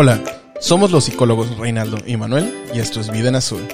Hola, 0.00 0.22
somos 0.60 0.92
los 0.92 1.06
psicólogos 1.06 1.58
Reinaldo 1.58 1.98
y 2.06 2.16
Manuel 2.16 2.54
y 2.72 2.78
esto 2.78 3.00
es 3.00 3.10
Vida 3.10 3.30
en 3.30 3.34
Azul. 3.34 3.66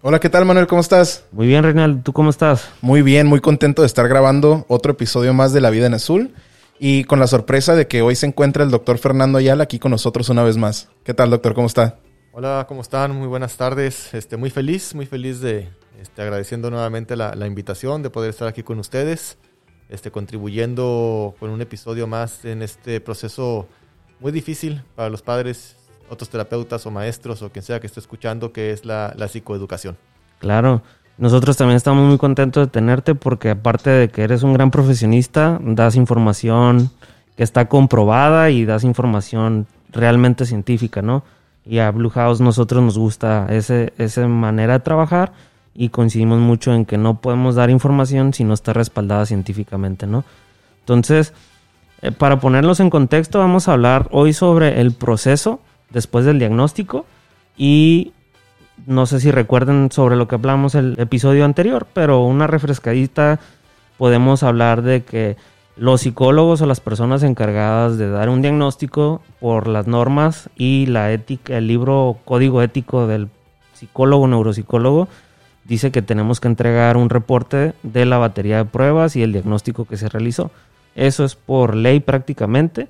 Hola, 0.00 0.20
¿qué 0.20 0.30
tal 0.30 0.44
Manuel? 0.44 0.68
¿Cómo 0.68 0.80
estás? 0.80 1.24
Muy 1.32 1.48
bien, 1.48 1.64
Reinaldo. 1.64 2.04
¿Tú 2.04 2.12
cómo 2.12 2.30
estás? 2.30 2.70
Muy 2.82 3.02
bien, 3.02 3.26
muy 3.26 3.40
contento 3.40 3.82
de 3.82 3.86
estar 3.86 4.06
grabando 4.06 4.64
otro 4.68 4.92
episodio 4.92 5.34
más 5.34 5.52
de 5.52 5.60
La 5.60 5.70
Vida 5.70 5.86
en 5.86 5.94
Azul 5.94 6.34
y 6.78 7.02
con 7.02 7.18
la 7.18 7.26
sorpresa 7.26 7.74
de 7.74 7.88
que 7.88 8.00
hoy 8.00 8.14
se 8.14 8.26
encuentra 8.26 8.62
el 8.62 8.70
doctor 8.70 8.98
Fernando 8.98 9.38
Ayala 9.38 9.64
aquí 9.64 9.80
con 9.80 9.90
nosotros 9.90 10.28
una 10.28 10.44
vez 10.44 10.56
más. 10.56 10.88
¿Qué 11.02 11.14
tal, 11.14 11.30
doctor? 11.30 11.54
¿Cómo 11.54 11.66
está? 11.66 11.98
Hola, 12.30 12.66
¿cómo 12.68 12.80
están? 12.80 13.10
Muy 13.16 13.26
buenas 13.26 13.56
tardes. 13.56 14.14
Este, 14.14 14.36
muy 14.36 14.50
feliz, 14.50 14.94
muy 14.94 15.06
feliz 15.06 15.40
de 15.40 15.68
este, 16.00 16.22
agradeciendo 16.22 16.70
nuevamente 16.70 17.16
la, 17.16 17.34
la 17.34 17.46
invitación 17.46 18.02
de 18.02 18.10
poder 18.10 18.30
estar 18.30 18.48
aquí 18.48 18.62
con 18.62 18.78
ustedes, 18.78 19.38
este, 19.88 20.10
contribuyendo 20.10 21.34
con 21.38 21.50
un 21.50 21.60
episodio 21.60 22.06
más 22.06 22.44
en 22.44 22.62
este 22.62 23.00
proceso 23.00 23.68
muy 24.20 24.32
difícil 24.32 24.82
para 24.94 25.10
los 25.10 25.22
padres, 25.22 25.76
otros 26.08 26.28
terapeutas 26.28 26.86
o 26.86 26.90
maestros 26.90 27.42
o 27.42 27.50
quien 27.50 27.62
sea 27.62 27.80
que 27.80 27.86
esté 27.86 28.00
escuchando, 28.00 28.52
que 28.52 28.72
es 28.72 28.84
la, 28.84 29.12
la 29.16 29.28
psicoeducación. 29.28 29.96
Claro, 30.38 30.82
nosotros 31.18 31.56
también 31.56 31.76
estamos 31.76 32.06
muy 32.06 32.18
contentos 32.18 32.66
de 32.66 32.70
tenerte 32.70 33.14
porque 33.14 33.50
aparte 33.50 33.90
de 33.90 34.08
que 34.08 34.22
eres 34.22 34.42
un 34.42 34.52
gran 34.52 34.70
profesionista, 34.70 35.58
das 35.62 35.96
información 35.96 36.90
que 37.36 37.42
está 37.42 37.68
comprobada 37.68 38.50
y 38.50 38.64
das 38.64 38.84
información 38.84 39.66
realmente 39.90 40.46
científica, 40.46 41.02
¿no? 41.02 41.24
Y 41.64 41.78
a 41.78 41.90
Blue 41.90 42.10
House 42.10 42.40
nosotros 42.40 42.82
nos 42.82 42.98
gusta 42.98 43.46
ese, 43.50 43.92
esa 43.98 44.26
manera 44.28 44.74
de 44.74 44.80
trabajar 44.80 45.32
y 45.76 45.90
coincidimos 45.90 46.38
mucho 46.38 46.74
en 46.74 46.84
que 46.84 46.98
no 46.98 47.20
podemos 47.20 47.54
dar 47.54 47.70
información 47.70 48.32
si 48.32 48.44
no 48.44 48.54
está 48.54 48.72
respaldada 48.72 49.26
científicamente, 49.26 50.06
¿no? 50.06 50.24
Entonces, 50.80 51.32
eh, 52.02 52.12
para 52.12 52.40
ponerlos 52.40 52.80
en 52.80 52.90
contexto, 52.90 53.38
vamos 53.38 53.68
a 53.68 53.72
hablar 53.72 54.08
hoy 54.10 54.32
sobre 54.32 54.80
el 54.80 54.92
proceso 54.92 55.60
después 55.90 56.24
del 56.24 56.38
diagnóstico 56.38 57.06
y 57.56 58.12
no 58.86 59.06
sé 59.06 59.20
si 59.20 59.30
recuerden 59.30 59.90
sobre 59.90 60.16
lo 60.16 60.28
que 60.28 60.34
hablamos 60.34 60.74
el 60.74 60.94
episodio 60.98 61.44
anterior, 61.44 61.86
pero 61.92 62.22
una 62.24 62.46
refrescadita 62.46 63.40
podemos 63.96 64.42
hablar 64.42 64.82
de 64.82 65.04
que 65.04 65.36
los 65.76 66.02
psicólogos 66.02 66.62
o 66.62 66.66
las 66.66 66.80
personas 66.80 67.22
encargadas 67.22 67.98
de 67.98 68.08
dar 68.10 68.28
un 68.28 68.42
diagnóstico 68.42 69.22
por 69.40 69.68
las 69.68 69.86
normas 69.86 70.48
y 70.56 70.86
la 70.86 71.12
ética, 71.12 71.56
el 71.56 71.66
libro 71.66 72.18
código 72.24 72.62
ético 72.62 73.06
del 73.06 73.28
psicólogo, 73.74 74.26
neuropsicólogo, 74.26 75.08
dice 75.66 75.90
que 75.90 76.02
tenemos 76.02 76.40
que 76.40 76.48
entregar 76.48 76.96
un 76.96 77.10
reporte 77.10 77.74
de 77.82 78.06
la 78.06 78.18
batería 78.18 78.58
de 78.58 78.64
pruebas 78.64 79.16
y 79.16 79.22
el 79.22 79.32
diagnóstico 79.32 79.84
que 79.84 79.96
se 79.96 80.08
realizó. 80.08 80.50
Eso 80.94 81.24
es 81.24 81.34
por 81.34 81.74
ley 81.74 82.00
prácticamente. 82.00 82.88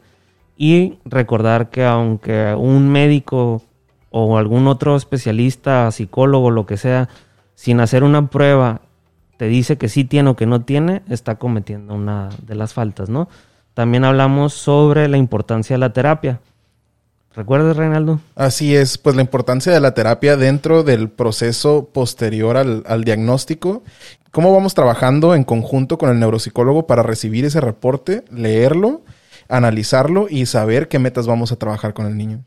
Y 0.57 0.95
recordar 1.05 1.71
que 1.71 1.85
aunque 1.85 2.55
un 2.57 2.89
médico 2.89 3.63
o 4.11 4.39
algún 4.39 4.67
otro 4.69 4.97
especialista, 4.97 5.91
psicólogo, 5.91 6.51
lo 6.51 6.65
que 6.65 6.77
sea, 6.77 7.09
sin 7.55 7.81
hacer 7.81 8.05
una 8.05 8.29
prueba 8.29 8.81
te 9.37 9.47
dice 9.49 9.77
que 9.77 9.89
sí 9.89 10.05
tiene 10.05 10.31
o 10.31 10.37
que 10.37 10.47
no 10.47 10.63
tiene, 10.63 11.03
está 11.09 11.35
cometiendo 11.35 11.95
una 11.95 12.31
de 12.43 12.55
las 12.55 12.73
faltas, 12.73 13.11
¿no? 13.11 13.29
También 13.75 14.05
hablamos 14.05 14.55
sobre 14.55 15.09
la 15.09 15.19
importancia 15.19 15.75
de 15.75 15.81
la 15.81 15.93
terapia. 15.93 16.41
¿Recuerdas, 17.37 17.77
Reinaldo? 17.77 18.19
Así 18.35 18.75
es, 18.75 18.99
pues 18.99 19.15
la 19.15 19.23
importancia 19.23 19.73
de 19.73 19.81
la 19.81 19.95
terapia 19.95 20.37
dentro 20.37 20.83
del 20.83 21.11
proceso 21.11 21.91
posterior 21.93 22.57
al, 22.57 22.83
al, 22.87 23.05
diagnóstico. 23.05 23.83
¿Cómo 24.31 24.53
vamos 24.53 24.75
trabajando 24.75 25.35
en 25.35 25.45
conjunto 25.45 25.99
con 25.99 26.11
el 26.11 26.19
neuropsicólogo 26.19 26.87
para 26.87 27.03
recibir 27.03 27.45
ese 27.45 27.61
reporte, 27.61 28.25
leerlo, 28.31 29.03
analizarlo 29.49 30.27
y 30.29 30.47
saber 30.47 30.89
qué 30.89 30.99
metas 30.99 31.27
vamos 31.27 31.53
a 31.53 31.57
trabajar 31.57 31.95
con 31.95 32.07
el 32.07 32.17
niño? 32.17 32.43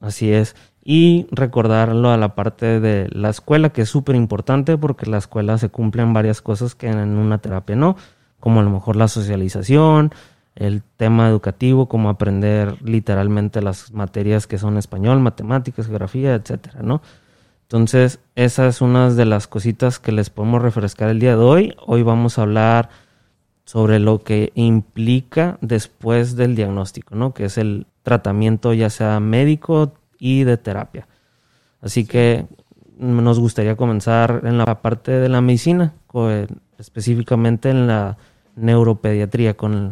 Así 0.00 0.32
es 0.32 0.54
y 0.82 1.26
recordarlo 1.30 2.10
a 2.10 2.16
la 2.16 2.34
parte 2.34 2.80
de 2.80 3.08
la 3.12 3.30
escuela, 3.30 3.70
que 3.70 3.82
es 3.82 3.88
súper 3.88 4.16
importante 4.16 4.78
porque 4.78 5.04
en 5.04 5.12
la 5.12 5.18
escuela 5.18 5.58
se 5.58 5.68
cumplen 5.68 6.12
varias 6.12 6.40
cosas 6.40 6.74
que 6.74 6.88
en 6.88 6.98
una 7.18 7.38
terapia 7.38 7.76
no, 7.76 7.96
como 8.38 8.60
a 8.60 8.62
lo 8.62 8.70
mejor 8.70 8.96
la 8.96 9.08
socialización, 9.08 10.12
el 10.56 10.82
tema 10.96 11.28
educativo, 11.28 11.88
como 11.88 12.08
aprender 12.08 12.76
literalmente 12.82 13.62
las 13.62 13.92
materias 13.92 14.46
que 14.46 14.58
son 14.58 14.76
español, 14.76 15.20
matemáticas, 15.20 15.86
geografía, 15.86 16.34
etcétera, 16.34 16.80
¿no? 16.82 17.02
Entonces, 17.62 18.18
esa 18.34 18.66
es 18.66 18.80
una 18.80 19.10
de 19.10 19.24
las 19.24 19.46
cositas 19.46 19.98
que 19.98 20.12
les 20.12 20.28
podemos 20.28 20.60
refrescar 20.60 21.08
el 21.08 21.20
día 21.20 21.36
de 21.36 21.42
hoy. 21.42 21.74
Hoy 21.86 22.02
vamos 22.02 22.38
a 22.38 22.42
hablar 22.42 22.90
sobre 23.64 24.00
lo 24.00 24.24
que 24.24 24.50
implica 24.56 25.56
después 25.60 26.34
del 26.34 26.56
diagnóstico, 26.56 27.14
¿no? 27.14 27.32
Que 27.32 27.44
es 27.44 27.58
el 27.58 27.86
tratamiento 28.02 28.72
ya 28.74 28.90
sea 28.90 29.20
médico, 29.20 29.94
y 30.20 30.44
de 30.44 30.56
terapia. 30.56 31.08
Así 31.80 32.04
que 32.04 32.46
nos 32.98 33.40
gustaría 33.40 33.74
comenzar 33.74 34.42
en 34.44 34.58
la 34.58 34.82
parte 34.82 35.12
de 35.12 35.28
la 35.28 35.40
medicina, 35.40 35.94
específicamente 36.78 37.70
en 37.70 37.88
la 37.88 38.18
neuropediatría 38.54 39.56
con 39.56 39.74
el... 39.74 39.90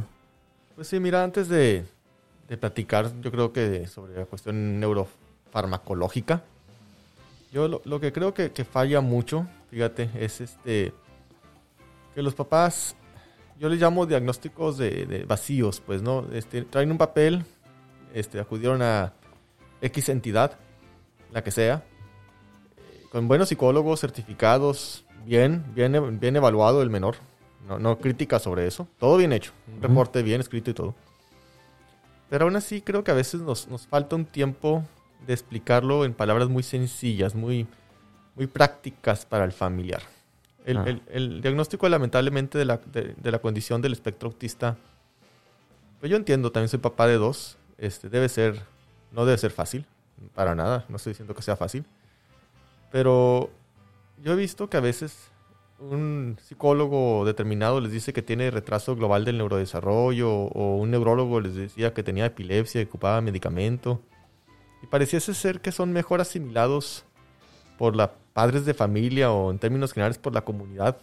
Pues 0.79 0.87
sí, 0.87 1.01
mira, 1.01 1.25
antes 1.25 1.49
de, 1.49 1.85
de 2.49 2.57
platicar, 2.57 3.11
yo 3.21 3.33
creo 3.33 3.53
que 3.53 3.89
sobre 3.89 4.15
la 4.15 4.27
cuestión 4.27 4.79
neurofarmacológica, 4.79 6.45
yo 7.51 7.67
lo, 7.67 8.01
que 8.01 8.13
creo 8.13 8.33
que, 8.33 8.53
que, 8.53 8.65
falla 8.65 9.01
mucho, 9.01 9.49
fíjate, 9.73 10.09
es 10.15 10.41
este 10.41 10.93
que 12.15 12.23
los 12.23 12.37
papás, 12.37 12.95
yo 13.59 13.69
les 13.69 13.81
llamo 13.81 14.07
diagnósticos 14.07 14.79
de, 14.79 15.05
de 15.07 15.25
vacíos, 15.25 15.83
pues, 15.85 16.01
¿no? 16.01 16.25
Este, 16.33 16.63
traen 16.63 16.93
un 16.93 16.99
papel, 16.99 17.45
este, 18.15 18.39
acudieron 18.39 18.81
a 18.81 19.15
X 19.83 20.11
entidad, 20.11 20.61
la 21.33 21.43
que 21.43 21.51
sea, 21.51 21.83
con 23.11 23.27
buenos 23.27 23.49
psicólogos 23.49 23.99
certificados, 23.99 25.05
bien, 25.27 25.65
bien, 25.75 26.21
bien 26.21 26.37
evaluado 26.37 26.83
el 26.83 26.91
menor, 26.91 27.17
no, 27.67 27.79
no 27.79 27.99
crítica 27.99 28.39
sobre 28.39 28.67
eso, 28.67 28.89
todo 28.99 29.17
bien 29.17 29.33
hecho, 29.33 29.53
un 29.75 29.83
reporte 29.83 30.23
bien 30.23 30.41
escrito 30.41 30.71
y 30.71 30.75
todo. 30.75 30.95
Pero 32.31 32.45
aún 32.45 32.57
así 32.57 32.83
creo 32.83 33.05
que 33.05 33.11
a 33.11 33.15
veces 33.15 33.41
nos, 33.41 33.69
nos 33.69 33.87
falta 33.87 34.17
un 34.17 34.27
tiempo 34.27 34.85
de 35.27 35.33
explicarlo 35.33 36.05
en 36.05 36.15
palabras 36.15 36.49
muy 36.49 36.63
sencillas, 36.63 37.35
muy, 37.35 37.67
muy 38.37 38.47
prácticas 38.47 39.25
para 39.25 39.45
el 39.45 39.53
familiar. 39.53 40.03
El, 40.65 40.77
ah. 40.77 40.85
el, 40.87 41.03
el 41.09 41.41
diagnóstico 41.41 41.89
lamentablemente 41.89 42.59
de 42.59 42.65
la, 42.65 42.77
de, 42.77 43.15
de 43.17 43.31
la, 43.31 43.39
condición 43.39 43.81
del 43.81 43.93
espectro 43.93 44.29
autista, 44.29 44.77
pues 46.01 46.11
yo 46.11 46.17
entiendo, 46.17 46.53
también 46.53 46.69
soy 46.69 46.79
papá 46.79 47.07
de 47.07 47.17
dos, 47.17 47.57
este, 47.79 48.11
debe 48.11 48.29
ser 48.29 48.61
no 49.13 49.25
debe 49.25 49.39
ser 49.39 49.51
fácil, 49.51 49.87
para 50.35 50.55
nada, 50.55 50.85
no 50.89 50.97
estoy 50.97 51.13
diciendo 51.13 51.35
que 51.35 51.43
sea 51.43 51.57
fácil. 51.57 51.85
Pero 52.91 53.51
yo 54.23 54.33
he 54.33 54.37
visto 54.37 54.69
que 54.69 54.77
a 54.77 54.81
veces 54.81 55.31
un 55.79 56.37
psicólogo 56.43 57.25
determinado 57.25 57.81
les 57.81 57.93
dice 57.93 58.13
que 58.13 58.23
tiene 58.23 58.51
retraso 58.51 58.97
global 58.97 59.25
del 59.25 59.39
neurodesarrollo 59.39 60.31
o 60.31 60.77
un 60.77 60.91
neurólogo 60.91 61.41
les 61.41 61.55
decía 61.55 61.95
que 61.95 62.03
tenía 62.03 62.27
epilepsia 62.27 62.81
y 62.81 62.85
ocupaba 62.85 63.21
medicamento. 63.21 64.01
Y 64.83 64.87
pareciese 64.87 65.35
ser 65.35 65.61
que 65.61 65.73
son 65.73 65.93
mejor 65.93 66.21
asimilados 66.21 67.05
por 67.79 67.97
los 67.97 68.11
padres 68.33 68.65
de 68.65 68.75
familia 68.75 69.33
o 69.33 69.51
en 69.51 69.59
términos 69.59 69.93
generales 69.93 70.19
por 70.19 70.35
la 70.35 70.43
comunidad 70.43 70.99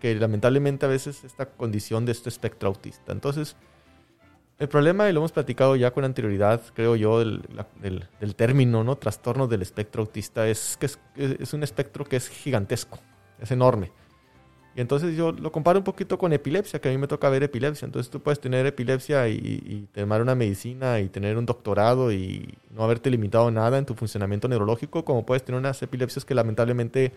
que 0.00 0.14
lamentablemente 0.14 0.86
a 0.86 0.88
veces 0.88 1.24
esta 1.24 1.46
condición 1.46 2.06
de 2.06 2.12
este 2.12 2.28
espectro 2.28 2.68
autista. 2.68 3.12
Entonces, 3.12 3.56
el 4.58 4.68
problema, 4.68 5.08
y 5.08 5.12
lo 5.12 5.20
hemos 5.20 5.32
platicado 5.32 5.76
ya 5.76 5.92
con 5.92 6.04
anterioridad, 6.04 6.60
creo 6.74 6.96
yo, 6.96 7.20
del, 7.20 7.42
término, 8.36 8.82
¿no? 8.82 8.96
Trastorno 8.96 9.46
del 9.46 9.62
espectro 9.62 10.02
autista, 10.02 10.48
es 10.48 10.76
que 10.76 10.86
es, 10.86 11.52
un 11.52 11.62
espectro 11.62 12.04
que 12.04 12.16
es 12.16 12.28
gigantesco, 12.28 12.98
es 13.40 13.50
enorme. 13.52 13.92
Y 14.78 14.80
entonces 14.80 15.16
yo 15.16 15.32
lo 15.32 15.50
comparo 15.50 15.80
un 15.80 15.84
poquito 15.84 16.18
con 16.18 16.32
epilepsia, 16.32 16.80
que 16.80 16.88
a 16.88 16.92
mí 16.92 16.98
me 16.98 17.08
toca 17.08 17.28
ver 17.28 17.42
epilepsia. 17.42 17.84
Entonces 17.84 18.08
tú 18.12 18.20
puedes 18.20 18.38
tener 18.38 18.64
epilepsia 18.64 19.28
y, 19.28 19.88
tomar 19.92 20.22
una 20.22 20.36
medicina 20.36 21.00
y 21.00 21.08
tener 21.08 21.36
un 21.36 21.44
doctorado 21.44 22.12
y 22.12 22.54
no 22.70 22.84
haberte 22.84 23.10
limitado 23.10 23.50
nada 23.50 23.76
en 23.78 23.86
tu 23.86 23.94
funcionamiento 23.94 24.46
neurológico, 24.46 25.04
como 25.04 25.26
puedes 25.26 25.42
tener 25.42 25.58
unas 25.58 25.82
epilepsias 25.82 26.24
que 26.24 26.32
lamentablemente 26.32 27.10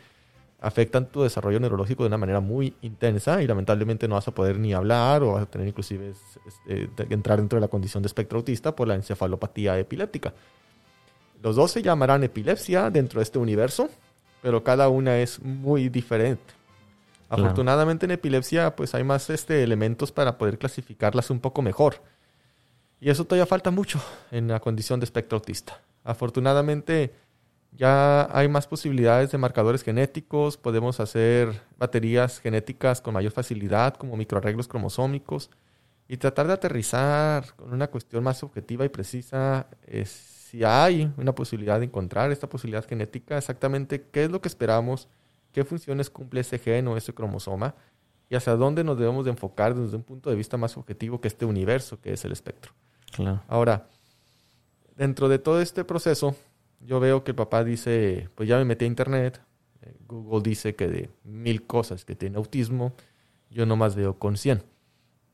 afectan 0.60 1.06
tu 1.06 1.22
desarrollo 1.22 1.60
neurológico 1.60 2.02
de 2.02 2.08
una 2.08 2.18
manera 2.18 2.40
muy 2.40 2.74
intensa 2.82 3.44
y 3.44 3.46
lamentablemente 3.46 4.08
no 4.08 4.16
vas 4.16 4.28
a 4.28 4.34
poder 4.34 4.58
ni 4.58 4.74
hablar 4.74 5.22
o 5.22 5.34
vas 5.34 5.44
a 5.44 5.46
tener 5.46 5.68
inclusive 5.68 6.14
este, 6.48 6.90
entrar 7.14 7.38
dentro 7.38 7.58
de 7.58 7.62
la 7.62 7.68
condición 7.68 8.02
de 8.02 8.08
espectro 8.08 8.40
autista 8.40 8.76
por 8.76 8.88
la 8.88 8.96
encefalopatía 8.96 9.78
epiléptica. 9.78 10.34
Los 11.44 11.58
dos 11.58 11.70
se 11.70 11.84
llamarán 11.84 12.24
epilepsia 12.24 12.90
dentro 12.90 13.20
de 13.20 13.24
este 13.26 13.38
universo, 13.38 13.88
pero 14.42 14.64
cada 14.64 14.90
una 14.90 15.20
es 15.20 15.40
muy 15.40 15.90
diferente. 15.90 16.61
Claro. 17.36 17.46
Afortunadamente 17.46 18.06
en 18.06 18.12
epilepsia 18.12 18.76
pues 18.76 18.94
hay 18.94 19.04
más 19.04 19.30
este, 19.30 19.64
elementos 19.64 20.12
para 20.12 20.38
poder 20.38 20.58
clasificarlas 20.58 21.30
un 21.30 21.40
poco 21.40 21.62
mejor. 21.62 22.02
Y 23.00 23.10
eso 23.10 23.26
todavía 23.26 23.46
falta 23.46 23.72
mucho 23.72 24.00
en 24.32 24.48
la 24.50 24.60
condición 24.60 25.00
de 25.00 25.06
espectro 25.06 25.38
autista. 25.38 25.82
Afortunadamente 26.04 27.14
ya 27.72 28.28
hay 28.38 28.48
más 28.50 28.68
posibilidades 28.68 29.32
de 29.32 29.38
marcadores 29.38 29.82
genéticos, 29.82 30.58
podemos 30.58 31.00
hacer 31.00 31.62
baterías 31.78 32.40
genéticas 32.40 33.00
con 33.00 33.14
mayor 33.14 33.32
facilidad, 33.32 33.96
como 33.96 34.18
microarreglos 34.18 34.68
cromosómicos, 34.68 35.50
y 36.08 36.18
tratar 36.18 36.48
de 36.48 36.54
aterrizar 36.54 37.56
con 37.56 37.72
una 37.72 37.88
cuestión 37.88 38.24
más 38.24 38.44
objetiva 38.44 38.84
y 38.84 38.90
precisa 38.90 39.68
es 39.88 40.10
si 40.10 40.66
hay 40.66 41.10
una 41.16 41.34
posibilidad 41.34 41.80
de 41.80 41.86
encontrar 41.86 42.30
esta 42.30 42.50
posibilidad 42.50 42.86
genética, 42.86 43.38
exactamente 43.38 44.08
qué 44.12 44.26
es 44.26 44.32
lo 44.32 44.42
que 44.42 44.50
esperamos, 44.50 45.08
qué 45.52 45.64
funciones 45.64 46.10
cumple 46.10 46.42
ese 46.42 46.60
gen 46.60 46.88
o 46.88 46.98
ese 46.98 47.14
cromosoma, 47.14 47.76
y 48.30 48.36
hacia 48.36 48.56
dónde 48.56 48.84
nos 48.84 48.98
debemos 48.98 49.26
de 49.26 49.32
enfocar 49.32 49.76
desde 49.76 49.98
un 49.98 50.04
punto 50.04 50.30
de 50.30 50.36
vista 50.38 50.56
más 50.56 50.78
objetivo 50.78 51.20
que 51.20 51.28
este 51.28 51.46
universo 51.46 52.00
que 52.00 52.14
es 52.14 52.24
el 52.24 52.32
espectro. 52.32 52.72
Claro. 53.12 53.44
Ahora, 53.48 53.88
dentro 54.96 55.28
de 55.28 55.38
todo 55.38 55.62
este 55.62 55.84
proceso, 55.84 56.36
yo 56.80 57.00
veo 57.00 57.24
que 57.24 57.32
el 57.32 57.36
papá 57.36 57.64
dice, 57.64 58.30
pues 58.36 58.48
ya 58.48 58.58
me 58.58 58.66
metí 58.66 58.86
a 58.86 58.88
internet, 58.88 59.42
eh, 59.82 59.96
Google 60.08 60.42
dice 60.44 60.76
que 60.76 60.88
de 60.88 61.10
mil 61.24 61.68
cosas 61.68 62.06
que 62.06 62.16
tiene 62.16 62.38
autismo, 62.38 62.94
yo 63.50 63.66
nomás 63.66 63.96
veo 63.96 64.18
con 64.18 64.38
100. 64.38 64.64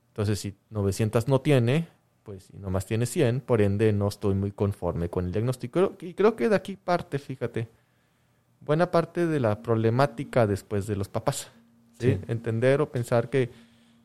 Entonces, 0.07 0.39
si 0.39 0.55
900 0.71 1.27
no 1.27 1.41
tiene, 1.41 1.87
pues 2.23 2.49
y 2.51 2.57
nomás 2.57 2.85
tiene 2.85 3.05
100, 3.05 3.41
por 3.41 3.61
ende 3.61 3.93
no 3.93 4.07
estoy 4.07 4.33
muy 4.33 4.51
conforme 4.51 5.09
con 5.09 5.25
el 5.25 5.31
diagnóstico. 5.31 5.95
Y 6.01 6.13
creo 6.13 6.35
que 6.35 6.49
de 6.49 6.55
aquí 6.55 6.75
parte, 6.75 7.19
fíjate, 7.19 7.69
buena 8.67 8.91
parte 8.91 9.25
de 9.25 9.39
la 9.39 9.61
problemática 9.63 10.45
después 10.45 10.85
de 10.85 10.95
los 10.95 11.07
papás. 11.07 11.49
¿sí? 11.99 12.11
Sí. 12.11 12.19
Entender 12.27 12.81
o 12.81 12.91
pensar 12.91 13.29
que 13.29 13.49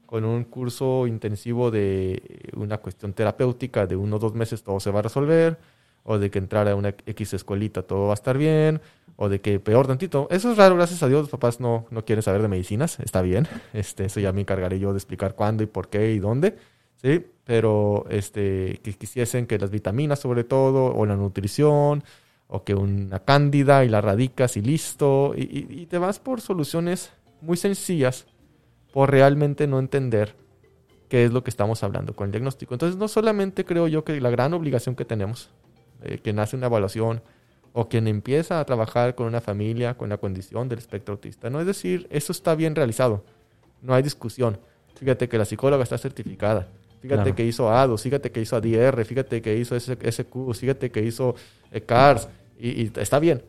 con 0.06 0.24
un 0.24 0.44
curso 0.44 1.06
intensivo 1.06 1.70
de 1.70 2.50
una 2.54 2.78
cuestión 2.78 3.12
terapéutica 3.12 3.86
de 3.86 3.96
uno 3.96 4.16
o 4.16 4.18
dos 4.18 4.34
meses 4.34 4.62
todo 4.62 4.78
se 4.78 4.90
va 4.90 5.00
a 5.00 5.02
resolver, 5.02 5.58
o 6.04 6.18
de 6.18 6.30
que 6.30 6.38
entrar 6.38 6.68
a 6.68 6.76
una 6.76 6.90
X 6.90 7.34
escuelita 7.34 7.82
todo 7.82 8.06
va 8.06 8.12
a 8.12 8.14
estar 8.14 8.36
bien, 8.36 8.80
o 9.16 9.28
de 9.28 9.40
que 9.40 9.58
peor 9.58 9.86
tantito. 9.86 10.28
Eso 10.30 10.52
es 10.52 10.58
raro, 10.58 10.76
gracias 10.76 11.02
a 11.02 11.08
Dios, 11.08 11.22
los 11.22 11.30
papás 11.30 11.60
no, 11.60 11.86
no 11.90 12.04
quieren 12.04 12.22
saber 12.22 12.42
de 12.42 12.48
medicinas, 12.48 13.00
está 13.00 13.22
bien. 13.22 13.48
Este, 13.72 14.04
eso 14.04 14.20
ya 14.20 14.32
me 14.32 14.42
encargaré 14.42 14.78
yo 14.78 14.92
de 14.92 14.98
explicar 14.98 15.34
cuándo 15.34 15.62
y 15.62 15.66
por 15.66 15.88
qué 15.88 16.12
y 16.12 16.18
dónde. 16.18 16.56
Sí, 16.96 17.24
pero 17.44 18.04
este, 18.10 18.80
que 18.82 18.92
quisiesen 18.92 19.46
que 19.46 19.58
las 19.58 19.70
vitaminas 19.70 20.20
sobre 20.20 20.44
todo, 20.44 20.94
o 20.94 21.06
la 21.06 21.16
nutrición, 21.16 22.04
o 22.54 22.64
que 22.64 22.74
una 22.74 23.18
cándida 23.20 23.82
y 23.82 23.88
la 23.88 24.02
radicas 24.02 24.58
y 24.58 24.60
listo, 24.60 25.32
y, 25.34 25.42
y- 25.42 25.80
y 25.82 25.86
te 25.86 25.96
vas 25.96 26.18
por 26.18 26.42
soluciones 26.42 27.10
muy 27.40 27.56
sencillas 27.56 28.26
por 28.92 29.10
realmente 29.10 29.66
no 29.66 29.78
entender 29.78 30.34
qué 31.08 31.24
es 31.24 31.32
lo 31.32 31.42
que 31.42 31.48
estamos 31.50 31.82
hablando 31.82 32.14
con 32.14 32.26
el 32.26 32.32
diagnóstico. 32.32 32.74
Entonces, 32.74 32.98
no 32.98 33.08
solamente 33.08 33.64
creo 33.64 33.88
yo 33.88 34.04
que 34.04 34.20
la 34.20 34.28
gran 34.28 34.52
obligación 34.52 34.94
que 34.94 35.06
tenemos, 35.06 35.48
eh, 36.02 36.18
quien 36.22 36.38
hace 36.38 36.56
una 36.56 36.66
evaluación 36.66 37.22
o 37.72 37.88
quien 37.88 38.06
empieza 38.06 38.60
a 38.60 38.64
trabajar 38.66 39.14
con 39.14 39.26
una 39.28 39.40
familia 39.40 39.94
con 39.96 40.10
la 40.10 40.18
condición 40.18 40.68
del 40.68 40.78
espectro 40.78 41.14
autista, 41.14 41.48
no 41.48 41.58
es 41.58 41.66
decir, 41.66 42.06
eso 42.10 42.32
está 42.32 42.54
bien 42.54 42.74
realizado, 42.74 43.24
no 43.80 43.94
hay 43.94 44.02
discusión. 44.02 44.58
Fíjate 44.96 45.26
que 45.26 45.38
la 45.38 45.46
psicóloga 45.46 45.82
está 45.84 45.96
certificada. 45.96 46.68
Fíjate 47.00 47.22
Claro. 47.22 47.34
que 47.34 47.44
hizo 47.46 47.70
ADOS, 47.72 48.02
fíjate 48.02 48.30
que 48.30 48.40
hizo 48.42 48.56
ADR, 48.56 49.04
fíjate 49.06 49.40
que 49.42 49.56
hizo 49.56 49.74
SQ, 49.74 50.52
fíjate 50.54 50.90
que 50.90 51.02
hizo 51.02 51.34
eh, 51.72 51.80
CARS, 51.80 52.28
y, 52.58 52.82
y 52.82 52.92
está 52.96 53.18
bien. 53.18 53.44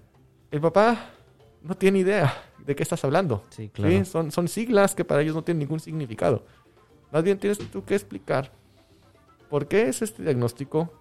El 0.51 0.61
papá 0.61 1.09
no 1.61 1.75
tiene 1.75 1.99
idea 1.99 2.33
de 2.65 2.75
qué 2.75 2.83
estás 2.83 3.03
hablando. 3.03 3.43
Sí, 3.49 3.63
¿sí? 3.63 3.69
claro. 3.69 4.05
Son, 4.05 4.31
son 4.31 4.47
siglas 4.47 4.95
que 4.95 5.05
para 5.05 5.21
ellos 5.21 5.35
no 5.35 5.43
tienen 5.43 5.59
ningún 5.59 5.79
significado. 5.79 6.45
Más 7.11 7.23
bien 7.23 7.37
tienes 7.37 7.57
tú 7.57 7.83
que 7.83 7.95
explicar 7.95 8.51
por 9.49 9.67
qué 9.67 9.87
es 9.87 10.01
este 10.01 10.23
diagnóstico, 10.23 10.91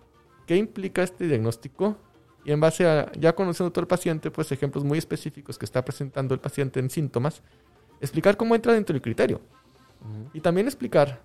qué 0.46 0.56
implica 0.56 1.02
este 1.02 1.26
diagnóstico, 1.26 1.96
y 2.44 2.52
en 2.52 2.60
base 2.60 2.86
a, 2.86 3.10
ya 3.12 3.34
conociendo 3.34 3.72
todo 3.72 3.82
el 3.82 3.86
paciente, 3.86 4.30
pues 4.30 4.50
ejemplos 4.52 4.84
muy 4.84 4.98
específicos 4.98 5.56
que 5.56 5.64
está 5.64 5.84
presentando 5.84 6.34
el 6.34 6.40
paciente 6.40 6.80
en 6.80 6.90
síntomas, 6.90 7.40
explicar 8.00 8.36
cómo 8.36 8.54
entra 8.54 8.72
dentro 8.72 8.92
del 8.92 9.02
criterio. 9.02 9.40
Y 10.34 10.40
también 10.40 10.66
explicar 10.66 11.22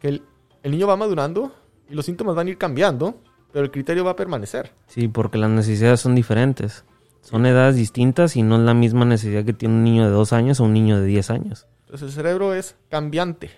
que 0.00 0.08
el, 0.08 0.22
el 0.62 0.70
niño 0.70 0.86
va 0.86 0.96
madurando 0.96 1.54
y 1.90 1.94
los 1.94 2.06
síntomas 2.06 2.34
van 2.34 2.46
a 2.46 2.50
ir 2.50 2.56
cambiando, 2.56 3.20
pero 3.56 3.64
el 3.64 3.70
criterio 3.70 4.04
va 4.04 4.10
a 4.10 4.16
permanecer. 4.16 4.70
Sí, 4.86 5.08
porque 5.08 5.38
las 5.38 5.48
necesidades 5.48 6.00
son 6.00 6.14
diferentes. 6.14 6.84
Son 7.22 7.46
edades 7.46 7.76
distintas 7.76 8.36
y 8.36 8.42
no 8.42 8.56
es 8.56 8.60
la 8.60 8.74
misma 8.74 9.06
necesidad 9.06 9.46
que 9.46 9.54
tiene 9.54 9.76
un 9.76 9.82
niño 9.82 10.04
de 10.04 10.10
dos 10.10 10.34
años 10.34 10.60
o 10.60 10.64
un 10.64 10.74
niño 10.74 11.00
de 11.00 11.06
10 11.06 11.30
años. 11.30 11.66
Entonces 11.86 12.08
el 12.08 12.12
cerebro 12.12 12.52
es 12.52 12.76
cambiante. 12.90 13.48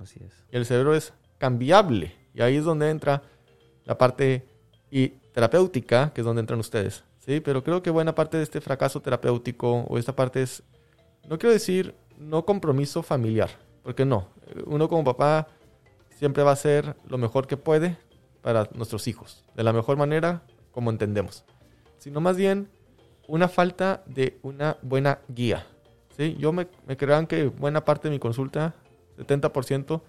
Así 0.00 0.18
es. 0.26 0.32
y 0.50 0.56
el 0.56 0.66
cerebro 0.66 0.96
es 0.96 1.12
cambiable. 1.38 2.16
Y 2.34 2.42
ahí 2.42 2.56
es 2.56 2.64
donde 2.64 2.90
entra 2.90 3.22
la 3.84 3.96
parte 3.96 4.44
y 4.90 5.10
terapéutica, 5.32 6.12
que 6.12 6.22
es 6.22 6.24
donde 6.24 6.40
entran 6.40 6.58
ustedes. 6.58 7.04
¿sí? 7.20 7.38
Pero 7.38 7.62
creo 7.62 7.80
que 7.80 7.90
buena 7.90 8.12
parte 8.12 8.36
de 8.36 8.42
este 8.42 8.60
fracaso 8.60 9.02
terapéutico 9.02 9.84
o 9.88 9.98
esta 9.98 10.16
parte 10.16 10.42
es, 10.42 10.64
no 11.28 11.38
quiero 11.38 11.52
decir 11.52 11.94
no 12.18 12.44
compromiso 12.44 13.04
familiar, 13.04 13.50
porque 13.84 14.04
no. 14.04 14.30
Uno 14.66 14.88
como 14.88 15.04
papá 15.04 15.46
siempre 16.18 16.42
va 16.42 16.50
a 16.50 16.54
hacer 16.54 16.96
lo 17.06 17.18
mejor 17.18 17.46
que 17.46 17.56
puede 17.56 17.98
para 18.44 18.68
nuestros 18.74 19.08
hijos, 19.08 19.42
de 19.56 19.64
la 19.64 19.72
mejor 19.72 19.96
manera 19.96 20.42
como 20.70 20.90
entendemos, 20.90 21.44
sino 21.96 22.20
más 22.20 22.36
bien 22.36 22.68
una 23.26 23.48
falta 23.48 24.02
de 24.04 24.38
una 24.42 24.76
buena 24.82 25.20
guía. 25.28 25.66
¿sí? 26.14 26.36
Yo 26.38 26.52
me, 26.52 26.68
me 26.86 26.98
crean 26.98 27.26
que 27.26 27.46
buena 27.46 27.86
parte 27.86 28.08
de 28.08 28.12
mi 28.12 28.18
consulta 28.18 28.74
70% 29.16 30.02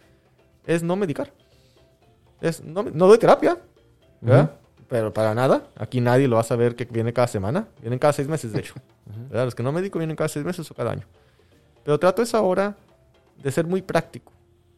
es 0.67 0.83
no 0.83 0.97
medicar. 0.97 1.31
Es, 2.41 2.61
no, 2.61 2.83
no 2.83 3.07
doy 3.07 3.17
terapia, 3.17 3.57
¿verdad? 4.19 4.51
Pero 4.89 5.13
para 5.13 5.33
nada. 5.33 5.69
Aquí 5.77 6.01
nadie 6.01 6.27
lo 6.27 6.35
va 6.35 6.41
a 6.41 6.43
saber 6.45 6.75
que 6.75 6.83
viene 6.83 7.13
cada 7.13 7.27
semana. 7.27 7.69
Vienen 7.79 7.99
cada 7.99 8.11
seis 8.11 8.27
meses, 8.27 8.51
de 8.51 8.59
hecho. 8.59 8.73
¿verdad? 9.29 9.45
Los 9.45 9.55
que 9.55 9.63
no 9.63 9.71
medico 9.71 9.97
vienen 9.97 10.17
cada 10.17 10.27
seis 10.27 10.45
meses 10.45 10.69
o 10.69 10.75
cada 10.75 10.91
año. 10.91 11.05
Pero 11.85 11.97
trato 11.97 12.21
esa 12.21 12.41
hora 12.41 12.75
de 13.41 13.49
ser 13.49 13.65
muy 13.65 13.81
práctico. 13.81 14.33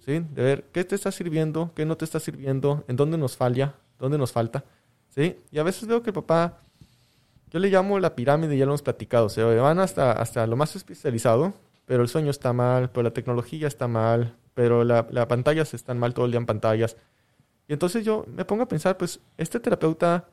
¿Sí? 0.07 0.25
De 0.33 0.41
ver 0.41 0.63
qué 0.71 0.85
te 0.85 0.95
está 0.95 1.11
sirviendo, 1.11 1.71
qué 1.75 1.85
no 1.85 1.97
te 1.97 2.05
está 2.05 2.19
sirviendo, 2.19 2.85
en 2.87 2.95
dónde 2.95 3.17
nos 3.17 3.35
falla, 3.35 3.75
dónde 3.99 4.17
nos 4.17 4.31
falta. 4.31 4.63
¿sí? 5.09 5.37
Y 5.51 5.59
a 5.59 5.63
veces 5.63 5.85
veo 5.85 6.01
que 6.01 6.11
el 6.11 6.13
papá, 6.13 6.61
yo 7.51 7.59
le 7.59 7.69
llamo 7.69 7.99
la 7.99 8.15
pirámide, 8.15 8.57
ya 8.57 8.65
lo 8.65 8.71
hemos 8.71 8.81
platicado. 8.81 9.25
O 9.25 9.29
sea, 9.29 9.45
van 9.45 9.79
hasta, 9.79 10.13
hasta 10.13 10.47
lo 10.47 10.55
más 10.55 10.75
especializado, 10.77 11.53
pero 11.85 12.03
el 12.03 12.07
sueño 12.07 12.31
está 12.31 12.53
mal, 12.53 12.89
pero 12.89 13.03
la 13.03 13.11
tecnología 13.11 13.67
está 13.67 13.89
mal, 13.89 14.33
pero 14.53 14.85
la, 14.85 15.05
la 15.11 15.27
pantallas 15.27 15.73
están 15.73 15.99
mal 15.99 16.13
todo 16.13 16.25
el 16.25 16.31
día 16.31 16.39
en 16.39 16.45
pantallas. 16.45 16.95
Y 17.67 17.73
entonces 17.73 18.05
yo 18.05 18.25
me 18.33 18.45
pongo 18.45 18.63
a 18.63 18.67
pensar, 18.67 18.97
pues, 18.97 19.19
este 19.37 19.59
terapeuta, 19.59 20.29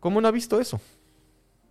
¿cómo 0.00 0.20
no 0.20 0.26
ha 0.26 0.32
visto 0.32 0.60
eso? 0.60 0.80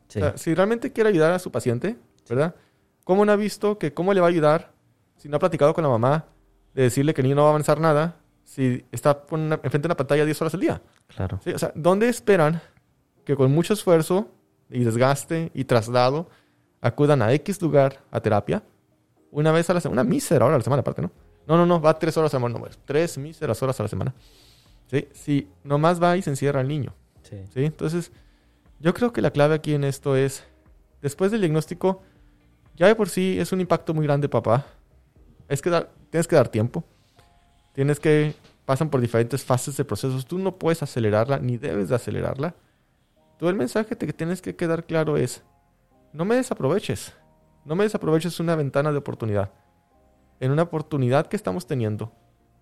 Sí. 0.08 0.20
O 0.20 0.22
sea, 0.22 0.38
si 0.38 0.56
realmente 0.56 0.94
quiere 0.94 1.10
ayudar 1.10 1.34
a 1.34 1.40
su 1.40 1.52
paciente, 1.52 1.98
¿verdad? 2.30 2.56
¿Cómo 3.04 3.26
no 3.26 3.34
ha 3.34 3.36
visto 3.36 3.78
que 3.78 3.94
cómo 3.94 4.14
le 4.14 4.22
va 4.22 4.28
a 4.28 4.30
ayudar 4.30 4.72
si 5.18 5.28
no 5.28 5.36
ha 5.36 5.40
platicado 5.40 5.74
con 5.74 5.84
la 5.84 5.90
mamá 5.90 6.26
de 6.78 6.84
decirle 6.84 7.14
que 7.16 7.22
el 7.22 7.26
niño 7.26 7.36
no 7.38 7.42
va 7.42 7.48
a 7.48 7.52
avanzar 7.52 7.80
nada 7.80 8.18
si 8.44 8.86
está 8.92 9.24
enfrente 9.30 9.80
de 9.80 9.88
una 9.88 9.98
pantalla 9.98 10.24
10 10.26 10.42
horas 10.42 10.54
al 10.54 10.60
día? 10.60 10.82
Claro. 11.08 11.40
Sí, 11.44 11.50
o 11.52 11.58
sea, 11.58 11.72
¿dónde 11.74 12.08
esperan 12.08 12.62
que 13.26 13.36
con 13.36 13.52
mucho 13.52 13.74
esfuerzo 13.74 14.30
y 14.70 14.84
desgaste 14.84 15.52
y 15.56 15.64
traslado 15.66 16.30
acudan 16.80 17.22
a 17.24 17.34
X 17.34 17.60
lugar 17.64 18.00
a 18.12 18.22
terapia 18.22 18.62
una 19.32 19.52
vez 19.52 19.70
a 19.70 19.74
la 19.74 19.82
semana? 19.82 20.02
Una 20.04 20.10
mísera 20.10 20.46
hora 20.46 20.54
a 20.56 20.60
la 20.60 20.64
semana, 20.64 20.82
aparte, 20.82 21.02
¿no? 21.02 21.10
No, 21.48 21.58
no, 21.58 21.66
no, 21.66 21.82
va 21.82 21.98
tres 21.98 22.16
horas 22.16 22.32
a 22.34 22.38
la 22.38 22.40
semana, 22.42 22.60
no, 22.60 22.66
tres 22.86 23.18
míseras 23.18 23.62
horas 23.64 23.80
a 23.80 23.84
la 23.84 23.90
semana. 23.90 24.14
¿Sí? 24.92 25.08
Si 25.14 25.48
nomás 25.64 26.02
va 26.02 26.16
y 26.16 26.22
se 26.22 26.30
encierra 26.30 26.62
el 26.62 26.68
niño. 26.68 26.94
Sí. 27.24 27.38
¿sí? 27.54 27.66
Entonces, 27.66 28.12
yo 28.80 28.94
creo 28.94 29.12
que 29.12 29.22
la 29.22 29.32
clave 29.32 29.56
aquí 29.56 29.74
en 29.74 29.84
esto 29.84 30.16
es, 30.16 30.44
después 31.02 31.32
del 31.32 31.42
diagnóstico, 31.42 32.04
ya 32.76 32.86
de 32.88 32.96
por 32.96 33.10
sí 33.10 33.38
es 33.40 33.52
un 33.52 33.62
impacto 33.62 33.94
muy 33.96 34.06
grande, 34.06 34.30
papá. 34.30 34.66
Es 35.50 35.62
que 35.62 35.70
dar- 35.72 35.90
tienes 36.10 36.28
que 36.28 36.36
dar 36.36 36.50
tiempo. 36.50 36.84
Tienes 37.74 38.00
que, 38.00 38.36
pasan 38.66 38.90
por 38.90 39.00
diferentes 39.00 39.44
fases 39.44 39.78
de 39.78 39.86
procesos. 39.86 40.26
Tú 40.26 40.40
no 40.40 40.58
puedes 40.58 40.84
acelerarla, 40.84 41.40
ni 41.40 41.58
debes 41.58 41.90
de 41.90 41.96
acelerarla. 41.96 42.56
Tú 43.38 43.48
el 43.50 43.56
mensaje 43.56 43.96
que 43.98 44.14
tienes 44.14 44.42
que 44.42 44.56
quedar 44.56 44.86
claro 44.86 45.16
es, 45.16 45.44
no 46.12 46.26
me 46.26 46.36
desaproveches. 46.36 47.14
No 47.66 47.76
me 47.76 47.84
desaproveches 47.84 48.40
una 48.40 48.56
ventana 48.56 48.92
de 48.92 48.98
oportunidad. 48.98 49.52
En 50.40 50.52
una 50.52 50.64
oportunidad 50.64 51.28
que 51.28 51.36
estamos 51.36 51.68
teniendo 51.68 52.12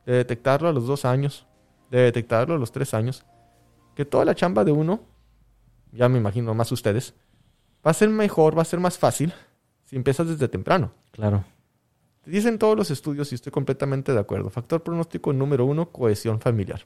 de 0.05 0.13
detectarlo 0.13 0.67
a 0.67 0.73
los 0.73 0.85
dos 0.85 1.05
años, 1.05 1.47
de 1.89 1.99
detectarlo 1.99 2.55
a 2.55 2.57
los 2.57 2.71
tres 2.71 2.93
años, 2.93 3.25
que 3.95 4.05
toda 4.05 4.25
la 4.25 4.35
chamba 4.35 4.63
de 4.63 4.71
uno, 4.71 5.01
ya 5.91 6.09
me 6.09 6.17
imagino 6.17 6.53
más 6.53 6.71
ustedes, 6.71 7.13
va 7.85 7.91
a 7.91 7.93
ser 7.93 8.09
mejor, 8.09 8.57
va 8.57 8.61
a 8.61 8.65
ser 8.65 8.79
más 8.79 8.97
fácil 8.97 9.33
si 9.85 9.95
empiezas 9.95 10.27
desde 10.27 10.47
temprano. 10.47 10.91
Claro. 11.11 11.43
Dicen 12.25 12.57
todos 12.57 12.75
los 12.75 12.91
estudios 12.91 13.31
y 13.31 13.35
estoy 13.35 13.51
completamente 13.51 14.11
de 14.11 14.19
acuerdo. 14.19 14.49
Factor 14.49 14.81
pronóstico 14.81 15.31
número 15.33 15.65
uno, 15.65 15.91
cohesión 15.91 16.39
familiar. 16.39 16.85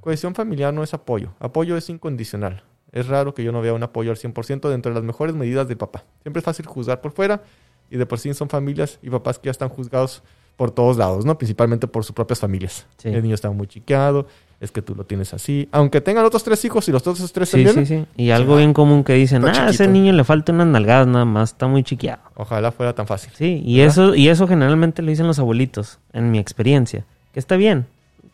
Cohesión 0.00 0.34
familiar 0.34 0.74
no 0.74 0.82
es 0.82 0.94
apoyo. 0.94 1.34
Apoyo 1.38 1.76
es 1.76 1.88
incondicional. 1.88 2.64
Es 2.92 3.08
raro 3.08 3.32
que 3.32 3.42
yo 3.42 3.52
no 3.52 3.62
vea 3.62 3.72
un 3.72 3.82
apoyo 3.82 4.10
al 4.10 4.18
100% 4.18 4.68
dentro 4.68 4.90
de 4.90 4.94
las 4.94 5.04
mejores 5.04 5.34
medidas 5.34 5.66
del 5.68 5.78
papá. 5.78 6.04
Siempre 6.22 6.40
es 6.40 6.44
fácil 6.44 6.66
juzgar 6.66 7.00
por 7.00 7.12
fuera 7.12 7.42
y 7.90 7.96
de 7.96 8.04
por 8.04 8.18
sí 8.18 8.32
son 8.34 8.48
familias 8.48 8.98
y 9.02 9.10
papás 9.10 9.38
que 9.38 9.46
ya 9.46 9.52
están 9.52 9.70
juzgados 9.70 10.22
por 10.56 10.70
todos 10.70 10.98
lados, 10.98 11.24
¿no? 11.24 11.38
Principalmente 11.38 11.86
por 11.86 12.04
sus 12.04 12.14
propias 12.14 12.40
familias. 12.40 12.86
Sí. 12.98 13.08
El 13.08 13.22
niño 13.22 13.34
está 13.34 13.50
muy 13.50 13.66
chiqueado, 13.66 14.26
es 14.62 14.70
que 14.70 14.80
tú 14.80 14.94
lo 14.94 15.04
tienes 15.04 15.34
así. 15.34 15.68
Aunque 15.72 16.00
tengan 16.00 16.24
otros 16.24 16.44
tres 16.44 16.64
hijos 16.64 16.88
y 16.88 16.92
los 16.92 17.04
otros 17.04 17.32
tres 17.32 17.48
Sí, 17.48 17.64
también. 17.64 17.84
sí, 17.84 17.98
sí. 17.98 18.06
Y 18.16 18.30
algo 18.30 18.56
bien 18.56 18.72
común 18.72 19.02
que 19.02 19.14
dicen, 19.14 19.44
ah, 19.44 19.48
a 19.48 19.50
ese 19.70 19.72
chiquito". 19.84 19.90
niño 19.90 20.12
le 20.12 20.22
falta 20.22 20.52
unas 20.52 20.68
nalgadas 20.68 21.08
nada 21.08 21.24
más, 21.24 21.50
está 21.50 21.66
muy 21.66 21.82
chiqueado. 21.82 22.22
Ojalá 22.36 22.70
fuera 22.70 22.92
tan 22.94 23.06
fácil. 23.08 23.32
Sí, 23.34 23.60
y 23.64 23.78
¿Verdad? 23.78 23.90
eso, 23.90 24.14
y 24.14 24.28
eso 24.28 24.46
generalmente 24.46 25.02
lo 25.02 25.10
dicen 25.10 25.26
los 25.26 25.40
abuelitos, 25.40 25.98
en 26.12 26.30
mi 26.30 26.38
experiencia, 26.38 27.04
que 27.34 27.40
está 27.40 27.56
bien, 27.56 27.86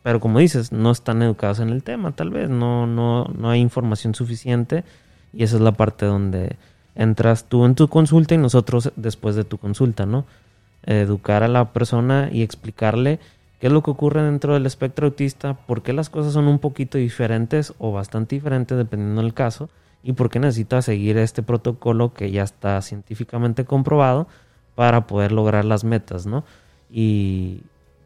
pero 0.03 0.21
como 0.21 0.39
dices, 0.39 0.71
no 0.71 0.91
están 0.91 1.23
educados 1.23 1.61
en 1.61 1.71
el 1.71 1.83
tema, 1.83 2.13
tal 2.13 2.29
vez, 2.31 2.51
no, 2.51 2.87
no, 2.87 3.25
no 3.37 3.49
hay 3.51 3.61
información 3.61 4.15
suficiente, 4.15 4.85
y 5.33 5.45
esa 5.45 5.57
es 5.57 5.63
la 5.63 5.73
parte 5.73 6.05
donde 6.05 6.57
entras 6.95 7.45
tú 7.45 7.65
en 7.65 7.75
tu 7.75 7.89
consulta 7.89 8.35
y 8.35 8.39
nosotros 8.39 8.93
después 8.97 9.35
de 9.35 9.45
tu 9.45 9.57
consulta, 9.57 10.05
¿no? 10.05 10.27
Educar 10.85 11.43
a 11.43 11.49
la 11.49 11.73
persona 11.73 12.29
y 12.33 12.43
explicarle 12.43 13.19
qué 13.59 13.67
es 13.69 13.73
lo 13.73 13.83
que 13.83 13.91
ocurre 13.91 14.23
dentro 14.23 14.55
del 14.55 14.67
espectro 14.67 15.07
autista, 15.07 15.55
por 15.55 15.83
qué 15.83 15.93
las 15.93 16.11
cosas 16.11 16.33
son 16.33 16.47
un 16.47 16.59
poquito 16.59 16.99
diferentes 16.99 17.75
o 17.79 17.93
bastante 17.93 18.37
diferentes 18.37 18.77
dependiendo 18.77 19.23
del 19.23 19.35
caso, 19.35 19.69
y 20.03 20.13
por 20.13 20.31
qué 20.31 20.39
necesita 20.39 20.81
seguir 20.81 21.19
este 21.19 21.43
protocolo 21.43 22.15
que 22.15 22.31
ya 22.31 22.43
está 22.43 22.81
científicamente 22.83 23.65
comprobado 23.65 24.29
para 24.75 25.07
poder 25.07 25.33
lograr 25.33 25.65
las 25.65 25.83
metas, 25.83 26.25
¿no? 26.27 26.45
Y 26.91 27.63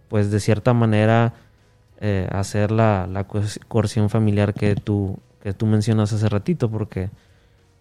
pues 0.08 0.30
de 0.30 0.40
cierta 0.40 0.72
manera 0.72 1.34
eh, 2.00 2.28
hacer 2.32 2.70
la, 2.70 3.06
la 3.06 3.24
coerción 3.24 4.10
familiar 4.10 4.54
que 4.54 4.74
tú, 4.74 5.18
que 5.42 5.52
tú 5.52 5.66
mencionas 5.66 6.12
hace 6.12 6.28
ratito, 6.28 6.70
porque 6.70 7.10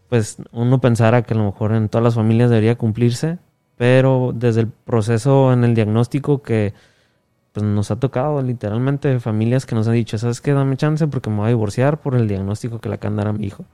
pues 0.10 0.38
uno 0.52 0.82
pensara 0.82 1.22
que 1.22 1.34
a 1.34 1.38
lo 1.38 1.46
mejor 1.46 1.72
en 1.72 1.88
todas 1.88 2.04
las 2.04 2.16
familias 2.16 2.50
debería 2.50 2.78
cumplirse, 2.78 3.40
pero 3.78 4.34
desde 4.36 4.62
el 4.62 4.68
proceso 4.68 5.54
en 5.54 5.64
el 5.64 5.74
diagnóstico 5.74 6.42
que 6.42 6.74
pues 7.54 7.66
nos 7.66 7.92
ha 7.92 7.98
tocado 7.98 8.42
literalmente 8.42 9.20
familias 9.20 9.66
que 9.66 9.76
nos 9.76 9.88
han 9.88 9.96
dicho, 9.96 10.18
¿sabes 10.18 10.40
qué? 10.42 10.54
Dame 10.54 10.78
chance 10.78 11.08
porque 11.08 11.30
me 11.30 11.38
voy 11.38 11.46
a 11.46 11.50
divorciar 11.50 12.00
por 12.00 12.16
el 12.16 12.28
diagnóstico 12.28 12.80
que 12.80 12.90
le 12.90 12.96
acaban 12.96 13.18
de 13.18 13.34
mi 13.34 13.46
hijo. 13.46 13.66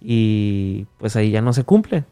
Y 0.00 0.86
pues 0.98 1.16
ahí 1.16 1.30
ya 1.30 1.42
no 1.42 1.52
se 1.52 1.64
cumple. 1.64 2.04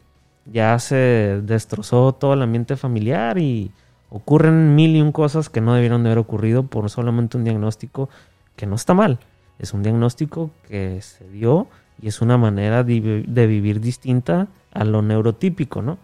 Ya 0.45 0.77
se 0.79 1.41
destrozó 1.43 2.13
todo 2.13 2.33
el 2.33 2.41
ambiente 2.41 2.75
familiar 2.75 3.39
y 3.39 3.71
ocurren 4.09 4.75
mil 4.75 4.95
y 4.95 5.01
un 5.01 5.11
cosas 5.11 5.49
que 5.49 5.61
no 5.61 5.73
debieron 5.73 6.03
de 6.03 6.09
haber 6.09 6.19
ocurrido 6.19 6.63
por 6.63 6.89
solamente 6.89 7.37
un 7.37 7.43
diagnóstico 7.43 8.09
que 8.55 8.67
no 8.67 8.75
está 8.75 8.93
mal. 8.93 9.19
Es 9.57 9.73
un 9.73 9.83
diagnóstico 9.83 10.51
que 10.67 11.01
se 11.01 11.27
dio 11.29 11.67
y 12.01 12.07
es 12.07 12.21
una 12.21 12.37
manera 12.37 12.83
de 12.83 13.47
vivir 13.47 13.81
distinta 13.81 14.47
a 14.71 14.83
lo 14.85 15.01
neurotípico, 15.01 15.81
¿no? 15.81 15.97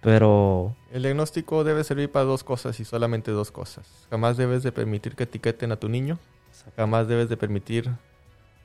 Pero 0.00 0.74
El 0.90 1.02
diagnóstico 1.02 1.62
debe 1.62 1.84
servir 1.84 2.10
para 2.10 2.24
dos 2.24 2.42
cosas 2.42 2.80
y 2.80 2.84
solamente 2.84 3.30
dos 3.30 3.52
cosas. 3.52 3.86
Jamás 4.10 4.36
debes 4.36 4.64
de 4.64 4.72
permitir 4.72 5.14
que 5.14 5.22
etiqueten 5.22 5.70
a 5.70 5.76
tu 5.76 5.88
niño. 5.88 6.18
Jamás 6.76 7.06
debes 7.06 7.28
de 7.28 7.36
permitir, 7.36 7.90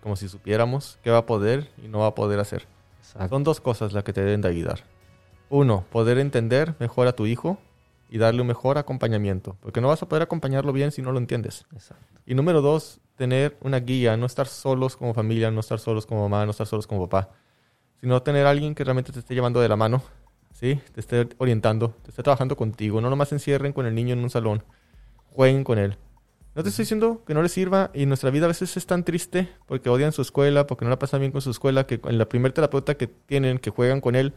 como 0.01 0.15
si 0.15 0.27
supiéramos, 0.27 0.97
qué 1.03 1.11
va 1.11 1.19
a 1.19 1.25
poder 1.27 1.69
y 1.83 1.87
no 1.87 1.99
va 1.99 2.07
a 2.07 2.15
poder 2.15 2.39
hacer. 2.39 2.67
exacto, 2.97 3.29
Son 3.29 3.43
dos 3.43 3.61
cosas 3.61 3.93
las 3.93 4.03
que 4.03 4.11
te 4.11 4.21
deben 4.21 4.41
de 4.41 4.47
ayudar. 4.47 4.83
Uno, 5.49 5.85
poder 5.91 6.17
entender 6.17 6.73
mejor 6.79 7.07
a 7.07 7.13
tu 7.13 7.27
hijo 7.27 7.59
y 8.09 8.17
darle 8.17 8.41
un 8.41 8.47
mejor 8.47 8.79
acompañamiento. 8.79 9.55
Porque 9.61 9.79
no 9.79 9.89
vas 9.89 10.01
a 10.01 10.09
poder 10.09 10.23
acompañarlo 10.23 10.73
bien 10.73 10.91
si 10.91 11.03
no 11.03 11.11
lo 11.11 11.19
entiendes. 11.19 11.65
exacto. 11.75 12.21
Y 12.25 12.33
número 12.33 12.61
dos, 12.63 13.01
tener 13.17 13.55
una 13.61 13.79
guía, 13.79 14.17
no 14.17 14.25
estar 14.25 14.47
solos 14.47 14.97
como 14.97 15.13
familia, 15.13 15.51
no 15.51 15.59
estar 15.59 15.79
solos 15.79 16.07
como 16.07 16.27
mamá, 16.27 16.43
no 16.45 16.51
estar 16.51 16.65
solos 16.65 16.87
como 16.87 17.07
papá, 17.07 17.29
sino 18.01 18.19
tener 18.23 18.47
alguien 18.47 18.73
que 18.73 18.83
realmente 18.83 19.11
te 19.11 19.19
esté 19.19 19.35
llevando 19.35 19.59
de 19.59 19.69
la 19.69 19.75
mano, 19.75 20.01
¿sí? 20.55 20.79
Te 20.93 21.01
esté 21.01 21.27
orientando, 21.37 21.93
te 22.01 22.09
esté 22.09 22.23
trabajando 22.23 22.55
contigo. 22.55 23.01
No 23.01 23.09
nomás 23.09 23.31
encierren 23.31 23.73
con 23.73 23.85
el 23.85 23.93
niño 23.93 24.13
en 24.13 24.19
un 24.19 24.29
salón, 24.29 24.63
jueguen 25.31 25.63
con 25.63 25.77
él. 25.77 25.97
No 26.55 26.63
te 26.63 26.69
estoy 26.69 26.83
diciendo 26.83 27.21
que 27.27 27.33
no 27.33 27.41
les 27.41 27.51
sirva 27.51 27.91
y 27.93 28.05
nuestra 28.05 28.29
vida 28.29 28.45
a 28.45 28.47
veces 28.47 28.77
es 28.77 28.85
tan 28.85 29.03
triste 29.03 29.49
porque 29.67 29.89
odian 29.89 30.13
su 30.13 30.21
escuela, 30.21 30.65
porque 30.65 30.85
no 30.85 30.89
la 30.89 30.97
pasan 30.97 31.19
bien 31.19 31.33
con 31.33 31.41
su 31.41 31.51
escuela, 31.51 31.85
que 31.85 31.99
en 32.05 32.17
la 32.17 32.29
primer 32.29 32.53
terapeuta 32.53 32.95
que 32.95 33.07
tienen, 33.07 33.59
que 33.59 33.69
juegan 33.69 33.99
con 33.99 34.15
él, 34.15 34.33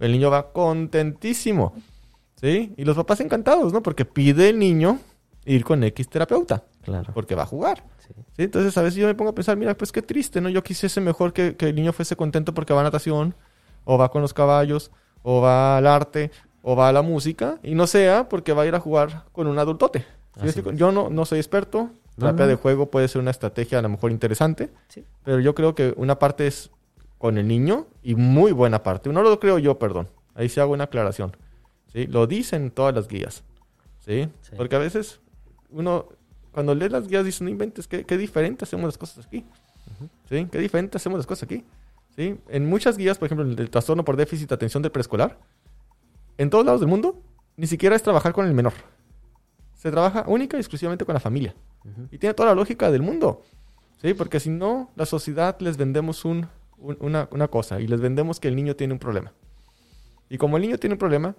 el 0.00 0.10
niño 0.10 0.30
va 0.30 0.52
contentísimo, 0.52 1.72
¿sí? 2.34 2.74
Y 2.76 2.84
los 2.84 2.96
papás 2.96 3.20
encantados, 3.20 3.72
¿no? 3.72 3.82
Porque 3.84 4.04
pide 4.04 4.48
el 4.48 4.58
niño 4.58 4.98
ir 5.44 5.62
con 5.64 5.82
X 5.84 6.08
terapeuta 6.08 6.64
Claro. 6.82 7.12
porque 7.14 7.36
va 7.36 7.44
a 7.44 7.46
jugar. 7.46 7.84
Sí. 7.98 8.14
¿sí? 8.36 8.42
Entonces 8.42 8.76
a 8.76 8.82
veces 8.82 8.96
yo 8.96 9.06
me 9.06 9.14
pongo 9.14 9.30
a 9.30 9.34
pensar, 9.34 9.56
mira, 9.56 9.76
pues 9.76 9.92
qué 9.92 10.02
triste, 10.02 10.40
¿no? 10.40 10.48
Yo 10.48 10.64
quisiese 10.64 11.00
mejor 11.00 11.32
que, 11.32 11.54
que 11.54 11.68
el 11.68 11.76
niño 11.76 11.92
fuese 11.92 12.16
contento 12.16 12.52
porque 12.52 12.72
va 12.74 12.80
a 12.80 12.84
natación, 12.84 13.36
o 13.84 13.96
va 13.96 14.10
con 14.10 14.22
los 14.22 14.34
caballos, 14.34 14.90
o 15.22 15.40
va 15.40 15.76
al 15.78 15.86
arte, 15.86 16.30
o 16.62 16.76
va 16.76 16.88
a 16.88 16.92
la 16.92 17.02
música, 17.02 17.58
y 17.62 17.74
no 17.74 17.86
sea 17.86 18.28
porque 18.28 18.52
va 18.52 18.62
a 18.62 18.66
ir 18.66 18.74
a 18.74 18.80
jugar 18.80 19.24
con 19.32 19.46
un 19.46 19.58
adultote. 19.58 20.04
Es. 20.42 20.56
Yo 20.74 20.92
no, 20.92 21.10
no 21.10 21.24
soy 21.24 21.38
experto, 21.38 21.90
terapia 22.18 22.46
de 22.46 22.54
juego 22.54 22.90
puede 22.90 23.08
ser 23.08 23.20
una 23.20 23.30
estrategia 23.30 23.78
a 23.78 23.82
lo 23.82 23.88
mejor 23.88 24.10
interesante, 24.10 24.70
Sí. 24.88 25.04
pero 25.24 25.40
yo 25.40 25.54
creo 25.54 25.74
que 25.74 25.94
una 25.96 26.18
parte 26.18 26.46
es 26.46 26.70
con 27.18 27.36
el 27.38 27.46
niño 27.48 27.86
y 28.02 28.14
muy 28.14 28.52
buena 28.52 28.82
parte. 28.82 29.10
No 29.10 29.22
lo 29.22 29.38
creo 29.40 29.58
yo, 29.58 29.78
perdón. 29.78 30.08
Ahí 30.34 30.48
sí 30.48 30.60
hago 30.60 30.72
una 30.72 30.84
aclaración. 30.84 31.36
¿sí? 31.92 32.06
Lo 32.06 32.26
dicen 32.26 32.70
todas 32.70 32.94
las 32.94 33.08
guías. 33.08 33.42
¿sí? 33.98 34.28
Sí. 34.40 34.52
Porque 34.56 34.76
a 34.76 34.78
veces 34.78 35.20
uno, 35.70 36.06
cuando 36.52 36.74
lee 36.74 36.88
las 36.88 37.08
guías, 37.08 37.24
dice, 37.24 37.44
no 37.44 37.50
inventes, 37.50 37.86
qué, 37.86 38.04
qué 38.04 38.16
diferente 38.16 38.64
hacemos 38.64 38.86
las 38.86 38.96
cosas 38.96 39.26
aquí. 39.26 39.44
¿Sí? 40.28 40.46
Qué 40.50 40.58
diferente 40.58 40.96
hacemos 40.96 41.18
las 41.18 41.26
cosas 41.26 41.42
aquí. 41.42 41.64
¿Sí? 42.20 42.38
En 42.48 42.68
muchas 42.68 42.98
guías, 42.98 43.16
por 43.16 43.26
ejemplo, 43.26 43.46
el 43.46 43.56
del 43.56 43.70
trastorno 43.70 44.04
por 44.04 44.14
déficit 44.14 44.50
de 44.50 44.54
atención 44.54 44.82
del 44.82 44.92
preescolar, 44.92 45.38
en 46.36 46.50
todos 46.50 46.66
lados 46.66 46.80
del 46.82 46.90
mundo, 46.90 47.18
ni 47.56 47.66
siquiera 47.66 47.96
es 47.96 48.02
trabajar 48.02 48.34
con 48.34 48.44
el 48.46 48.52
menor. 48.52 48.74
Se 49.74 49.90
trabaja 49.90 50.24
única 50.26 50.58
y 50.58 50.60
exclusivamente 50.60 51.06
con 51.06 51.14
la 51.14 51.20
familia. 51.20 51.54
Y 52.10 52.18
tiene 52.18 52.34
toda 52.34 52.50
la 52.50 52.54
lógica 52.54 52.90
del 52.90 53.00
mundo. 53.00 53.42
¿Sí? 54.02 54.12
Porque 54.12 54.38
si 54.38 54.50
no, 54.50 54.90
la 54.96 55.06
sociedad 55.06 55.56
les 55.60 55.78
vendemos 55.78 56.26
un, 56.26 56.46
un- 56.76 56.98
una, 57.00 57.26
una 57.32 57.48
cosa 57.48 57.80
y 57.80 57.86
les 57.86 58.00
vendemos 58.02 58.38
que 58.38 58.48
el 58.48 58.56
niño 58.56 58.76
tiene 58.76 58.92
un 58.92 58.98
problema. 58.98 59.32
Y 60.28 60.36
como 60.36 60.58
el 60.58 60.62
niño 60.62 60.76
tiene 60.76 60.94
un 60.94 60.98
problema, 60.98 61.34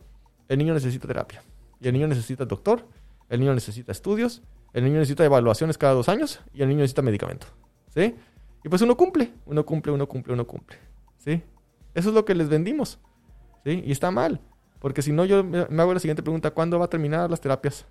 el 0.48 0.58
niño 0.58 0.74
necesita 0.74 1.08
terapia. 1.08 1.44
Y 1.80 1.90
el 1.90 1.94
niño 1.94 2.08
necesita 2.08 2.46
doctor, 2.46 2.88
el 3.30 3.40
niño 3.40 3.54
necesita 3.54 3.92
estudios, 3.92 4.42
el 4.74 4.84
niño 4.84 4.98
necesita 4.98 5.24
evaluaciones 5.26 5.78
cada 5.78 5.94
dos 5.94 6.10
años 6.10 6.40
y 6.56 6.64
el 6.64 6.70
niño 6.70 6.80
necesita 6.80 7.04
medicamento. 7.04 7.46
¿Sí? 7.94 8.16
Y 8.64 8.70
pues 8.70 8.82
uno 8.82 8.96
cumple, 8.96 9.34
uno 9.46 9.66
cumple, 9.66 9.92
uno 9.92 10.08
cumple, 10.08 10.34
uno 10.34 10.46
cumple. 10.46 10.78
¿Sí? 11.18 11.42
Eso 11.94 12.10
es 12.10 12.16
lo 12.16 12.26
que 12.26 12.36
les 12.36 12.50
vendimos. 12.50 13.00
¿Sí? 13.64 13.84
Y 13.86 13.92
está 13.92 14.12
mal. 14.12 14.42
Porque 14.80 15.02
si 15.02 15.12
no, 15.12 15.26
yo 15.26 15.44
me 15.44 15.82
hago 15.82 15.94
la 15.94 16.00
siguiente 16.00 16.24
pregunta: 16.24 16.52
¿cuándo 16.52 16.80
va 16.80 16.86
a 16.86 16.90
terminar 16.90 17.30
las 17.30 17.42
terapias? 17.42 17.86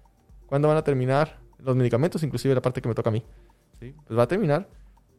¿Cuándo 0.46 0.68
van 0.68 0.76
a 0.76 0.84
terminar 0.84 1.38
los 1.58 1.76
medicamentos? 1.76 2.22
Inclusive 2.22 2.54
la 2.54 2.62
parte 2.62 2.80
que 2.80 2.88
me 2.88 2.94
toca 2.94 3.10
a 3.10 3.12
mí. 3.12 3.24
¿Sí? 3.78 3.94
Pues 4.06 4.18
va 4.18 4.24
a 4.24 4.28
terminar 4.28 4.68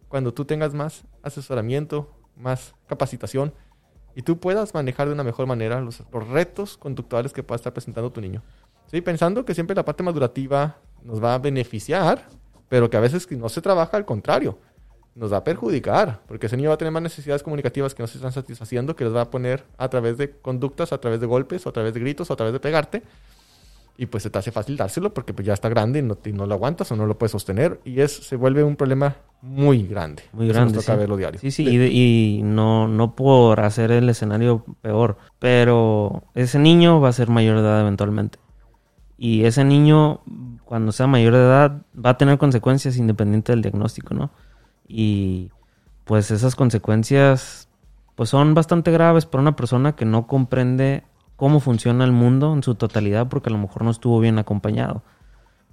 cuando 0.08 0.34
tú 0.34 0.44
tengas 0.44 0.74
más 0.74 1.06
asesoramiento, 1.24 2.12
más 2.36 2.76
capacitación 2.88 3.54
y 4.14 4.24
tú 4.24 4.40
puedas 4.40 4.74
manejar 4.74 5.08
de 5.08 5.14
una 5.14 5.24
mejor 5.24 5.48
manera 5.48 5.80
los, 5.80 6.04
los 6.12 6.28
retos 6.28 6.78
conductuales 6.78 7.32
que 7.32 7.44
pueda 7.44 7.56
estar 7.56 7.74
presentando 7.74 8.12
tu 8.12 8.20
niño. 8.20 8.44
¿Sí? 8.88 9.00
Pensando 9.00 9.46
que 9.46 9.54
siempre 9.54 9.76
la 9.76 9.86
parte 9.86 10.04
madurativa 10.04 10.78
nos 11.04 11.24
va 11.24 11.36
a 11.36 11.40
beneficiar, 11.40 12.28
pero 12.68 12.90
que 12.90 12.98
a 12.98 13.00
veces 13.00 13.30
no 13.32 13.48
se 13.48 13.62
trabaja 13.62 13.96
al 13.96 14.06
contrario. 14.06 14.60
Nos 15.14 15.32
va 15.34 15.38
a 15.38 15.44
perjudicar, 15.44 16.22
porque 16.28 16.48
ese 16.48 16.56
niño 16.56 16.70
va 16.70 16.76
a 16.76 16.78
tener 16.78 16.92
más 16.92 17.04
necesidades 17.04 17.44
comunicativas 17.44 17.94
que 17.94 18.02
no 18.02 18.08
se 18.08 18.18
están 18.18 18.32
satisfaciendo, 18.32 18.96
que 18.96 19.04
les 19.04 19.14
va 19.14 19.22
a 19.22 19.30
poner 19.30 19.66
a 19.78 19.90
través 19.90 20.18
de 20.18 20.32
conductas, 20.32 20.94
a 20.94 21.00
través 21.00 21.20
de 21.20 21.28
golpes, 21.28 21.66
o 21.66 21.70
a 21.70 21.74
través 21.74 21.94
de 21.94 22.00
gritos, 22.00 22.30
o 22.30 22.34
a 22.34 22.36
través 22.38 22.54
de 22.54 22.60
pegarte. 22.60 23.04
Y 23.98 24.06
pues 24.08 24.24
se 24.24 24.30
te 24.30 24.40
hace 24.40 24.52
fácil 24.52 24.78
dárselo 24.78 25.14
porque 25.14 25.34
pues 25.34 25.46
ya 25.46 25.54
está 25.54 25.70
grande 25.70 26.00
y 26.00 26.02
no, 26.02 26.18
y 26.24 26.32
no 26.32 26.46
lo 26.46 26.56
aguantas 26.56 26.92
o 26.92 26.96
no 26.96 27.06
lo 27.06 27.18
puedes 27.18 27.34
sostener. 27.34 27.80
Y 27.84 28.00
es, 28.00 28.12
se 28.12 28.36
vuelve 28.36 28.64
un 28.64 28.76
problema 28.76 29.18
muy 29.42 29.86
grande. 29.86 30.24
Muy 30.32 30.46
Eso 30.46 30.54
grande. 30.54 30.74
Nos 30.74 30.86
toca 30.86 30.96
sí. 30.96 31.00
verlo 31.00 31.18
diario. 31.18 31.40
Sí, 31.40 31.52
sí, 31.52 31.68
y, 31.68 32.40
y 32.40 32.42
no, 32.42 32.88
no 32.88 33.16
por 33.16 33.60
hacer 33.60 33.92
el 33.92 34.10
escenario 34.10 34.64
peor, 34.82 35.18
pero 35.38 36.24
ese 36.34 36.58
niño 36.58 37.02
va 37.02 37.10
a 37.10 37.14
ser 37.14 37.30
mayor 37.30 37.58
de 37.58 37.64
edad 37.64 37.82
eventualmente. 37.82 38.40
Y 39.18 39.44
ese 39.44 39.64
niño, 39.64 40.22
cuando 40.66 40.92
sea 40.92 41.06
mayor 41.06 41.34
de 41.34 41.40
edad, 41.40 41.82
va 41.94 42.12
a 42.12 42.18
tener 42.18 42.40
consecuencias 42.40 42.98
independiente 42.98 43.52
del 43.52 43.62
diagnóstico, 43.62 44.16
¿no? 44.16 44.32
Y 44.94 45.52
pues 46.04 46.32
esas 46.32 46.56
consecuencias 46.56 47.70
pues 48.16 48.30
son 48.30 48.54
bastante 48.54 48.92
graves 48.92 49.26
para 49.26 49.42
una 49.42 49.56
persona 49.56 49.96
que 49.96 50.04
no 50.04 50.28
comprende 50.28 51.04
cómo 51.38 51.62
funciona 51.62 52.04
el 52.04 52.12
mundo 52.12 52.54
en 52.54 52.62
su 52.62 52.76
totalidad 52.76 53.30
porque 53.30 53.50
a 53.50 53.54
lo 53.54 53.58
mejor 53.58 53.84
no 53.84 53.92
estuvo 53.92 54.20
bien 54.20 54.38
acompañado. 54.38 55.02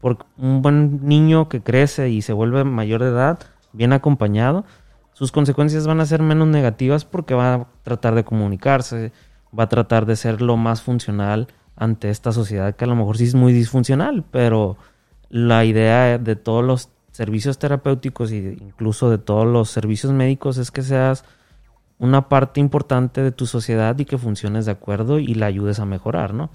Porque 0.00 0.24
un 0.36 0.62
buen 0.62 1.04
niño 1.06 1.48
que 1.48 1.60
crece 1.60 2.10
y 2.10 2.22
se 2.22 2.32
vuelve 2.32 2.62
mayor 2.62 3.02
de 3.02 3.08
edad, 3.08 3.40
bien 3.72 3.92
acompañado, 3.92 4.64
sus 5.12 5.32
consecuencias 5.32 5.88
van 5.88 6.00
a 6.00 6.06
ser 6.06 6.22
menos 6.22 6.46
negativas 6.46 7.04
porque 7.04 7.34
va 7.34 7.54
a 7.54 7.66
tratar 7.82 8.14
de 8.14 8.22
comunicarse, 8.22 9.12
va 9.58 9.64
a 9.64 9.68
tratar 9.68 10.06
de 10.06 10.14
ser 10.14 10.40
lo 10.40 10.56
más 10.56 10.80
funcional 10.80 11.48
ante 11.74 12.10
esta 12.10 12.30
sociedad 12.30 12.76
que 12.76 12.84
a 12.84 12.88
lo 12.88 12.94
mejor 12.94 13.18
sí 13.18 13.24
es 13.24 13.34
muy 13.34 13.52
disfuncional, 13.52 14.24
pero 14.30 14.76
la 15.28 15.64
idea 15.64 16.18
de 16.18 16.36
todos 16.36 16.64
los 16.64 16.90
servicios 17.18 17.58
terapéuticos 17.58 18.30
e 18.30 18.56
incluso 18.60 19.10
de 19.10 19.18
todos 19.18 19.44
los 19.44 19.70
servicios 19.70 20.12
médicos 20.12 20.56
es 20.56 20.70
que 20.70 20.82
seas 20.82 21.24
una 21.98 22.28
parte 22.28 22.60
importante 22.60 23.24
de 23.24 23.32
tu 23.32 23.46
sociedad 23.46 23.98
y 23.98 24.04
que 24.04 24.18
funciones 24.18 24.66
de 24.66 24.70
acuerdo 24.70 25.18
y 25.18 25.34
la 25.34 25.46
ayudes 25.46 25.80
a 25.80 25.84
mejorar, 25.84 26.32
¿no? 26.32 26.50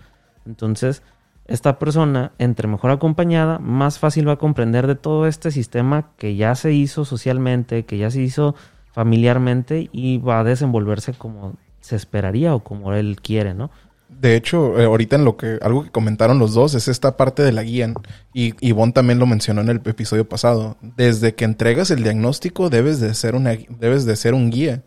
Entonces, 0.46 1.04
esta 1.48 1.80
persona, 1.80 2.32
entre 2.38 2.70
mejor 2.70 2.92
acompañada, 2.92 3.60
más 3.60 4.00
fácil 4.00 4.26
va 4.26 4.34
a 4.34 4.38
comprender 4.38 4.88
de 4.88 4.96
todo 4.96 5.28
este 5.28 5.52
sistema 5.52 6.12
que 6.16 6.38
ya 6.38 6.56
se 6.56 6.72
hizo 6.72 7.04
socialmente, 7.04 7.84
que 7.84 7.98
ya 7.98 8.10
se 8.10 8.22
hizo 8.22 8.56
familiarmente 8.94 9.90
y 9.92 10.20
va 10.20 10.40
a 10.40 10.44
desenvolverse 10.46 11.12
como 11.14 11.58
se 11.82 11.98
esperaría 11.98 12.56
o 12.56 12.64
como 12.64 12.94
él 12.94 13.18
quiere, 13.22 13.54
¿no? 13.54 13.70
De 14.20 14.36
hecho, 14.36 14.80
eh, 14.80 14.86
ahorita 14.86 15.16
en 15.16 15.26
lo 15.26 15.38
que 15.38 15.60
algo 15.62 15.84
que 15.84 15.92
comentaron 15.92 16.40
los 16.40 16.54
dos 16.54 16.74
es 16.74 16.88
esta 16.88 17.18
parte 17.18 17.44
de 17.44 17.52
la 17.52 17.64
guía. 17.64 17.94
Y 18.34 18.54
Ivonne 18.66 18.94
también 18.94 19.20
lo 19.20 19.26
mencionó 19.26 19.62
en 19.62 19.70
el 19.70 19.82
episodio 19.86 20.28
pasado. 20.28 20.78
Desde 20.82 21.36
que 21.36 21.46
entregas 21.46 21.92
el 21.92 22.04
diagnóstico 22.04 22.70
debes 22.70 23.00
de 23.00 23.14
ser 23.14 23.36
debes 23.80 24.06
de 24.06 24.16
ser 24.16 24.34
un 24.34 24.50
guía, 24.50 24.84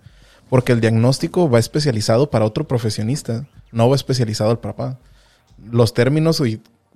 porque 0.48 0.72
el 0.72 0.80
diagnóstico 0.80 1.50
va 1.50 1.58
especializado 1.58 2.30
para 2.30 2.44
otro 2.44 2.66
profesionista, 2.66 3.46
no 3.72 3.88
va 3.88 3.96
especializado 3.96 4.50
al 4.50 4.60
papá. 4.60 4.98
Los 5.70 5.94
términos 5.94 6.40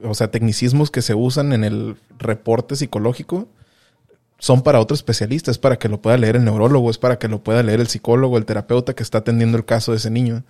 o 0.03 0.15
sea, 0.15 0.31
tecnicismos 0.31 0.91
que 0.91 1.03
se 1.03 1.15
usan 1.15 1.53
en 1.53 1.65
el 1.65 1.97
reporte 2.19 2.77
psicológico 2.77 3.49
son 4.39 4.63
para 4.63 4.81
otro 4.81 4.95
especialista, 4.95 5.51
es 5.51 5.59
para 5.59 5.79
que 5.79 5.89
lo 5.89 6.01
pueda 6.01 6.17
leer 6.17 6.37
el 6.37 6.45
neurólogo, 6.45 6.91
es 6.91 6.99
para 6.99 7.19
que 7.19 7.29
lo 7.29 7.43
pueda 7.43 7.63
leer 7.63 7.81
el 7.81 7.89
psicólogo, 7.89 8.39
el 8.39 8.47
terapeuta 8.47 8.95
que 8.95 9.03
está 9.03 9.19
atendiendo 9.19 9.59
el 9.59 9.67
caso 9.67 9.93
de 9.93 9.99
ese 9.99 10.11
niño. 10.11 10.45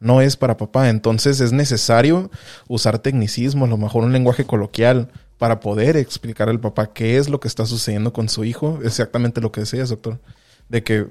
No 0.00 0.20
es 0.20 0.36
para 0.36 0.56
papá, 0.56 0.90
entonces 0.90 1.40
es 1.40 1.52
necesario 1.52 2.30
usar 2.68 2.98
tecnicismo, 2.98 3.64
a 3.64 3.68
lo 3.68 3.76
mejor 3.76 4.04
un 4.04 4.12
lenguaje 4.12 4.44
coloquial 4.44 5.10
para 5.38 5.60
poder 5.60 5.96
explicar 5.96 6.48
al 6.48 6.60
papá 6.60 6.92
qué 6.92 7.16
es 7.16 7.28
lo 7.28 7.40
que 7.40 7.48
está 7.48 7.66
sucediendo 7.66 8.12
con 8.12 8.28
su 8.28 8.44
hijo, 8.44 8.80
exactamente 8.82 9.40
lo 9.40 9.52
que 9.52 9.60
decías, 9.60 9.88
doctor, 9.88 10.20
de 10.68 10.82
que 10.82 11.06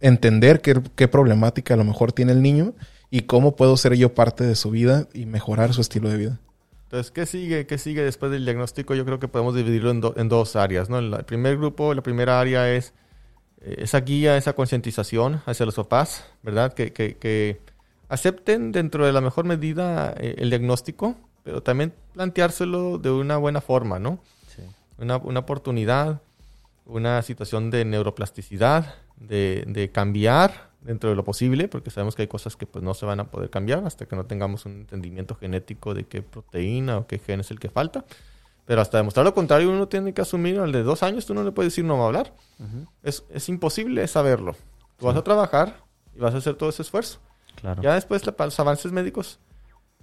entender 0.00 0.60
qué, 0.60 0.80
qué 0.96 1.08
problemática 1.08 1.74
a 1.74 1.76
lo 1.76 1.84
mejor 1.84 2.12
tiene 2.12 2.32
el 2.32 2.42
niño 2.42 2.74
y 3.10 3.22
cómo 3.22 3.56
puedo 3.56 3.76
ser 3.76 3.94
yo 3.94 4.14
parte 4.14 4.44
de 4.44 4.54
su 4.54 4.70
vida 4.70 5.08
y 5.12 5.26
mejorar 5.26 5.74
su 5.74 5.80
estilo 5.80 6.08
de 6.08 6.16
vida. 6.16 6.40
Entonces, 6.84 7.12
¿qué 7.12 7.26
sigue? 7.26 7.66
¿Qué 7.66 7.78
sigue 7.78 8.02
después 8.02 8.32
del 8.32 8.44
diagnóstico? 8.44 8.94
Yo 8.94 9.04
creo 9.04 9.20
que 9.20 9.28
podemos 9.28 9.54
dividirlo 9.54 9.90
en, 9.90 10.02
en 10.16 10.28
dos 10.28 10.56
áreas, 10.56 10.88
¿no? 10.88 10.98
El 10.98 11.24
primer 11.24 11.56
grupo, 11.56 11.94
la 11.94 12.02
primera 12.02 12.40
área 12.40 12.72
es 12.72 12.94
eh, 13.60 13.76
esa 13.78 14.00
guía, 14.00 14.36
esa 14.36 14.54
concientización 14.54 15.42
hacia 15.46 15.66
los 15.66 15.74
papás, 15.74 16.24
¿verdad? 16.42 16.72
Que, 16.72 16.92
que, 16.92 17.60
acepten 18.10 18.72
dentro 18.72 19.06
de 19.06 19.12
la 19.12 19.22
mejor 19.22 19.46
medida 19.46 20.12
eh, 20.18 20.34
el 20.38 20.50
diagnóstico, 20.50 21.16
pero 21.44 21.62
también 21.62 21.94
planteárselo 22.12 22.98
de 22.98 23.10
una 23.10 23.38
buena 23.38 23.60
forma, 23.60 23.98
¿no? 23.98 24.18
Sí. 24.54 24.62
Una, 24.98 25.16
una, 25.16 25.40
oportunidad, 25.40 26.20
una 26.84 27.22
situación 27.22 27.70
de 27.70 27.84
neuroplasticidad, 27.84 28.96
de, 29.16 29.64
de 29.66 29.90
cambiar 29.90 30.70
dentro 30.80 31.08
de 31.08 31.16
lo 31.16 31.24
posible, 31.24 31.68
porque 31.68 31.90
sabemos 31.90 32.16
que 32.16 32.22
hay 32.22 32.28
cosas 32.28 32.56
que 32.56 32.66
pues 32.66 32.82
no 32.82 32.94
se 32.94 33.06
van 33.06 33.20
a 33.20 33.30
poder 33.30 33.48
cambiar 33.48 33.84
hasta 33.86 34.06
que 34.06 34.16
no 34.16 34.26
tengamos 34.26 34.66
un 34.66 34.72
entendimiento 34.72 35.36
genético 35.36 35.94
de 35.94 36.04
qué 36.04 36.20
proteína 36.20 36.98
o 36.98 37.06
qué 37.06 37.18
gen 37.18 37.40
es 37.40 37.50
el 37.50 37.60
que 37.60 37.70
falta. 37.70 38.04
Pero 38.66 38.80
hasta 38.80 38.98
demostrar 38.98 39.24
lo 39.24 39.34
contrario, 39.34 39.70
uno 39.70 39.88
tiene 39.88 40.12
que 40.14 40.22
asumir 40.22 40.58
al 40.58 40.72
de 40.72 40.82
dos 40.82 41.02
años, 41.02 41.26
tú 41.26 41.34
no 41.34 41.44
le 41.44 41.52
puedes 41.52 41.72
decir 41.72 41.84
no 41.84 41.96
va 41.96 42.04
a 42.04 42.06
hablar. 42.06 42.34
Uh 42.58 42.64
-huh. 42.64 42.88
es, 43.02 43.24
es, 43.30 43.48
imposible 43.48 44.06
saberlo. 44.08 44.52
Tú 44.96 45.00
sí. 45.00 45.06
vas 45.06 45.16
a 45.16 45.24
trabajar 45.24 45.76
y 46.16 46.20
vas 46.20 46.34
a 46.34 46.38
hacer 46.38 46.54
todo 46.54 46.70
ese 46.70 46.82
esfuerzo. 46.82 47.20
Claro. 47.56 47.82
Ya 47.82 47.94
después 47.94 48.22
para 48.22 48.46
los 48.46 48.60
avances 48.60 48.92
médicos, 48.92 49.38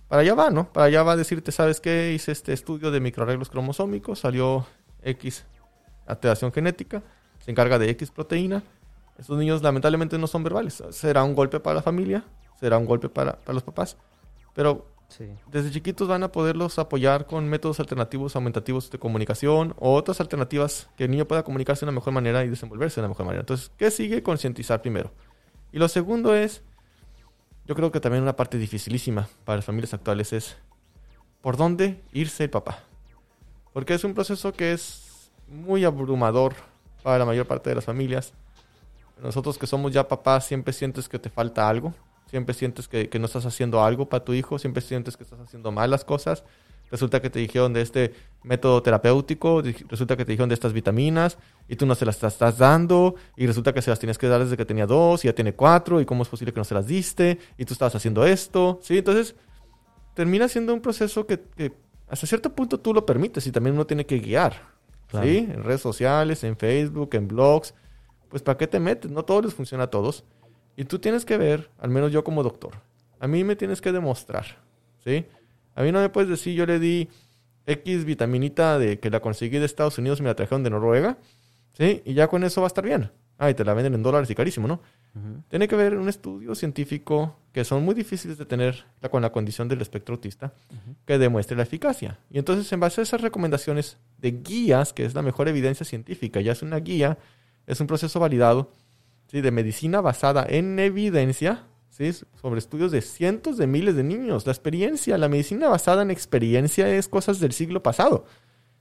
para 0.08 0.22
allá 0.22 0.36
va, 0.36 0.50
¿no? 0.50 0.72
Para 0.72 0.86
allá 0.88 1.04
va 1.04 1.13
a 1.13 1.18
decirte, 1.18 1.51
¿sabes 1.51 1.82
qué? 1.82 2.13
Hice 2.13 2.32
este 2.32 2.54
estudio 2.54 2.92
de 2.92 3.00
microarreglos 3.00 3.50
cromosómicos, 3.50 4.20
salió 4.20 4.66
X 5.04 5.46
alteración 6.06 6.51
genética, 6.51 7.04
se 7.39 7.51
encarga 7.51 7.77
de 7.77 7.89
X 7.89 8.12
proteína, 8.12 8.63
estos 9.18 9.38
niños 9.38 9.62
lamentablemente 9.62 10.18
no 10.18 10.27
son 10.27 10.44
verbales. 10.44 10.84
Será 10.92 11.24
un 11.24 11.36
golpe 11.36 11.60
para 11.60 11.75
la 11.75 11.82
familia, 11.82 12.24
será 12.60 12.77
un 12.77 12.86
golpe 12.86 13.10
para, 13.10 13.34
para 13.34 13.54
los 13.54 13.63
papás, 13.63 13.98
pero 14.54 14.86
sí. 15.08 15.25
desde 15.51 15.72
chiquitos 15.72 16.08
van 16.08 16.24
a 16.24 16.32
poderlos 16.32 16.80
apoyar 16.80 17.25
con 17.25 17.48
métodos 17.48 17.80
alternativos 17.80 18.36
aumentativos 18.36 18.89
de 18.92 19.00
comunicación 19.00 19.74
o 19.80 19.94
otras 19.94 20.22
alternativas 20.22 20.88
que 20.96 21.06
el 21.06 21.12
niño 21.12 21.27
pueda 21.27 21.44
comunicarse 21.44 21.86
de 21.86 21.89
una 21.89 21.96
mejor 22.00 22.13
manera 22.13 22.44
y 22.46 22.50
desenvolverse 22.50 23.01
de 23.01 23.06
una 23.06 23.10
mejor 23.10 23.25
manera. 23.25 23.42
Entonces, 23.42 23.72
¿qué 23.77 23.92
sigue? 23.92 24.24
Concientizar 24.24 24.82
primero. 24.82 25.12
Y 25.72 25.80
lo 25.80 25.88
segundo 25.88 26.34
es, 26.34 26.63
yo 27.68 27.76
creo 27.76 27.92
que 27.92 28.00
también 28.00 28.24
una 28.24 28.36
parte 28.36 28.58
dificilísima 28.58 29.27
para 29.46 29.58
las 29.58 29.66
familias 29.66 29.94
actuales 29.94 30.34
es 30.34 30.58
por 31.42 31.58
dónde 31.58 32.01
irse 32.14 32.46
el 32.46 32.50
papá. 32.50 32.80
Porque 33.74 33.94
es 33.94 34.03
un 34.03 34.14
proceso 34.14 34.53
que 34.53 34.74
es 34.74 35.30
muy 35.48 35.86
abrumador 35.86 36.56
para 37.03 37.20
la 37.20 37.25
mayor 37.25 37.46
parte 37.46 37.70
de 37.70 37.75
las 37.75 37.86
familias 37.86 38.34
nosotros 39.22 39.58
que 39.58 39.68
somos 39.68 39.92
ya 39.92 40.08
papás, 40.08 40.46
siempre 40.46 40.74
sientes 40.74 41.10
que 41.10 41.20
te 41.20 41.30
falta 41.30 41.68
algo, 41.68 41.94
siempre 42.30 42.53
sientes 42.53 42.88
que, 42.88 43.10
no 43.20 43.25
estás 43.25 43.46
haciendo 43.46 43.84
algo 43.84 44.08
para 44.08 44.24
tu 44.24 44.34
hijo, 44.34 44.60
siempre 44.60 44.82
sientes 44.82 45.18
que 45.18 45.24
estás 45.24 45.40
haciendo 45.40 45.72
mal 45.72 45.90
las 45.90 46.06
cosas. 46.06 46.44
Resulta 46.90 47.22
que 47.22 47.30
te 47.30 47.40
dijeron 47.40 47.74
de 47.74 47.82
este 47.82 48.14
método 48.44 48.82
terapéutico, 48.82 49.62
resulta 49.90 50.16
que 50.16 50.24
te 50.24 50.32
dijeron 50.32 50.50
de 50.50 50.56
estas 50.56 50.74
vitaminas 50.74 51.38
y 51.68 51.76
tú 51.76 51.86
no 51.86 51.96
se 51.96 52.06
las 52.06 52.24
estás 52.24 52.58
dando 52.58 53.16
y 53.36 53.46
resulta 53.46 53.74
que 53.74 53.82
se 53.82 53.90
las 53.90 54.00
tienes 54.00 54.18
que 54.18 54.28
dar 54.28 54.42
desde 54.42 54.56
que 54.56 54.66
tenía 54.66 54.86
dos 54.86 55.26
y 55.26 55.28
ya 55.28 55.36
tiene 55.36 55.54
cuatro 55.54 56.00
y 56.00 56.06
cómo 56.06 56.24
es 56.24 56.30
posible 56.30 56.54
que 56.54 56.60
no 56.60 56.64
se 56.64 56.74
las 56.74 56.88
diste 56.88 57.40
y 57.58 57.66
tú 57.66 57.74
estabas 57.74 57.96
haciendo 57.96 58.26
esto, 58.26 58.80
¿sí? 58.82 59.00
Entonces 59.00 59.36
termina 60.14 60.48
siendo 60.48 60.74
un 60.74 60.82
proceso 60.82 61.28
que, 61.28 61.42
que 61.56 61.74
hasta 62.08 62.26
cierto 62.26 62.56
punto 62.56 62.80
tú 62.80 62.94
lo 62.94 63.06
permites 63.06 63.46
y 63.48 63.52
también 63.52 63.76
uno 63.76 63.86
tiene 63.86 64.06
que 64.06 64.20
guiar, 64.20 64.62
claro. 65.08 65.28
¿sí? 65.28 65.38
En 65.38 65.64
redes 65.64 65.82
sociales, 65.82 66.44
en 66.44 66.56
Facebook, 66.56 67.10
en 67.14 67.28
blogs, 67.28 67.74
pues 68.30 68.42
¿para 68.42 68.58
qué 68.58 68.68
te 68.68 68.80
metes? 68.80 69.12
No 69.12 69.24
todo 69.24 69.42
les 69.42 69.54
funciona 69.54 69.86
a 69.86 69.90
todos. 69.90 70.24
Y 70.76 70.86
tú 70.86 71.00
tienes 71.00 71.26
que 71.26 71.38
ver, 71.38 71.70
al 71.80 71.90
menos 71.90 72.12
yo 72.12 72.24
como 72.24 72.44
doctor, 72.44 72.76
a 73.20 73.28
mí 73.28 73.44
me 73.44 73.56
tienes 73.56 73.82
que 73.82 73.92
demostrar, 73.92 74.46
¿sí? 75.04 75.26
A 75.77 75.83
mí 75.83 75.92
no 75.92 76.01
me 76.01 76.09
puedes 76.09 76.29
decir, 76.29 76.55
yo 76.55 76.66
le 76.66 76.79
di 76.79 77.07
X 77.66 78.05
vitaminita 78.05 78.79
de 78.79 79.00
que 79.00 79.09
la 79.09 79.20
conseguí 79.20 79.59
de 79.59 79.66
Estados 79.66 79.98
Unidos 79.98 80.20
y 80.20 80.24
me 80.24 80.29
la 80.29 80.35
trajeron 80.35 80.63
de 80.63 80.70
Noruega, 80.70 81.18
¿sí? 81.74 82.01
Y 82.05 82.13
ya 82.13 82.27
con 82.27 82.44
eso 82.44 82.61
va 82.61 82.68
a 82.68 82.70
estar 82.70 82.83
bien. 82.83 83.11
Ah, 83.37 83.51
y 83.51 83.53
te 83.53 83.63
la 83.63 83.74
venden 83.75 83.94
en 83.94 84.01
dólares 84.01 84.29
y 84.31 84.35
carísimo, 84.35 84.68
¿no? 84.68 84.81
Uh 85.13 85.20
-huh. 85.20 85.44
Tiene 85.50 85.68
que 85.68 85.75
haber 85.75 85.96
un 85.96 86.09
estudio 86.09 86.55
científico 86.55 87.35
que 87.51 87.63
son 87.63 87.85
muy 87.85 87.94
difíciles 87.94 88.37
de 88.40 88.46
tener 88.46 88.85
con 89.11 89.22
la 89.22 89.31
condición 89.31 89.68
del 89.68 89.81
espectro 89.81 90.16
autista 90.16 90.53
uh 90.72 90.74
-huh. 90.74 90.96
que 91.05 91.18
demuestre 91.20 91.55
la 91.55 91.63
eficacia. 91.63 92.18
Y 92.31 92.40
entonces, 92.40 92.72
en 92.74 92.79
base 92.79 93.01
a 93.01 93.03
esas 93.03 93.22
recomendaciones 93.22 93.98
de 94.18 94.31
guías, 94.31 94.92
que 94.94 95.05
es 95.05 95.13
la 95.13 95.22
mejor 95.22 95.48
evidencia 95.48 95.85
científica, 95.85 96.42
ya 96.42 96.53
es 96.53 96.63
una 96.63 96.79
guía 96.79 97.18
es 97.68 97.81
un 97.81 97.87
proceso 97.87 98.20
validado 98.20 98.72
¿sí? 99.29 99.42
de 99.42 99.51
medicina 99.51 100.01
basada 100.01 100.46
en 100.50 100.79
evidencia 100.79 101.66
¿sí? 101.98 102.12
sobre 102.40 102.60
estudios 102.60 102.92
de 102.92 103.01
cientos 103.01 103.57
de 103.57 103.68
miles 103.68 103.96
de 103.96 104.03
niños. 104.03 104.46
La 104.46 104.51
experiencia, 104.51 105.18
la 105.18 105.29
medicina 105.29 105.70
basada 105.70 106.03
en 106.03 106.12
experiencia 106.12 106.88
es 106.90 107.07
cosas 107.07 107.40
del 107.40 107.53
siglo 107.53 107.81
pasado. 107.81 108.25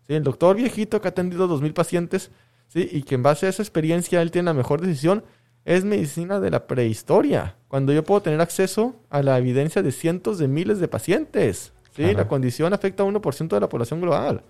¿sí? 0.06 0.14
El 0.14 0.22
doctor 0.22 0.56
viejito 0.56 1.00
que 1.00 1.08
ha 1.08 1.10
atendido 1.10 1.48
dos 1.48 1.62
mil 1.62 1.72
pacientes 1.72 2.30
¿sí? 2.68 2.88
y 2.90 3.02
que 3.02 3.14
en 3.14 3.22
base 3.22 3.46
a 3.46 3.48
esa 3.48 3.62
experiencia 3.62 4.20
él 4.20 4.30
tiene 4.30 4.46
la 4.46 4.54
mejor 4.54 4.80
decisión 4.80 5.24
es 5.64 5.84
medicina 5.84 6.38
de 6.38 6.50
la 6.50 6.66
prehistoria. 6.66 7.56
Cuando 7.68 7.92
yo 7.92 8.04
puedo 8.04 8.22
tener 8.22 8.40
acceso 8.40 8.94
a 9.10 9.22
la 9.22 9.38
evidencia 9.38 9.82
de 9.82 9.90
cientos 9.90 10.38
de 10.38 10.46
miles 10.46 10.78
de 10.78 10.86
pacientes. 10.86 11.72
¿sí? 11.96 12.14
La 12.14 12.28
condición 12.28 12.72
afecta 12.72 13.02
a 13.02 13.06
1% 13.06 13.48
de 13.48 13.60
la 13.60 13.68
población 13.68 14.00
global. 14.00 14.42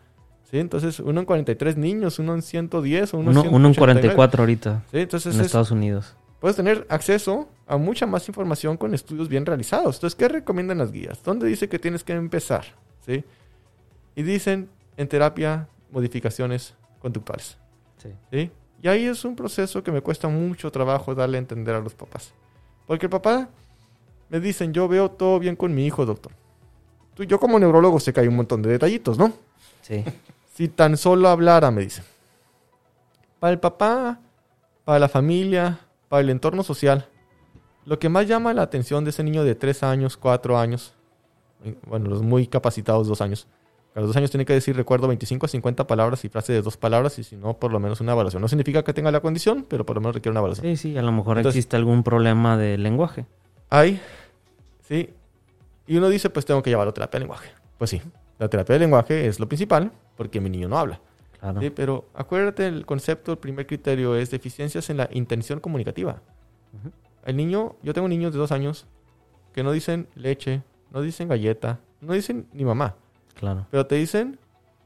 ¿Sí? 0.51 0.59
Entonces, 0.59 1.01
uno 1.01 1.21
en 1.21 1.27
43 1.27 1.77
niños, 1.77 2.19
uno 2.19 2.35
en 2.35 2.43
110, 2.43 3.15
uno, 3.15 3.31
uno, 3.31 3.45
en 3.45 3.55
uno 3.55 3.69
en 3.69 3.75
44 3.75 4.43
ahorita. 4.43 4.85
¿Sí? 4.93 4.99
Entonces, 4.99 5.35
en 5.35 5.41
es, 5.41 5.47
Estados 5.47 5.71
Unidos. 5.71 6.15
Puedes 6.39 6.57
tener 6.57 6.87
acceso 6.89 7.49
a 7.67 7.77
mucha 7.77 8.07
más 8.07 8.27
información 8.29 8.77
con 8.77 8.95
estudios 8.95 9.29
bien 9.29 9.45
realizados. 9.45 9.97
Entonces, 9.97 10.17
¿qué 10.17 10.29
recomiendan 10.29 10.79
las 10.79 10.93
guías? 10.93 11.23
¿Dónde 11.23 11.47
dice 11.47 11.69
que 11.69 11.79
tienes 11.79 12.05
que 12.05 12.13
empezar? 12.13 12.65
¿Sí? 13.05 13.25
Y 14.15 14.23
dicen 14.23 14.69
en 14.97 15.09
terapia 15.09 15.69
modificaciones 15.91 16.75
conductuales. 17.01 17.59
Sí. 17.99 18.11
¿Sí? 18.31 18.51
Y 18.83 18.89
ahí 18.89 19.07
es 19.07 19.25
un 19.25 19.35
proceso 19.35 19.83
que 19.83 19.91
me 19.91 20.01
cuesta 20.01 20.29
mucho 20.29 20.71
trabajo 20.71 21.15
darle 21.15 21.39
a 21.39 21.41
entender 21.41 21.75
a 21.75 21.81
los 21.81 21.95
papás. 21.95 22.33
Porque 22.87 23.07
el 23.07 23.11
papá 23.11 23.49
me 24.29 24.41
dicen, 24.41 24.73
yo 24.73 24.87
veo 24.87 25.11
todo 25.11 25.39
bien 25.39 25.57
con 25.57 25.75
mi 25.75 25.87
hijo, 25.87 26.07
doctor. 26.07 26.33
Tú, 27.15 27.25
yo 27.25 27.41
como 27.41 27.59
neurólogo 27.59 27.99
sé 27.99 28.13
que 28.13 28.21
hay 28.21 28.29
un 28.29 28.37
montón 28.37 28.63
de 28.63 28.71
detallitos, 28.71 29.19
¿no? 29.19 29.33
Sí. 29.83 30.05
Si 30.55 30.69
tan 30.69 30.97
solo 30.97 31.29
hablara, 31.29 31.71
me 31.71 31.83
dice. 31.83 32.03
Para 33.41 33.53
el 33.53 33.59
papá, 33.59 34.21
para 34.85 34.99
la 34.99 35.09
familia, 35.09 35.81
para 36.09 36.21
el 36.21 36.31
entorno 36.31 36.63
social, 36.63 37.09
lo 37.87 37.99
que 37.99 38.09
más 38.09 38.27
llama 38.27 38.53
la 38.53 38.63
atención 38.63 39.05
de 39.05 39.11
ese 39.11 39.23
niño 39.23 39.45
de 39.45 39.55
3 39.55 39.85
años, 39.85 40.17
4 40.17 40.59
años, 40.59 40.93
bueno, 41.87 42.11
los 42.11 42.23
muy 42.23 42.47
capacitados, 42.49 43.07
2 43.07 43.21
años, 43.21 43.47
a 43.95 44.01
los 44.01 44.09
2 44.09 44.17
años 44.17 44.31
tiene 44.31 44.45
que 44.45 44.53
decir, 44.53 44.77
recuerdo, 44.77 45.09
25 45.09 45.47
a 45.47 45.49
50 45.49 45.87
palabras 45.87 46.25
y 46.25 46.29
frases 46.29 46.57
de 46.57 46.63
dos 46.63 46.77
palabras, 46.77 47.19
y 47.19 47.25
si 47.25 47.37
no, 47.37 47.55
por 47.55 47.73
lo 47.73 47.81
menos 47.81 48.01
una 48.01 48.13
evaluación. 48.13 48.43
No 48.43 48.49
significa 48.49 48.83
que 48.83 48.93
tenga 48.93 49.11
la 49.11 49.21
condición, 49.21 49.65
pero 49.67 49.87
por 49.87 49.97
lo 49.97 50.03
menos 50.03 50.17
requiere 50.17 50.33
una 50.33 50.41
evaluación. 50.41 50.67
Sí, 50.67 50.77
sí, 50.77 50.99
a 50.99 51.03
lo 51.03 51.13
mejor 51.13 51.39
Entonces, 51.39 51.57
existe 51.57 51.77
algún 51.77 52.03
problema 52.03 52.59
de 52.59 52.77
lenguaje. 52.77 53.25
Hay, 53.71 54.01
sí. 54.83 55.15
Y 55.87 55.97
uno 55.97 56.09
dice, 56.09 56.29
pues 56.29 56.45
tengo 56.45 56.63
que 56.63 56.71
llevarlo 56.71 56.91
a 56.91 56.95
terapia 56.95 57.19
de 57.19 57.25
lenguaje. 57.25 57.51
Pues 57.79 57.89
sí, 57.89 58.03
la 58.39 58.49
terapia 58.49 58.75
de 58.75 58.81
lenguaje 58.81 59.27
es 59.29 59.41
lo 59.41 59.49
principal, 59.49 59.93
porque 60.17 60.41
mi 60.41 60.51
niño 60.51 60.69
no 60.69 60.77
habla. 60.77 61.01
Claro. 61.41 61.61
¿sí? 61.61 61.71
Pero 61.71 62.05
acuérdate, 62.15 62.67
el 62.67 62.85
concepto, 62.85 63.33
el 63.33 63.39
primer 63.39 63.67
criterio 63.67 64.17
es 64.17 64.31
deficiencias 64.31 64.91
en 64.91 64.99
la 64.99 65.09
intención 65.13 65.61
comunicativa. 65.61 66.21
Uh 66.73 66.89
-huh. 66.89 67.06
El 67.27 67.37
niño, 67.37 67.75
yo 67.83 67.93
tengo 67.93 68.07
niños 68.07 68.33
de 68.33 68.39
dos 68.39 68.53
años 68.53 68.87
que 69.53 69.65
no 69.65 69.73
dicen 69.73 70.07
leche, 70.15 70.63
no 70.93 71.03
dicen 71.03 71.29
galleta, 71.29 71.81
no 72.01 72.13
dicen 72.13 72.47
ni 72.53 72.65
mamá. 72.65 72.95
Claro. 73.35 73.67
Pero 73.69 73.85
te 73.85 73.97
dicen 73.97 74.39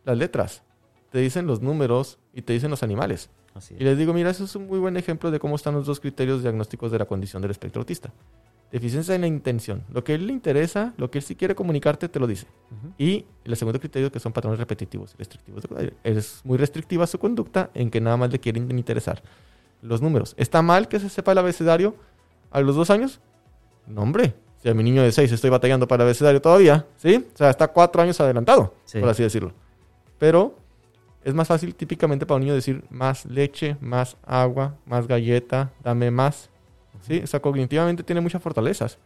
las 0.06 0.16
letras, 0.16 0.62
te 1.10 1.18
dicen 1.18 1.46
los 1.46 1.60
números 1.60 2.18
y 2.32 2.40
te 2.40 2.54
dicen 2.54 2.70
los 2.70 2.82
animales. 2.82 3.28
Así 3.54 3.74
Y 3.78 3.84
les 3.84 3.98
digo, 3.98 4.14
mira, 4.14 4.30
eso 4.30 4.44
es 4.44 4.56
un 4.56 4.68
muy 4.68 4.78
buen 4.78 4.96
ejemplo 4.96 5.30
de 5.30 5.38
cómo 5.38 5.54
están 5.54 5.74
los 5.74 5.84
dos 5.84 6.00
criterios 6.00 6.40
diagnósticos 6.40 6.90
de 6.90 6.98
la 6.98 7.04
condición 7.04 7.42
del 7.42 7.50
espectro 7.50 7.82
autista. 7.82 8.10
Deficiencia 8.72 9.14
en 9.14 9.20
la 9.20 9.26
intención. 9.26 9.82
Lo 9.92 10.02
que 10.02 10.14
él 10.14 10.26
le 10.26 10.32
interesa, 10.32 10.94
lo 10.96 11.10
que 11.10 11.18
él 11.18 11.24
sí 11.24 11.34
quiere 11.34 11.54
comunicarte, 11.54 12.08
te 12.08 12.20
lo 12.20 12.26
dice. 12.26 12.46
Y 12.96 13.26
el 13.44 13.54
segundo 13.56 13.80
criterio, 13.80 14.10
que 14.10 14.20
son 14.20 14.32
patrones 14.32 14.58
repetitivos 14.58 15.12
y 15.14 15.18
restrictivos. 15.18 15.64
Es 16.04 16.40
muy 16.44 16.56
restrictiva 16.56 17.06
su 17.06 17.18
conducta 17.18 17.70
en 17.74 17.90
que 17.90 18.00
nada 18.00 18.16
más 18.16 18.30
le 18.30 18.38
quieren 18.38 18.70
interesar 18.70 19.22
los 19.82 20.00
números. 20.00 20.34
¿Está 20.38 20.62
mal 20.62 20.88
que 20.88 21.00
se 21.00 21.08
sepa 21.08 21.32
el 21.32 21.38
abecedario 21.38 21.96
a 22.50 22.60
los 22.60 22.76
dos 22.76 22.90
años? 22.90 23.20
No, 23.86 24.02
hombre. 24.02 24.34
Si 24.62 24.68
a 24.68 24.74
mi 24.74 24.82
niño 24.82 25.02
de 25.02 25.10
seis 25.12 25.32
estoy 25.32 25.48
batallando 25.50 25.88
para 25.88 26.02
el 26.04 26.08
abecedario 26.08 26.40
todavía, 26.42 26.86
¿sí? 26.96 27.26
O 27.34 27.36
sea, 27.36 27.50
está 27.50 27.68
cuatro 27.68 28.02
años 28.02 28.20
adelantado, 28.20 28.74
Sí. 28.84 29.00
por 29.00 29.08
así 29.08 29.22
decirlo. 29.22 29.52
Pero 30.18 30.54
es 31.24 31.32
más 31.34 31.48
fácil 31.48 31.74
típicamente 31.74 32.26
para 32.26 32.36
un 32.36 32.42
niño 32.42 32.54
decir 32.54 32.84
más 32.90 33.24
leche, 33.24 33.76
más 33.80 34.16
agua, 34.26 34.76
más 34.84 35.06
galleta, 35.06 35.70
dame 35.82 36.10
más. 36.10 36.50
¿Sí? 37.00 37.20
O 37.24 37.26
sea, 37.26 37.40
cognitivamente 37.40 38.02
tiene 38.02 38.20
muchas 38.20 38.42
fortalezas. 38.42 38.98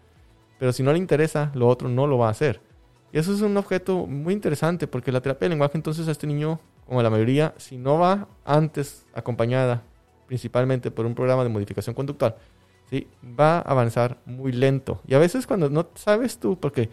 Pero 0.58 0.72
si 0.72 0.82
no 0.82 0.92
le 0.92 0.98
interesa, 0.98 1.52
lo 1.54 1.68
otro 1.68 1.88
no 1.88 2.06
lo 2.08 2.18
va 2.18 2.26
a 2.28 2.30
hacer. 2.30 2.60
Y 3.12 3.18
eso 3.18 3.32
es 3.32 3.40
un 3.40 3.56
objeto 3.56 4.06
muy 4.06 4.34
interesante 4.34 4.88
porque 4.88 5.12
la 5.12 5.20
terapia 5.20 5.46
de 5.46 5.50
lenguaje 5.50 5.78
entonces 5.78 6.08
a 6.08 6.10
este 6.10 6.26
niño, 6.26 6.58
como 6.86 6.98
a 6.98 7.02
la 7.04 7.10
mayoría, 7.10 7.54
si 7.58 7.76
no 7.78 7.98
va 8.00 8.26
antes 8.44 9.06
acompañada 9.14 9.82
principalmente 10.26 10.90
por 10.90 11.06
un 11.06 11.14
programa 11.14 11.44
de 11.44 11.50
modificación 11.50 11.94
conductual, 11.94 12.34
¿sí? 12.94 13.06
va 13.38 13.58
a 13.58 13.60
avanzar 13.62 14.18
muy 14.26 14.52
lento. 14.52 15.00
Y 15.06 15.14
a 15.14 15.18
veces 15.18 15.46
cuando 15.46 15.68
no 15.68 15.88
sabes 15.94 16.38
tú, 16.38 16.58
porque 16.58 16.90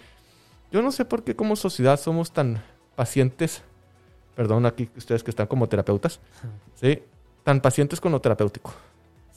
yo 0.71 0.81
no 0.81 0.91
sé 0.91 1.05
por 1.05 1.23
qué 1.23 1.35
como 1.35 1.55
sociedad 1.55 1.99
somos 1.99 2.31
tan 2.31 2.63
pacientes, 2.95 3.61
perdón 4.35 4.65
aquí 4.65 4.89
ustedes 4.97 5.23
que 5.23 5.31
están 5.31 5.47
como 5.47 5.67
terapeutas, 5.69 6.19
¿sí? 6.75 7.03
tan 7.43 7.61
pacientes 7.61 7.99
con 8.01 8.11
lo 8.11 8.19
terapéutico. 8.21 8.73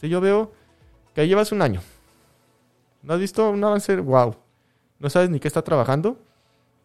Si 0.01 0.09
yo 0.09 0.21
veo 0.21 0.53
que 1.15 1.21
ahí 1.23 1.29
llevas 1.29 1.53
un 1.53 1.63
año, 1.63 1.81
no 3.03 3.15
has 3.15 3.21
visto 3.21 3.51
un 3.51 3.63
avance, 3.63 3.97
wow, 3.97 4.35
no 4.99 5.11
sabes 5.11 5.29
ni 5.31 5.39
qué 5.41 5.49
está 5.49 5.63
trabajando 5.63 6.19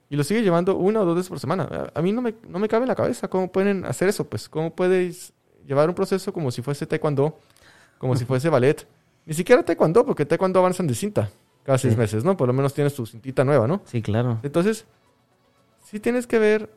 y 0.10 0.16
lo 0.16 0.24
sigue 0.24 0.42
llevando 0.42 0.76
una 0.76 1.02
o 1.02 1.06
dos 1.06 1.16
veces 1.16 1.30
por 1.30 1.40
semana. 1.40 1.64
A- 1.94 2.00
A 2.00 2.02
mí 2.02 2.12
no 2.12 2.22
me, 2.22 2.34
no 2.48 2.60
me 2.60 2.68
cabe 2.68 2.84
en 2.84 2.90
la 2.90 2.96
cabeza 2.96 3.28
cómo 3.28 3.52
pueden 3.52 3.86
hacer 3.86 4.10
eso, 4.10 4.26
pues 4.28 4.50
cómo 4.50 4.74
puedes 4.76 5.34
llevar 5.66 5.88
un 5.88 5.96
proceso 5.96 6.34
como 6.34 6.52
si 6.52 6.62
fuese 6.62 6.86
taekwondo, 6.88 7.38
como 7.98 8.16
si 8.16 8.26
fuese 8.26 8.50
ballet. 8.50 8.86
Ni 9.30 9.36
siquiera 9.36 9.64
taekwondo, 9.64 10.04
porque 10.06 10.26
taekwondo 10.26 10.60
avanzan 10.60 10.88
de 10.88 10.96
cinta 10.96 11.30
cada 11.64 11.78
seis 11.78 11.94
Sí. 11.94 12.00
meses, 12.00 12.24
¿no? 12.26 12.36
Por 12.36 12.48
lo 12.48 12.54
menos 12.54 12.74
tienes 12.74 12.94
tu 12.96 13.06
cintita 13.06 13.44
nueva, 13.46 13.68
¿no? 13.68 13.82
Sí, 13.86 14.02
claro. 14.02 14.40
Entonces, 14.44 14.86
sí 15.86 16.00
tienes 16.00 16.26
que 16.28 16.40
ver 16.40 16.70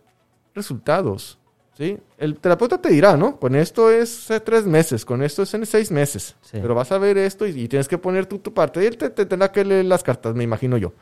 resultados, 0.54 1.38
¿sí? 1.76 1.98
El 2.18 2.36
terapeuta 2.36 2.78
te 2.78 2.90
dirá, 2.90 3.16
¿no? 3.16 3.38
Con 3.40 3.54
esto 3.54 3.90
es 3.90 4.28
tres 4.44 4.66
meses, 4.66 5.04
con 5.04 5.22
esto 5.22 5.42
es 5.42 5.54
en 5.54 5.64
seis 5.66 5.90
meses. 5.90 6.36
Sí. 6.42 6.58
Pero 6.60 6.74
vas 6.74 6.92
a 6.92 6.98
ver 6.98 7.16
esto 7.18 7.46
y, 7.46 7.58
y 7.58 7.68
tienes 7.68 7.88
que 7.88 7.96
poner 7.98 8.26
tú 8.26 8.38
tu 8.38 8.52
parte. 8.52 8.82
Y 8.82 8.86
él 8.86 8.96
te, 8.98 9.08
te 9.10 9.24
tendrá 9.24 9.50
que 9.50 9.64
leer 9.64 9.86
las 9.86 10.02
cartas, 10.02 10.34
me 10.34 10.44
imagino 10.44 10.76
yo, 10.76 10.92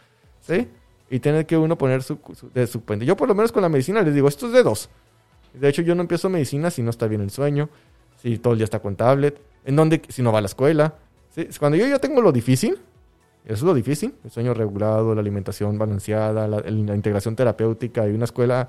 ¿sí? 0.41 0.69
Y 1.11 1.19
tiene 1.19 1.45
que 1.47 1.57
uno 1.57 1.77
poner 1.77 2.05
su, 2.05 2.19
su- 2.35 2.49
de 2.51 2.69
su 2.69 2.83
puente. 2.83 3.05
Yo 3.05 3.17
por 3.17 3.27
lo 3.29 3.35
menos 3.35 3.51
con 3.51 3.63
la 3.63 3.69
medicina 3.69 4.03
les 4.03 4.15
digo, 4.15 4.29
esto 4.29 4.47
es 4.47 4.53
de 4.53 4.63
dos. 4.63 4.89
De 5.53 5.69
hecho, 5.69 5.83
yo 5.83 5.97
no 5.97 6.03
empiezo 6.03 6.29
medicina 6.29 6.71
si 6.71 6.81
no 6.83 6.91
está 6.91 7.09
bien 7.09 7.23
el 7.23 7.31
sueño, 7.31 7.69
si 8.23 8.39
todo 8.39 8.53
el 8.53 8.61
día 8.61 8.65
está 8.65 8.79
con 8.79 8.95
tablet, 8.95 9.41
en 9.65 9.75
donde, 9.75 10.01
si 10.09 10.23
no 10.23 10.31
va 10.31 10.39
a 10.39 10.43
la 10.43 10.47
escuela. 10.47 10.95
¿Sí? 11.35 11.49
Cuando 11.59 11.77
yo 11.79 11.87
ya 11.87 11.99
tengo 11.99 12.21
lo 12.21 12.33
difícil, 12.33 12.75
eso 13.45 13.55
es 13.55 13.63
lo 13.63 13.75
difícil, 13.75 14.15
el 14.25 14.31
sueño 14.31 14.55
regulado, 14.55 15.15
la 15.15 15.21
alimentación 15.21 15.79
balanceada, 15.79 16.47
la, 16.47 16.61
la 16.61 16.95
integración 16.95 17.35
terapéutica 17.37 18.07
y 18.07 18.13
una 18.13 18.25
escuela 18.25 18.69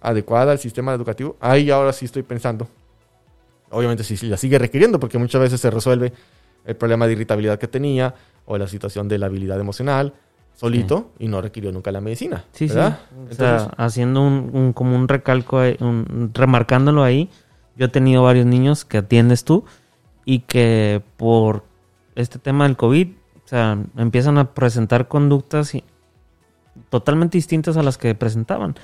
adecuada 0.00 0.52
al 0.52 0.58
sistema 0.58 0.94
educativo, 0.94 1.36
ahí 1.40 1.70
ahora 1.70 1.92
sí 1.92 2.04
estoy 2.04 2.22
pensando. 2.22 2.68
Obviamente 3.70 4.04
sí, 4.04 4.16
sí 4.16 4.26
la 4.28 4.36
sigue 4.36 4.58
requiriendo 4.58 5.00
porque 5.00 5.18
muchas 5.18 5.40
veces 5.40 5.60
se 5.60 5.70
resuelve 5.70 6.12
el 6.64 6.76
problema 6.76 7.06
de 7.06 7.14
irritabilidad 7.14 7.58
que 7.58 7.66
tenía 7.68 8.14
o 8.44 8.56
la 8.58 8.68
situación 8.68 9.08
de 9.08 9.18
la 9.18 9.26
habilidad 9.26 9.58
emocional 9.58 10.14
solito 10.54 11.10
y 11.18 11.28
no 11.28 11.42
requirió 11.42 11.70
nunca 11.72 11.90
la 11.92 12.00
medicina. 12.00 12.44
Sí, 12.52 12.68
¿verdad? 12.68 13.00
sí. 13.10 13.14
O 13.16 13.20
Entonces, 13.30 13.36
sea, 13.62 13.74
haciendo 13.76 14.22
un, 14.22 14.50
un- 14.52 14.72
como 14.72 14.94
un 14.96 15.08
recalco, 15.08 15.58
un- 15.80 16.30
remarcándolo 16.32 17.02
ahí, 17.02 17.28
yo 17.76 17.86
he 17.86 17.88
tenido 17.88 18.22
varios 18.22 18.46
niños 18.46 18.84
que 18.84 18.98
atiendes 18.98 19.44
tú 19.44 19.64
y 20.24 20.40
que 20.40 21.02
por 21.16 21.64
este 22.16 22.38
tema 22.38 22.64
del 22.64 22.76
COVID, 22.76 23.08
o 23.44 23.48
sea, 23.48 23.78
empiezan 23.96 24.38
a 24.38 24.54
presentar 24.54 25.06
conductas 25.06 25.72
totalmente 26.88 27.38
distintas 27.38 27.76
a 27.76 27.82
las 27.82 27.98
que 27.98 28.14
presentaban. 28.14 28.74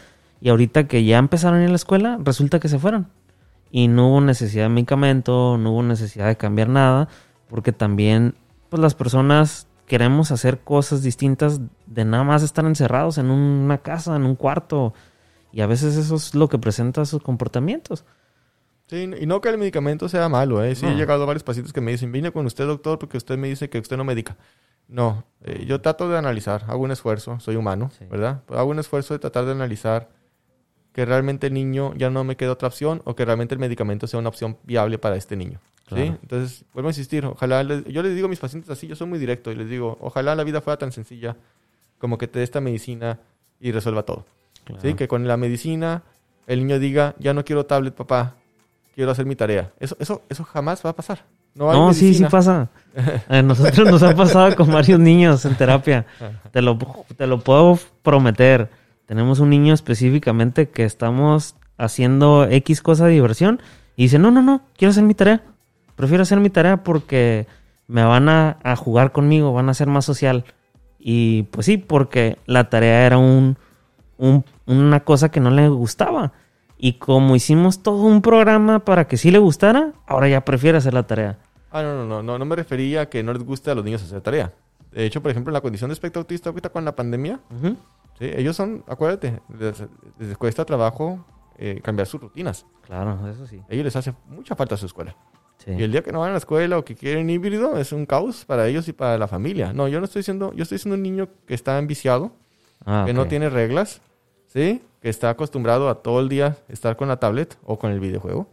Y 0.41 0.51
ahorita 0.51 0.87
que 0.87 1.05
ya 1.05 1.19
empezaron 1.19 1.59
a 1.59 1.63
ir 1.63 1.69
a 1.69 1.71
la 1.71 1.77
escuela, 1.77 2.19
resulta 2.23 2.61
que 2.61 2.69
se 2.69 2.79
fueron. 2.79 3.09
Y 3.71 3.89
no 3.89 4.09
hubo 4.09 4.21
necesidad 4.21 4.65
de 4.65 4.69
medicamento, 4.69 5.57
no 5.59 5.73
hubo 5.73 5.83
necesidad 5.83 6.27
de 6.27 6.37
cambiar 6.37 6.69
nada, 6.69 7.09
porque 7.49 7.73
también 7.73 8.35
pues 8.69 8.81
las 8.81 8.95
personas 8.95 9.67
queremos 9.87 10.31
hacer 10.31 10.61
cosas 10.61 11.03
distintas 11.03 11.61
de 11.87 12.05
nada 12.05 12.25
más 12.25 12.43
estar 12.43 12.65
encerrados 12.65 13.19
en 13.19 13.31
una 13.31 13.79
casa, 13.79 14.17
en 14.17 14.25
un 14.25 14.37
cuarto. 14.37 14.95
Y 15.53 15.61
a 15.61 15.67
veces 15.67 15.97
eso 15.97 16.17
es 16.17 16.35
lo 16.35 16.49
que 16.49 16.59
presenta 16.59 17.05
sus 17.05 17.23
comportamientos. 17.23 18.05
Sí, 18.93 19.11
y 19.19 19.25
no 19.27 19.41
que 19.41 19.49
el 19.49 19.57
medicamento 19.57 20.07
sea 20.07 20.29
malo, 20.29 20.63
¿eh? 20.63 20.75
Sí, 20.75 20.85
he 20.85 20.91
No. 20.91 20.97
llegado 20.99 21.23
a 21.23 21.27
varios 21.27 21.43
pacientes 21.43 21.73
que 21.73 21.81
me 21.81 21.93
dicen, 21.93 22.13
vine 22.13 22.31
con 22.31 22.45
usted, 22.45 22.67
doctor, 22.67 22.99
porque 22.99 23.17
usted 23.17 23.39
me 23.39 23.49
dice 23.49 23.71
que 23.71 23.79
usted 23.79 23.97
no 23.97 24.05
medica. 24.05 24.37
No, 24.87 25.25
eh, 25.45 25.65
yo 25.67 25.81
trato 25.81 26.11
de 26.11 26.19
analizar, 26.19 26.65
hago 26.69 26.83
un 26.85 26.91
esfuerzo, 26.91 27.41
soy 27.41 27.57
humano, 27.57 27.91
Sí. 27.99 28.05
¿verdad? 28.11 28.43
Hago 28.51 28.71
un 28.71 28.79
esfuerzo 28.79 29.15
de 29.15 29.19
tratar 29.21 29.47
de 29.47 29.53
analizar 29.53 30.11
que 30.93 31.07
realmente 31.07 31.47
el 31.47 31.55
niño 31.55 31.95
ya 31.97 32.11
no 32.11 32.23
me 32.23 32.37
queda 32.37 32.53
otra 32.53 32.69
opción 32.69 33.01
o 33.07 33.17
que 33.17 33.25
realmente 33.25 33.55
el 33.55 33.61
medicamento 33.61 34.07
sea 34.07 34.21
una 34.21 34.29
opción 34.29 34.59
viable 34.65 34.99
para 34.99 35.17
este 35.17 35.37
niño. 35.37 35.59
¿sí? 35.89 35.95
Claro. 35.95 36.19
Entonces, 36.21 36.67
vuelvo 36.75 36.89
a 36.89 36.91
insistir, 36.91 37.25
ojalá, 37.25 37.63
les- 37.63 37.85
yo 37.87 38.03
les 38.03 38.15
digo 38.15 38.27
a 38.27 38.29
mis 38.29 38.41
pacientes 38.41 38.69
así, 38.71 38.87
yo 38.89 38.95
soy 38.95 39.07
muy 39.07 39.19
directo 39.19 39.51
y 39.51 39.55
les 39.55 39.71
digo, 39.71 39.97
ojalá 40.03 40.35
la 40.35 40.45
vida 40.45 40.61
fuera 40.61 40.77
tan 40.77 40.93
sencilla 40.93 41.37
como 41.99 42.19
que 42.19 42.29
te 42.29 42.41
dé 42.41 42.45
esta 42.45 42.61
medicina 42.61 43.21
y 43.59 43.73
resuelva 43.73 44.03
todo. 44.03 44.27
¿sí? 44.83 44.93
Que 44.93 45.09
con 45.09 45.27
la 45.27 45.39
medicina 45.39 46.03
el 46.47 46.59
niño 46.61 46.79
diga, 46.79 47.15
ya 47.19 47.33
no 47.33 47.43
quiero 47.45 47.65
tablet, 47.65 47.95
papá, 47.95 48.37
quiero 48.95 49.11
hacer 49.11 49.27
mi 49.27 49.37
tarea. 49.37 49.71
Eso, 49.81 49.97
eso, 49.99 50.23
eso 50.29 50.45
jamás 50.45 50.83
va 50.85 50.91
a 50.91 50.97
pasar. 50.97 51.25
No, 51.55 51.71
hay 51.71 51.79
No, 51.79 51.93
sí, 51.93 52.15
sí 52.15 52.25
pasa. 52.31 52.69
A 53.29 53.43
nosotros 53.43 53.91
nos 53.91 54.03
ha 54.03 54.15
pasado 54.15 54.55
con 54.57 54.71
varios 54.73 54.99
niños 54.99 55.45
en 55.45 55.55
terapia. 55.55 56.07
Te 56.51 56.63
lo, 56.63 56.79
te 57.17 57.27
lo 57.27 57.41
puedo 57.41 57.79
prometer. 58.03 58.71
Tenemos 59.07 59.41
un 59.41 59.51
niño 59.51 59.75
específicamente 59.75 60.69
que 60.71 60.85
estamos 60.85 61.57
haciendo 61.77 62.45
X 62.49 62.81
cosa 62.81 63.07
de 63.07 63.13
diversión 63.13 63.61
y 63.97 64.05
dice, 64.05 64.19
no, 64.19 64.31
no, 64.31 64.41
no, 64.43 64.63
quiero 64.77 64.91
hacer 64.93 65.03
mi 65.05 65.15
tarea. 65.15 65.43
Prefiero 65.97 66.23
hacer 66.23 66.41
mi 66.41 66.49
tarea 66.49 66.83
porque 66.83 67.47
me 67.87 68.03
van 68.05 68.29
a, 68.31 68.57
a 68.63 68.77
jugar 68.77 69.13
conmigo, 69.13 69.53
van 69.53 69.69
a 69.69 69.75
ser 69.75 69.89
más 69.89 70.05
social. 70.07 70.45
Y 70.99 71.43
pues 71.45 71.67
sí, 71.67 71.77
porque 71.77 72.39
la 72.47 72.71
tarea 72.71 73.05
era 73.05 73.19
un, 73.19 73.59
un- 74.17 74.45
una 74.67 75.01
cosa 75.01 75.31
que 75.31 75.41
no 75.41 75.51
le 75.51 75.69
gustaba. 75.69 76.33
Y 76.85 76.95
como 76.95 77.37
hicimos 77.37 77.85
todo 77.85 78.03
un 78.03 78.23
programa 78.23 78.81
para 78.81 79.07
que 79.07 79.17
sí 79.17 79.31
le 79.31 79.39
gustara, 79.39 79.93
ahora 80.05 80.29
ya 80.29 80.45
prefiere 80.45 80.79
hacer 80.79 80.93
la 80.93 81.05
tarea. 81.05 81.39
Ah, 81.71 81.81
no, 81.81 81.95
no, 81.95 82.05
no, 82.07 82.25
no, 82.25 82.39
no 82.41 82.45
me 82.45 82.57
refería 82.57 83.03
a 83.03 83.07
que 83.09 83.23
no 83.23 83.33
les 83.33 83.45
guste 83.45 83.71
a 83.71 83.77
los 83.77 83.85
niños 83.85 84.03
hacer 84.03 84.21
tarea. 84.21 84.53
De 84.91 85.07
hecho, 85.07 85.23
por 85.23 85.31
ejemplo, 85.31 85.51
en 85.51 85.55
la 85.55 85.61
condición 85.61 85.91
de 85.91 85.95
espectro 85.95 86.19
autista 86.19 86.51
ahorita 86.51 86.71
con 86.71 86.85
la 86.85 86.97
pandemia. 86.97 87.39
¿sí? 88.19 88.27
ellos 88.37 88.57
son, 88.57 88.83
acuérdate, 88.89 89.41
les, 89.57 89.85
les 90.19 90.37
cuesta 90.37 90.65
trabajo 90.65 91.25
eh, 91.57 91.81
cambiar 91.85 92.09
sus 92.09 92.21
rutinas. 92.21 92.67
Claro, 92.85 93.17
eso 93.29 93.47
sí. 93.47 93.63
A 93.71 93.73
ellos 93.73 93.85
les 93.85 93.95
hace 93.95 94.13
mucha 94.27 94.57
falta 94.57 94.77
su 94.77 94.87
escuela. 94.87 95.15
Sí. 95.59 95.71
Y 95.79 95.85
el 95.85 95.93
día 95.93 96.03
que 96.03 96.11
no 96.11 96.19
van 96.19 96.31
a 96.31 96.33
la 96.33 96.39
escuela 96.39 96.79
o 96.79 96.85
que 96.85 96.97
quieren 96.97 97.31
híbrido 97.31 97.79
es 97.79 97.93
un 97.93 98.07
caos 98.07 98.45
para 98.45 98.67
ellos 98.67 98.89
y 98.89 98.93
para 98.93 99.17
la 99.19 99.29
familia. 99.29 99.73
No, 99.73 99.87
yo 99.87 100.01
no 100.01 100.07
estoy 100.07 100.19
diciendo, 100.19 100.53
yo 100.57 100.65
estoy 100.65 100.79
diciendo 100.79 100.97
un 100.97 101.03
niño 101.05 101.29
que 101.47 101.55
está 101.55 101.79
enviciado, 101.79 102.33
Ah, 102.85 103.05
que 103.07 103.13
no 103.13 103.29
tiene 103.29 103.49
reglas, 103.49 104.01
¿sí? 104.49 104.83
Que 105.03 105.09
está 105.09 105.31
acostumbrado 105.31 105.89
a 105.89 105.97
todo 106.03 106.21
el 106.21 106.29
día 106.29 106.57
estar 106.69 106.97
con 106.97 107.09
la 107.09 107.17
tablet 107.19 107.59
o 107.65 107.79
con 107.79 107.91
el 107.91 107.99
videojuego, 108.01 108.47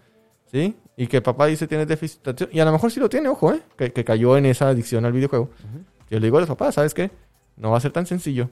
¿sí? 0.52 0.76
Y 0.98 1.08
que 1.08 1.22
papá 1.22 1.46
dice 1.46 1.68
tiene 1.68 1.86
déficit 1.86 2.24
de 2.24 2.32
atención. 2.32 2.50
Y 2.58 2.60
a 2.60 2.66
lo 2.66 2.72
mejor 2.72 2.92
sí 2.92 3.00
lo 3.00 3.08
tiene, 3.08 3.30
ojo, 3.30 3.54
¿eh? 3.54 3.62
Que, 3.78 3.94
que 3.94 4.04
cayó 4.04 4.36
en 4.36 4.46
esa 4.48 4.68
adicción 4.70 5.06
al 5.06 5.14
videojuego. 5.14 5.50
Yo 6.10 6.20
le 6.20 6.26
digo 6.28 6.38
a 6.38 6.42
los 6.42 6.50
papás, 6.50 6.76
¿sabes 6.76 6.94
qué? 6.94 7.12
No 7.56 7.72
va 7.72 7.78
a 7.78 7.82
ser 7.82 7.92
tan 7.92 8.06
sencillo. 8.08 8.50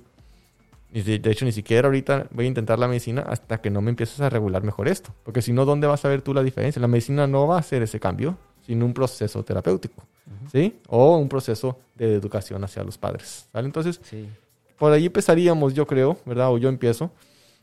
Y 0.94 1.02
de, 1.02 1.20
de 1.20 1.32
hecho, 1.32 1.44
ni 1.44 1.52
siquiera 1.52 1.88
ahorita 1.88 2.28
voy 2.32 2.46
a 2.46 2.48
intentar 2.48 2.80
la 2.80 2.88
medicina 2.88 3.24
hasta 3.28 3.60
que 3.60 3.70
no 3.70 3.82
me 3.82 3.90
empieces 3.90 4.22
a 4.22 4.30
regular 4.30 4.64
mejor 4.64 4.88
esto. 4.88 5.12
Porque 5.24 5.42
si 5.42 5.52
no, 5.52 5.66
¿dónde 5.66 5.88
vas 5.88 6.06
a 6.06 6.08
ver 6.08 6.22
tú 6.22 6.34
la 6.34 6.44
diferencia? 6.44 6.80
La 6.82 6.88
medicina 6.88 7.28
no 7.28 7.48
va 7.48 7.56
a 7.58 7.60
hacer 7.60 7.82
ese 7.82 8.00
cambio 8.00 8.38
sin 8.66 8.84
un 8.84 8.94
proceso 8.94 9.44
terapéutico, 9.44 10.04
¿sí? 10.52 10.80
O 10.88 11.18
un 11.18 11.28
proceso 11.28 11.80
de 11.96 12.14
educación 12.14 12.64
hacia 12.64 12.84
los 12.84 12.98
padres, 12.98 13.50
¿vale? 13.52 13.66
Entonces, 13.66 14.00
Sí. 14.04 14.30
por 14.78 14.94
ahí 14.94 15.08
empezaríamos, 15.08 15.74
yo 15.74 15.88
creo, 15.88 16.18
¿verdad? 16.26 16.52
O 16.52 16.58
yo 16.58 16.70
empiezo. 16.70 17.12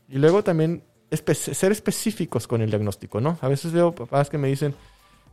Y 0.09 0.17
luego 0.17 0.43
también 0.43 0.83
espe- 1.11 1.33
ser 1.53 1.71
específicos 1.71 2.47
con 2.47 2.61
el 2.61 2.69
diagnóstico, 2.69 3.19
¿no? 3.21 3.37
A 3.41 3.47
veces 3.47 3.71
veo 3.71 3.93
papás 3.93 4.29
que 4.29 4.37
me 4.37 4.47
dicen, 4.47 4.75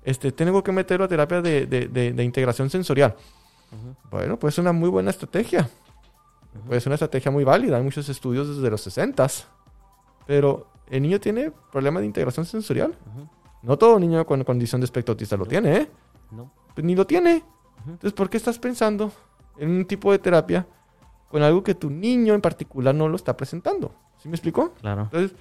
este, 0.04 0.32
tengo 0.32 0.62
que 0.62 0.72
meterlo 0.72 1.04
a 1.04 1.08
terapia 1.08 1.42
de, 1.42 1.66
de- 1.66 1.86
de- 1.88 2.12
de 2.12 2.24
integración 2.24 2.70
sensorial. 2.70 3.14
Bueno, 4.10 4.38
pues 4.38 4.54
es 4.54 4.58
una 4.58 4.72
muy 4.72 4.88
buena 4.90 5.10
estrategia. 5.10 5.68
Pues 6.66 6.78
es 6.78 6.86
una 6.86 6.96
estrategia 6.96 7.30
muy 7.30 7.44
válida. 7.44 7.76
Hay 7.78 7.82
muchos 7.82 8.08
estudios 8.08 8.48
desde 8.56 8.70
los 8.70 8.80
60 8.82 9.26
pero 10.26 10.68
el 10.90 11.02
niño 11.02 11.18
tiene 11.20 11.50
problema 11.70 12.00
de 12.00 12.06
integración 12.06 12.44
sensorial. 12.46 12.94
No 13.62 13.78
todo 13.78 13.98
niño 13.98 14.24
con 14.26 14.42
condición 14.44 14.80
de 14.80 14.84
espectro 14.86 15.12
autista 15.12 15.36
lo 15.36 15.46
tiene, 15.46 15.76
¿eh? 15.76 15.90
No. 16.30 16.52
Pues 16.74 16.84
ni 16.84 16.94
lo 16.94 17.06
tiene. 17.06 17.42
Entonces, 17.86 18.12
¿por 18.12 18.28
qué 18.30 18.36
estás 18.36 18.58
pensando 18.58 19.12
en 19.58 19.70
un 19.70 19.84
tipo 19.86 20.12
de 20.12 20.18
terapia 20.18 20.66
con 21.28 21.42
algo 21.42 21.62
que 21.62 21.74
tu 21.74 21.90
niño 21.90 22.34
en 22.34 22.40
particular 22.40 22.94
no 22.94 23.08
lo 23.08 23.16
está 23.16 23.36
presentando? 23.36 23.94
¿Sí 24.22 24.28
me 24.28 24.36
explicó? 24.36 24.72
Claro. 24.80 25.02
Entonces, 25.02 25.36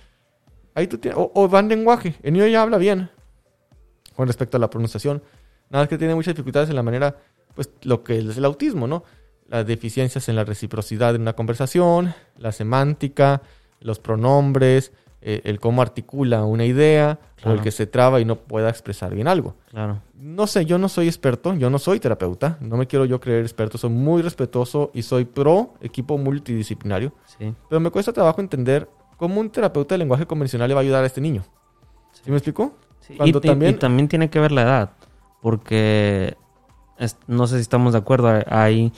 ahí 0.73 0.87
tú 0.87 0.97
tienes. 0.97 1.19
O, 1.19 1.31
o 1.35 1.47
va 1.47 1.59
en 1.59 1.69
lenguaje. 1.69 2.15
El 2.23 2.33
niño 2.33 2.47
ya 2.47 2.63
habla 2.63 2.77
bien 2.77 3.09
con 4.15 4.27
respecto 4.27 4.57
a 4.57 4.59
la 4.59 4.69
pronunciación. 4.69 5.21
Nada 5.69 5.83
más 5.83 5.89
que 5.89 5.97
tiene 5.97 6.15
muchas 6.15 6.33
dificultades 6.33 6.69
en 6.69 6.75
la 6.75 6.83
manera, 6.83 7.15
pues, 7.55 7.69
lo 7.83 8.03
que 8.03 8.17
es 8.17 8.37
el 8.37 8.45
autismo, 8.45 8.87
¿no? 8.87 9.03
Las 9.47 9.65
deficiencias 9.65 10.27
en 10.29 10.35
la 10.35 10.43
reciprocidad 10.43 11.15
en 11.15 11.21
una 11.21 11.33
conversación, 11.33 12.13
la 12.37 12.51
semántica, 12.51 13.41
los 13.79 13.99
pronombres, 13.99 14.91
eh, 15.21 15.41
el 15.43 15.59
cómo 15.59 15.81
articula 15.81 16.43
una 16.45 16.65
idea, 16.65 17.19
o 17.43 17.51
el 17.51 17.61
que 17.61 17.71
se 17.71 17.87
traba 17.87 18.19
y 18.19 18.25
no 18.25 18.35
pueda 18.37 18.69
expresar 18.69 19.13
bien 19.15 19.27
algo. 19.27 19.55
Claro. 19.69 19.99
No 20.15 20.45
sé, 20.47 20.65
yo 20.65 20.77
no 20.77 20.89
soy 20.89 21.07
experto, 21.07 21.53
yo 21.55 21.69
no 21.69 21.79
soy 21.79 21.99
terapeuta, 21.99 22.57
no 22.61 22.77
me 22.77 22.85
quiero 22.87 23.05
yo 23.05 23.19
creer 23.19 23.41
experto, 23.41 23.77
soy 23.77 23.89
muy 23.89 24.21
respetuoso 24.21 24.91
y 24.93 25.01
soy 25.03 25.25
pro 25.25 25.73
equipo 25.81 26.17
multidisciplinario, 26.17 27.13
Sí. 27.37 27.53
pero 27.69 27.79
me 27.79 27.89
cuesta 27.89 28.13
trabajo 28.13 28.41
entender 28.41 28.87
cómo 29.17 29.39
un 29.39 29.49
terapeuta 29.49 29.95
de 29.95 29.99
lenguaje 29.99 30.25
convencional 30.25 30.67
le 30.67 30.73
va 30.75 30.79
a 30.81 30.83
ayudar 30.83 31.03
a 31.03 31.07
este 31.07 31.21
niño. 31.21 31.43
¿Sí, 32.11 32.29
me 32.29 32.37
explicó? 32.37 32.73
Sí, 32.99 33.15
Cuando 33.15 33.39
y, 33.39 33.41
también- 33.41 33.75
y 33.75 33.77
también 33.77 34.07
tiene 34.07 34.29
que 34.29 34.39
ver 34.39 34.51
la 34.51 34.61
edad, 34.63 34.89
porque 35.41 36.35
es- 36.97 37.17
no 37.27 37.47
sé 37.47 37.55
si 37.55 37.61
estamos 37.61 37.93
de 37.93 37.99
acuerdo, 37.99 38.29
hay, 38.47 38.93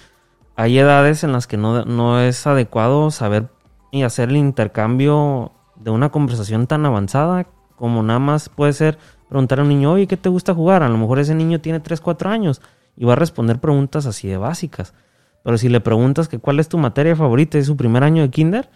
hay 0.55 0.77
edades 0.79 1.23
en 1.23 1.31
las 1.31 1.47
que 1.47 1.57
no, 1.57 1.85
no 1.85 2.19
es 2.19 2.45
adecuado 2.47 3.11
saber 3.11 3.47
y 3.91 4.03
hacer 4.03 4.29
el 4.29 4.37
intercambio 4.37 5.51
de 5.83 5.91
una 5.91 6.09
conversación 6.09 6.67
tan 6.67 6.85
avanzada 6.85 7.47
como 7.75 8.03
nada 8.03 8.19
más 8.19 8.49
puede 8.49 8.73
ser 8.73 8.97
preguntar 9.27 9.59
a 9.59 9.63
un 9.63 9.69
niño, 9.69 9.91
oye, 9.91 10.07
¿qué 10.07 10.17
te 10.17 10.29
gusta 10.29 10.53
jugar? 10.53 10.83
A 10.83 10.89
lo 10.89 10.97
mejor 10.97 11.19
ese 11.19 11.35
niño 11.35 11.59
tiene 11.59 11.79
3, 11.79 11.99
4 11.99 12.29
años 12.29 12.61
y 12.95 13.05
va 13.05 13.13
a 13.13 13.17
responder 13.17 13.59
preguntas 13.59 14.05
así 14.05 14.27
de 14.27 14.37
básicas. 14.37 14.93
Pero 15.43 15.57
si 15.57 15.69
le 15.69 15.81
preguntas 15.81 16.29
que 16.29 16.39
cuál 16.39 16.59
es 16.59 16.69
tu 16.69 16.77
materia 16.77 17.15
favorita 17.15 17.57
es 17.57 17.65
su 17.65 17.75
primer 17.75 18.03
año 18.03 18.21
de 18.21 18.29
kinder, 18.29 18.69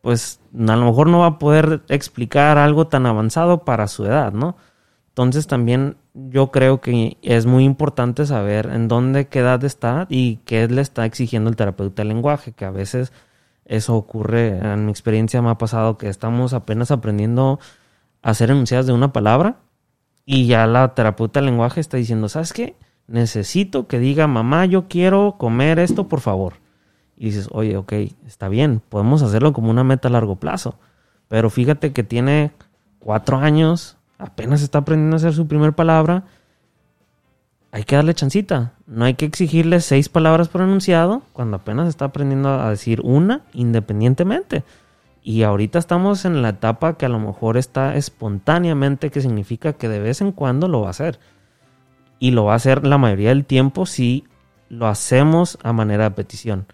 pues 0.00 0.40
a 0.54 0.76
lo 0.76 0.84
mejor 0.84 1.08
no 1.08 1.20
va 1.20 1.26
a 1.26 1.38
poder 1.38 1.82
explicar 1.88 2.58
algo 2.58 2.86
tan 2.86 3.06
avanzado 3.06 3.64
para 3.64 3.88
su 3.88 4.04
edad, 4.04 4.32
¿no? 4.32 4.56
Entonces 5.08 5.48
también 5.48 5.96
yo 6.14 6.52
creo 6.52 6.80
que 6.80 7.16
es 7.22 7.46
muy 7.46 7.64
importante 7.64 8.24
saber 8.24 8.66
en 8.66 8.86
dónde, 8.86 9.26
qué 9.26 9.40
edad 9.40 9.64
está 9.64 10.06
y 10.08 10.36
qué 10.44 10.68
le 10.68 10.80
está 10.80 11.04
exigiendo 11.06 11.50
el 11.50 11.56
terapeuta 11.56 12.02
del 12.02 12.08
lenguaje, 12.08 12.52
que 12.52 12.64
a 12.64 12.70
veces 12.70 13.12
eso 13.68 13.94
ocurre, 13.94 14.58
en 14.58 14.86
mi 14.86 14.90
experiencia 14.90 15.42
me 15.42 15.50
ha 15.50 15.58
pasado 15.58 15.98
que 15.98 16.08
estamos 16.08 16.54
apenas 16.54 16.90
aprendiendo 16.90 17.60
a 18.22 18.30
hacer 18.30 18.50
enunciadas 18.50 18.86
de 18.86 18.94
una 18.94 19.12
palabra 19.12 19.56
y 20.24 20.46
ya 20.46 20.66
la 20.66 20.94
terapeuta 20.94 21.40
del 21.40 21.50
lenguaje 21.50 21.78
está 21.78 21.98
diciendo, 21.98 22.28
¿sabes 22.28 22.54
qué? 22.54 22.76
Necesito 23.06 23.86
que 23.86 23.98
diga, 23.98 24.26
mamá, 24.26 24.64
yo 24.64 24.88
quiero 24.88 25.36
comer 25.38 25.78
esto, 25.78 26.08
por 26.08 26.20
favor. 26.20 26.54
Y 27.16 27.26
dices, 27.26 27.48
oye, 27.50 27.76
ok, 27.76 27.92
está 28.26 28.48
bien, 28.48 28.80
podemos 28.88 29.22
hacerlo 29.22 29.52
como 29.52 29.70
una 29.70 29.84
meta 29.84 30.08
a 30.08 30.10
largo 30.10 30.36
plazo. 30.36 30.78
Pero 31.28 31.50
fíjate 31.50 31.92
que 31.92 32.02
tiene 32.02 32.52
cuatro 32.98 33.36
años, 33.36 33.98
apenas 34.18 34.62
está 34.62 34.78
aprendiendo 34.78 35.16
a 35.16 35.18
hacer 35.18 35.34
su 35.34 35.46
primer 35.46 35.74
palabra. 35.74 36.24
Hay 37.70 37.84
que 37.84 37.96
darle 37.96 38.14
chancita. 38.14 38.72
No 38.86 39.04
hay 39.04 39.14
que 39.14 39.26
exigirle 39.26 39.80
seis 39.80 40.08
palabras 40.08 40.48
por 40.48 40.62
enunciado 40.62 41.22
cuando 41.32 41.56
apenas 41.56 41.88
está 41.88 42.06
aprendiendo 42.06 42.48
a 42.48 42.70
decir 42.70 43.00
una 43.02 43.42
independientemente. 43.52 44.64
Y 45.22 45.42
ahorita 45.42 45.78
estamos 45.78 46.24
en 46.24 46.40
la 46.40 46.50
etapa 46.50 46.96
que 46.96 47.04
a 47.04 47.10
lo 47.10 47.18
mejor 47.18 47.58
está 47.58 47.96
espontáneamente, 47.96 49.10
que 49.10 49.20
significa 49.20 49.74
que 49.74 49.88
de 49.88 50.00
vez 50.00 50.22
en 50.22 50.32
cuando 50.32 50.68
lo 50.68 50.80
va 50.80 50.86
a 50.86 50.90
hacer. 50.90 51.18
Y 52.18 52.30
lo 52.30 52.44
va 52.44 52.54
a 52.54 52.56
hacer 52.56 52.86
la 52.86 52.96
mayoría 52.96 53.28
del 53.28 53.44
tiempo 53.44 53.84
si 53.84 54.24
lo 54.70 54.86
hacemos 54.86 55.58
a 55.62 55.72
manera 55.72 56.04
de 56.04 56.10
petición. 56.12 56.66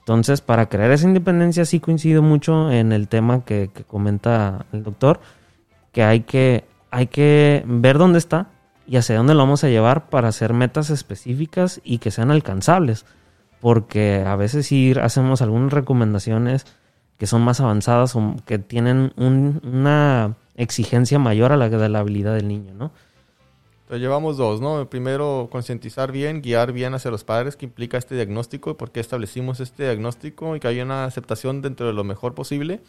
Entonces, 0.00 0.40
para 0.40 0.68
crear 0.68 0.90
esa 0.90 1.06
independencia 1.06 1.64
sí 1.64 1.78
coincido 1.78 2.22
mucho 2.22 2.72
en 2.72 2.90
el 2.90 3.06
tema 3.06 3.44
que, 3.44 3.70
comenta 3.86 4.66
el 4.72 4.82
doctor, 4.82 5.20
que 5.92 6.02
hay, 6.02 6.20
que 6.20 6.64
hay 6.90 7.06
que 7.06 7.62
ver 7.66 7.98
dónde 7.98 8.18
está 8.18 8.48
y 8.86 8.96
hacia 8.96 9.16
dónde 9.16 9.34
lo 9.34 9.40
vamos 9.40 9.64
a 9.64 9.68
llevar 9.68 10.08
para 10.08 10.28
hacer 10.28 10.52
metas 10.52 10.90
específicas 10.90 11.80
y 11.84 11.98
que 11.98 12.10
sean 12.10 12.30
alcanzables. 12.30 13.04
Porque 13.60 14.24
a 14.26 14.34
veces 14.36 14.66
sí 14.66 14.92
hacemos 15.00 15.40
algunas 15.40 15.72
recomendaciones 15.72 16.66
que 17.18 17.26
son 17.26 17.42
más 17.42 17.60
avanzadas 17.60 18.16
o 18.16 18.34
que 18.44 18.58
tienen 18.58 19.12
un- 19.16 19.60
una 19.62 20.34
exigencia 20.56 21.18
mayor 21.20 21.52
a 21.52 21.56
la 21.56 21.68
de 21.68 21.88
la 21.88 22.00
habilidad 22.00 22.34
del 22.34 22.48
niño, 22.48 22.74
¿no? 22.74 22.90
Entonces 23.82 24.00
llevamos 24.02 24.36
dos, 24.36 24.60
¿no? 24.60 24.88
Primero, 24.88 25.48
concientizar 25.52 26.10
bien, 26.10 26.42
guiar 26.42 26.72
bien 26.72 26.94
hacia 26.94 27.10
los 27.10 27.24
padres 27.24 27.56
que 27.56 27.66
implica 27.66 27.98
este 27.98 28.14
diagnóstico 28.14 28.76
por 28.76 28.90
qué 28.90 29.00
establecimos 29.00 29.60
este 29.60 29.84
diagnóstico 29.84 30.56
y 30.56 30.60
que 30.60 30.68
haya 30.68 30.82
una 30.82 31.04
aceptación 31.04 31.62
dentro 31.62 31.86
de 31.86 31.92
lo 31.92 32.02
mejor 32.02 32.34
posible, 32.34 32.80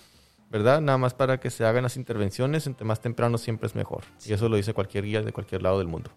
¿verdad? 0.53 0.79
Nada 0.79 0.97
más 0.97 1.13
para 1.13 1.41
que 1.41 1.49
se 1.49 1.65
hagan 1.65 1.83
las 1.83 1.97
intervenciones 1.97 2.65
entre 2.65 2.85
más 2.85 3.01
temprano 3.01 3.37
siempre 3.37 3.67
es 3.67 3.75
mejor. 3.75 4.03
Y 4.25 4.31
eso 4.31 4.47
lo 4.47 4.55
dice 4.55 4.73
cualquier 4.73 5.03
guía 5.03 5.21
de 5.21 5.33
cualquier 5.33 5.61
lado 5.61 5.79
del 5.79 5.87
mundo. 5.87 6.11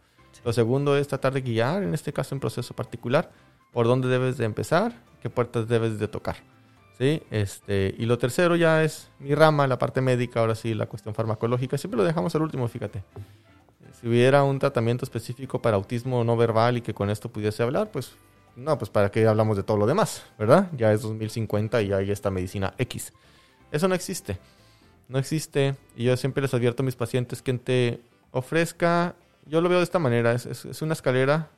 Lo 0.45 0.53
segundo 0.53 0.97
es 0.97 1.09
tratar 1.09 1.33
de 1.33 1.41
guiar, 1.41 1.83
en 1.83 1.95
este 1.95 2.13
caso 2.13 2.35
en 2.35 2.41
proceso 2.41 2.75
particular, 2.75 3.33
por 3.73 3.87
dónde 3.87 4.07
debes 4.07 4.37
de 4.37 4.45
empezar, 4.45 5.03
qué 5.21 5.29
puertas 5.29 5.67
debes 5.67 5.99
de 5.99 6.07
tocar. 6.07 6.37
¿Sí? 6.97 7.23
Este, 7.31 7.95
y 7.99 8.07
lo 8.07 8.17
tercero 8.17 8.55
ya 8.55 8.85
es 8.85 9.11
mi 9.19 9.35
rama, 9.35 9.67
la 9.67 9.79
parte 9.79 10.01
médica, 10.01 10.41
ahora 10.41 10.55
sí, 10.55 10.73
la 10.73 10.87
cuestión 10.87 11.15
farmacológica. 11.15 11.77
Siempre 11.77 11.99
lo 11.99 12.05
dejamos 12.05 12.35
al 12.37 12.43
último, 12.43 12.69
fíjate 12.69 13.03
si 14.01 14.09
hubiera 14.09 14.45
un 14.45 14.59
tratamiento 14.59 15.05
específico 15.05 15.61
para 15.63 15.77
autismo 15.77 16.23
no 16.23 16.37
verbal 16.37 16.77
y 16.77 16.81
que 16.83 16.93
con 16.93 17.11
esto 17.11 17.31
pudiese 17.31 17.63
hablar, 17.63 17.91
pues 17.91 18.13
no, 18.55 18.77
pues 18.79 18.91
para 18.91 19.11
qué 19.11 19.27
hablamos 19.27 19.57
de 19.57 19.63
todo 19.63 19.77
lo 19.77 19.87
demás, 19.87 20.25
¿verdad? 20.39 20.71
Ya 20.77 20.93
es 20.93 21.03
2050 21.03 21.83
y 21.83 21.93
hay 21.93 22.11
esta 22.11 22.31
medicina 22.31 22.75
X. 22.79 23.13
Eso 23.73 23.89
no 23.89 23.95
existe. 23.95 24.39
No 25.09 25.19
existe. 25.19 25.77
Y 25.97 26.05
yo 26.05 26.17
siempre 26.17 26.43
les 26.43 26.53
advierto 26.55 26.83
a 26.83 26.87
mis 26.87 26.97
pacientes 26.97 27.43
que 27.43 27.53
te 27.55 28.01
ofrezca, 28.33 29.15
yo 29.47 29.61
lo 29.61 29.69
veo 29.69 29.79
de 29.79 29.85
esta 29.85 29.99
manera, 29.99 30.33
es, 30.33 30.47
es- 30.47 30.83
una 30.83 30.93
escalera, 30.93 31.49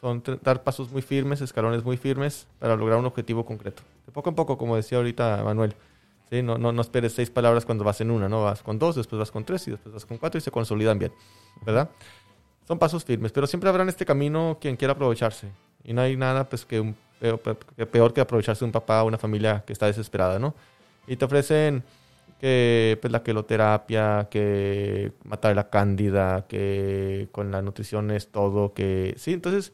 son 0.00 0.22
dar 0.42 0.62
pasos 0.62 0.90
muy 0.90 1.02
firmes, 1.02 1.40
escalones 1.40 1.82
muy 1.84 1.96
firmes 1.96 2.46
para 2.58 2.76
lograr 2.76 2.98
un 2.98 3.06
objetivo 3.06 3.44
concreto. 3.44 3.82
De 4.06 4.12
poco 4.12 4.30
en 4.30 4.36
poco, 4.36 4.56
como 4.58 4.76
decía 4.76 4.98
ahorita 4.98 5.42
Manuel. 5.44 5.74
¿sí? 6.30 6.42
No, 6.42 6.58
no, 6.58 6.72
no 6.72 6.82
esperes 6.82 7.14
seis 7.14 7.30
palabras 7.30 7.64
cuando 7.64 7.84
vas 7.84 8.00
en 8.00 8.10
una, 8.10 8.28
¿no? 8.28 8.44
Vas 8.44 8.62
con 8.62 8.78
dos, 8.78 8.94
después 8.96 9.18
vas 9.18 9.30
con 9.30 9.44
tres 9.44 9.66
y 9.68 9.72
después 9.72 9.94
vas 9.94 10.04
con 10.06 10.18
cuatro 10.18 10.38
y 10.38 10.40
se 10.40 10.50
consolidan 10.50 10.98
bien. 10.98 11.12
¿verdad? 11.64 11.88
Son 12.66 12.78
pasos 12.78 13.04
firmes, 13.04 13.32
pero 13.32 13.46
siempre 13.46 13.70
habrá 13.70 13.82
en 13.82 13.88
este 13.88 14.04
camino 14.04 14.58
quien 14.60 14.76
quiera 14.76 14.92
aprovecharse. 14.92 15.50
Y 15.84 15.92
no 15.92 16.02
hay 16.02 16.16
nada 16.16 16.48
pues, 16.48 16.64
que 16.66 16.94
peor 17.90 18.12
que 18.12 18.20
aprovecharse 18.20 18.60
de 18.60 18.66
un 18.66 18.72
papá 18.72 19.02
o 19.02 19.06
una 19.06 19.18
familia 19.18 19.64
que 19.66 19.72
está 19.72 19.86
desesperada, 19.86 20.38
¿no? 20.38 20.54
Y 21.08 21.16
te 21.16 21.24
ofrecen 21.24 21.82
que 22.38 22.98
pues, 23.00 23.10
la 23.10 23.22
queloterapia, 23.22 24.28
que 24.30 25.12
matar 25.24 25.56
la 25.56 25.68
cándida, 25.70 26.46
que 26.46 27.28
con 27.32 27.50
la 27.50 27.62
nutrición 27.62 28.10
es 28.10 28.28
todo, 28.28 28.72
que... 28.74 29.14
Sí, 29.16 29.32
entonces, 29.32 29.72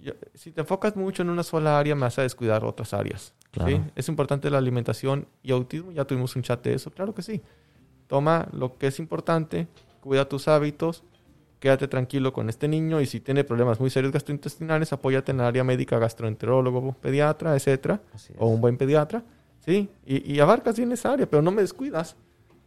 yo- 0.00 0.14
si 0.34 0.50
te 0.50 0.62
enfocas 0.62 0.96
mucho 0.96 1.22
en 1.22 1.30
una 1.30 1.42
sola 1.44 1.78
área, 1.78 1.94
me 1.94 2.02
vas 2.02 2.18
a 2.18 2.22
descuidar 2.22 2.64
otras 2.64 2.92
áreas. 2.94 3.32
Claro. 3.52 3.70
¿sí? 3.70 3.80
Es 3.94 4.08
importante 4.08 4.50
la 4.50 4.58
alimentación 4.58 5.26
y 5.42 5.52
autismo, 5.52 5.92
ya 5.92 6.04
tuvimos 6.04 6.34
un 6.34 6.42
chat 6.42 6.62
de 6.64 6.74
eso, 6.74 6.90
claro 6.90 7.14
que 7.14 7.22
sí. 7.22 7.40
Toma 8.08 8.48
lo 8.52 8.76
que 8.76 8.88
es 8.88 8.98
importante, 8.98 9.68
cuida 10.00 10.28
tus 10.28 10.48
hábitos, 10.48 11.04
quédate 11.60 11.86
tranquilo 11.88 12.32
con 12.32 12.48
este 12.48 12.66
niño 12.68 13.00
y 13.00 13.06
si 13.06 13.20
tiene 13.20 13.44
problemas 13.44 13.78
muy 13.80 13.88
serios 13.90 14.12
gastrointestinales, 14.12 14.92
apóyate 14.92 15.30
en 15.30 15.38
el 15.40 15.46
área 15.46 15.62
médica, 15.64 15.98
gastroenterólogo, 16.00 16.92
pediatra, 17.00 17.54
etcétera, 17.54 18.00
o 18.38 18.48
un 18.48 18.60
buen 18.60 18.76
pediatra, 18.76 19.22
¿sí? 19.64 19.88
Y, 20.06 20.32
y 20.32 20.40
abarcas 20.40 20.76
bien 20.76 20.92
esa 20.92 21.12
área, 21.12 21.26
pero 21.26 21.42
no 21.42 21.50
me 21.50 21.62
descuidas 21.62 22.16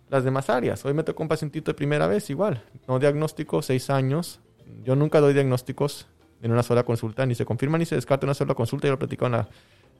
las 0.10 0.24
demás 0.24 0.50
áreas. 0.50 0.84
Hoy 0.86 0.94
me 0.94 1.04
tocó 1.04 1.24
un 1.24 1.30
pacientito 1.30 1.72
de 1.72 1.76
primera 1.76 2.08
vez, 2.08 2.30
igual, 2.30 2.64
no 2.88 3.00
diagnóstico, 3.00 3.62
seis 3.62 3.90
años. 3.90 4.40
Yo 4.84 4.96
nunca 4.96 5.20
doy 5.20 5.34
diagnósticos 5.34 6.08
en 6.42 6.52
una 6.52 6.64
sola 6.64 6.84
consulta, 6.84 7.26
ni 7.26 7.36
se 7.36 7.46
confirma 7.46 7.78
ni 7.78 7.86
se 7.86 7.96
descarta 7.96 8.26
en 8.26 8.30
una 8.30 8.36
sola 8.36 8.54
consulta, 8.54 8.88
ya 8.88 8.92
lo 8.92 9.00
platicó 9.00 9.26
en 9.26 9.32
la, 9.34 9.50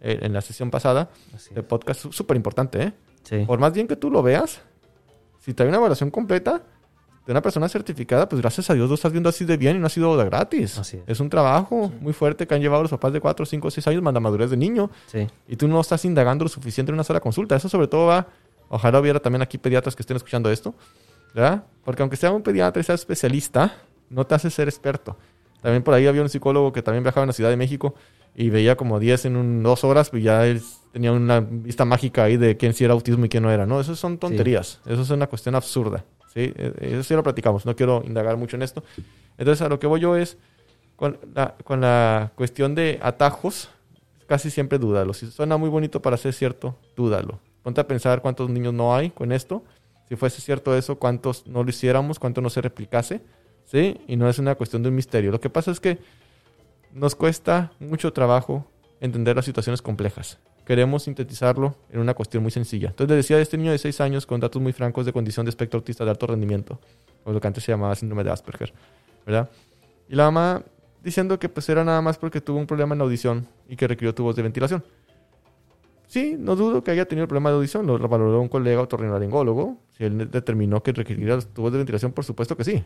eh, 0.02 0.20
en 0.22 0.34
la 0.34 0.42
sesión 0.42 0.70
pasada 0.70 1.10
de 1.52 1.64
podcast, 1.64 2.12
súper 2.12 2.38
importante, 2.38 2.82
¿eh? 2.82 2.94
Sí. 3.24 3.44
Por 3.46 3.60
más 3.60 3.74
bien 3.74 3.88
que 3.88 3.96
tú 3.96 4.10
lo 4.10 4.22
veas, 4.22 4.62
si 5.40 5.54
te 5.54 5.64
hay 5.64 5.70
una 5.70 5.78
evaluación 5.78 6.12
completa 6.12 6.64
de 7.28 7.32
una 7.34 7.42
persona 7.42 7.68
certificada, 7.70 8.28
pues 8.30 8.42
gracias 8.42 8.70
a 8.70 8.74
Dios 8.74 8.88
lo 8.90 8.96
estás 8.96 9.12
viendo 9.12 9.28
así 9.30 9.44
de 9.46 9.58
bien 9.58 9.76
y 9.76 9.80
no 9.80 9.88
ha 9.88 9.90
sido 9.90 10.16
de 10.18 10.24
gratis. 10.26 10.80
Así 10.80 11.00
es. 11.06 11.20
un 11.20 11.30
trabajo 11.30 11.92
muy 12.00 12.14
fuerte 12.14 12.48
que 12.48 12.56
han 12.56 12.62
llevado 12.62 12.82
los 12.84 12.92
papás 12.92 13.12
de 13.14 13.20
4, 13.20 13.46
5, 13.46 13.70
6 13.70 13.86
años, 13.88 14.02
manda 14.02 14.20
madurez 14.22 14.50
de 14.50 14.56
niño, 14.58 14.90
Sí. 15.08 15.28
y 15.48 15.56
tú 15.58 15.68
no 15.68 15.80
estás 15.82 16.06
indagando 16.06 16.46
lo 16.46 16.50
suficiente 16.50 16.90
en 16.90 16.94
una 16.96 17.04
sola 17.04 17.20
consulta. 17.20 17.56
Eso 17.58 17.68
sobre 17.70 17.88
todo 17.88 18.08
va, 18.08 18.28
ojalá 18.70 19.00
hubiera 19.02 19.20
también 19.20 19.42
aquí 19.42 19.58
pediatras 19.58 19.94
que 19.96 20.02
estén 20.04 20.16
escuchando 20.18 20.50
esto, 20.50 20.74
¿verdad? 21.36 21.66
Porque 21.84 22.02
aunque 22.02 22.16
sea 22.16 22.32
un 22.32 22.42
pediatra 22.42 22.80
y 22.80 22.84
sea 22.86 22.96
especialista, 22.96 23.76
no 24.10 24.26
te 24.26 24.34
hace 24.36 24.50
ser 24.50 24.70
experto. 24.70 25.18
También 25.62 25.84
por 25.84 25.94
ahí 25.96 26.08
había 26.08 26.22
un 26.22 26.30
psicólogo 26.30 26.72
que 26.72 26.82
también 26.82 27.04
viajaba 27.04 27.24
en 27.26 27.28
la 27.28 27.34
Ciudad 27.34 27.50
de 27.50 27.58
México 27.58 27.94
y 28.36 28.50
veía 28.50 28.78
como 28.78 29.00
10 29.00 29.26
en 29.26 29.36
un, 29.36 29.64
dos 29.64 29.84
horas, 29.84 30.10
pues 30.12 30.24
ya 30.24 30.46
es- 30.48 30.80
tenía 30.94 31.12
una 31.12 31.42
vista 31.42 31.84
mágica 31.84 32.24
ahí 32.24 32.38
de 32.38 32.56
quién 32.56 32.74
sí 32.74 32.86
era 32.86 32.94
autismo 32.94 33.26
y 33.26 33.30
quién 33.30 33.44
no 33.44 33.52
era. 33.52 33.66
No, 33.66 33.82
eso 33.82 33.96
son 33.96 34.18
tonterías. 34.18 34.80
Eso 34.86 35.02
es 35.02 35.10
una 35.10 35.28
cuestión 35.28 35.56
absurda. 35.56 36.06
Eh, 36.38 36.74
Eso 36.82 37.04
sí 37.04 37.14
lo 37.14 37.24
platicamos. 37.24 37.66
No 37.66 37.76
quiero 37.76 38.04
indagar 38.06 38.38
mucho 38.38 38.56
en 38.56 38.62
esto. 38.62 38.84
Entonces, 39.38 39.62
a 39.62 39.70
lo 39.70 39.80
que 39.80 39.88
voy 39.88 40.00
yo 40.00 40.16
es 40.16 40.38
con 40.96 41.20
la, 41.34 41.56
con 41.64 41.82
la 41.82 42.32
cuestión 42.36 42.76
de 42.76 43.00
atajos, 43.02 43.70
casi 44.28 44.50
siempre 44.50 44.78
dúdalo. 44.78 45.14
Si 45.14 45.30
suena 45.32 45.58
muy 45.58 45.70
bonito 45.70 46.02
para 46.02 46.18
ser 46.18 46.34
cierto, 46.34 46.76
dúdalo. 46.96 47.40
Ponte 47.64 47.82
a 47.82 47.88
pensar 47.88 48.22
cuántos 48.22 48.50
niños 48.50 48.74
no 48.74 48.96
hay 48.96 49.10
con 49.10 49.32
esto. 49.32 49.64
Si 50.08 50.16
fuese 50.16 50.42
cierto 50.42 50.76
eso, 50.78 50.98
cuántos 50.98 51.48
no 51.48 51.64
lo 51.64 51.70
hiciéramos, 51.70 52.20
cuánto 52.20 52.42
no 52.42 52.50
se 52.50 52.62
replicase. 52.62 53.22
¿Sí? 53.66 54.00
Y 54.08 54.16
no 54.16 54.30
es 54.30 54.40
una 54.40 54.56
cuestión 54.56 54.82
de 54.82 54.90
un 54.90 54.96
misterio. 54.96 55.32
Lo 55.32 55.42
que 55.42 55.50
pasa 55.50 55.72
es 55.72 55.82
que 55.82 56.00
nos 56.94 57.16
cuesta 57.16 57.74
mucho 57.80 58.14
trabajo 58.14 58.66
entender 59.02 59.36
las 59.36 59.46
situaciones 59.46 59.82
complejas. 59.82 60.40
Queremos 60.68 61.04
sintetizarlo 61.04 61.78
en 61.90 62.02
una 62.02 62.14
cuestión 62.14 62.44
muy 62.44 62.52
sencilla. 62.52 62.90
Entonces 62.90 63.10
le 63.10 63.16
decía 63.16 63.38
de 63.38 63.44
este 63.44 63.58
niño 63.58 63.72
de 63.72 63.78
6 63.78 64.02
años 64.02 64.26
con 64.26 64.42
datos 64.42 64.62
muy 64.62 64.74
francos 64.74 65.06
de 65.06 65.14
condición 65.14 65.46
de 65.46 65.52
espectro 65.52 65.78
autista 65.78 66.04
de 66.04 66.10
alto 66.12 66.28
rendimiento, 66.28 66.78
o 67.24 67.32
lo 67.32 67.40
que 67.40 67.48
antes 67.48 67.64
se 67.64 67.72
llamaba 67.72 67.96
síndrome 67.96 68.26
de 68.26 68.32
Asperger, 68.32 68.74
¿verdad? 69.26 69.50
Y 70.10 70.16
la 70.16 70.26
mamá 70.30 70.64
diciendo 71.02 71.40
que 71.40 71.48
pues 71.48 71.70
era 71.70 71.86
nada 71.86 72.02
más 72.02 72.18
porque 72.18 72.42
tuvo 72.42 72.58
un 72.60 72.68
problema 72.68 72.96
en 72.96 73.00
la 73.00 73.06
audición 73.06 73.48
y 73.70 73.78
que 73.78 73.88
requirió 73.88 74.14
tubos 74.14 74.36
de 74.36 74.42
ventilación. 74.42 74.84
Sí, 76.08 76.36
no 76.38 76.58
dudo 76.58 76.84
que 76.84 76.92
haya 76.92 77.06
tenido 77.06 77.24
el 77.24 77.30
problema 77.30 77.50
de 77.50 77.56
audición, 77.56 77.88
lo 77.88 77.98
valoró 78.00 78.42
un 78.42 78.50
colega 78.50 78.82
otorrinolaringólogo. 78.82 79.78
Si 79.98 80.04
él 80.04 80.30
determinó 80.30 80.84
que 80.84 80.92
requeriría 80.92 81.36
los 81.36 81.48
tubos 81.48 81.72
de 81.72 81.78
ventilación, 81.78 82.12
por 82.12 82.26
supuesto 82.26 82.58
que 82.58 82.66
sí. 82.66 82.84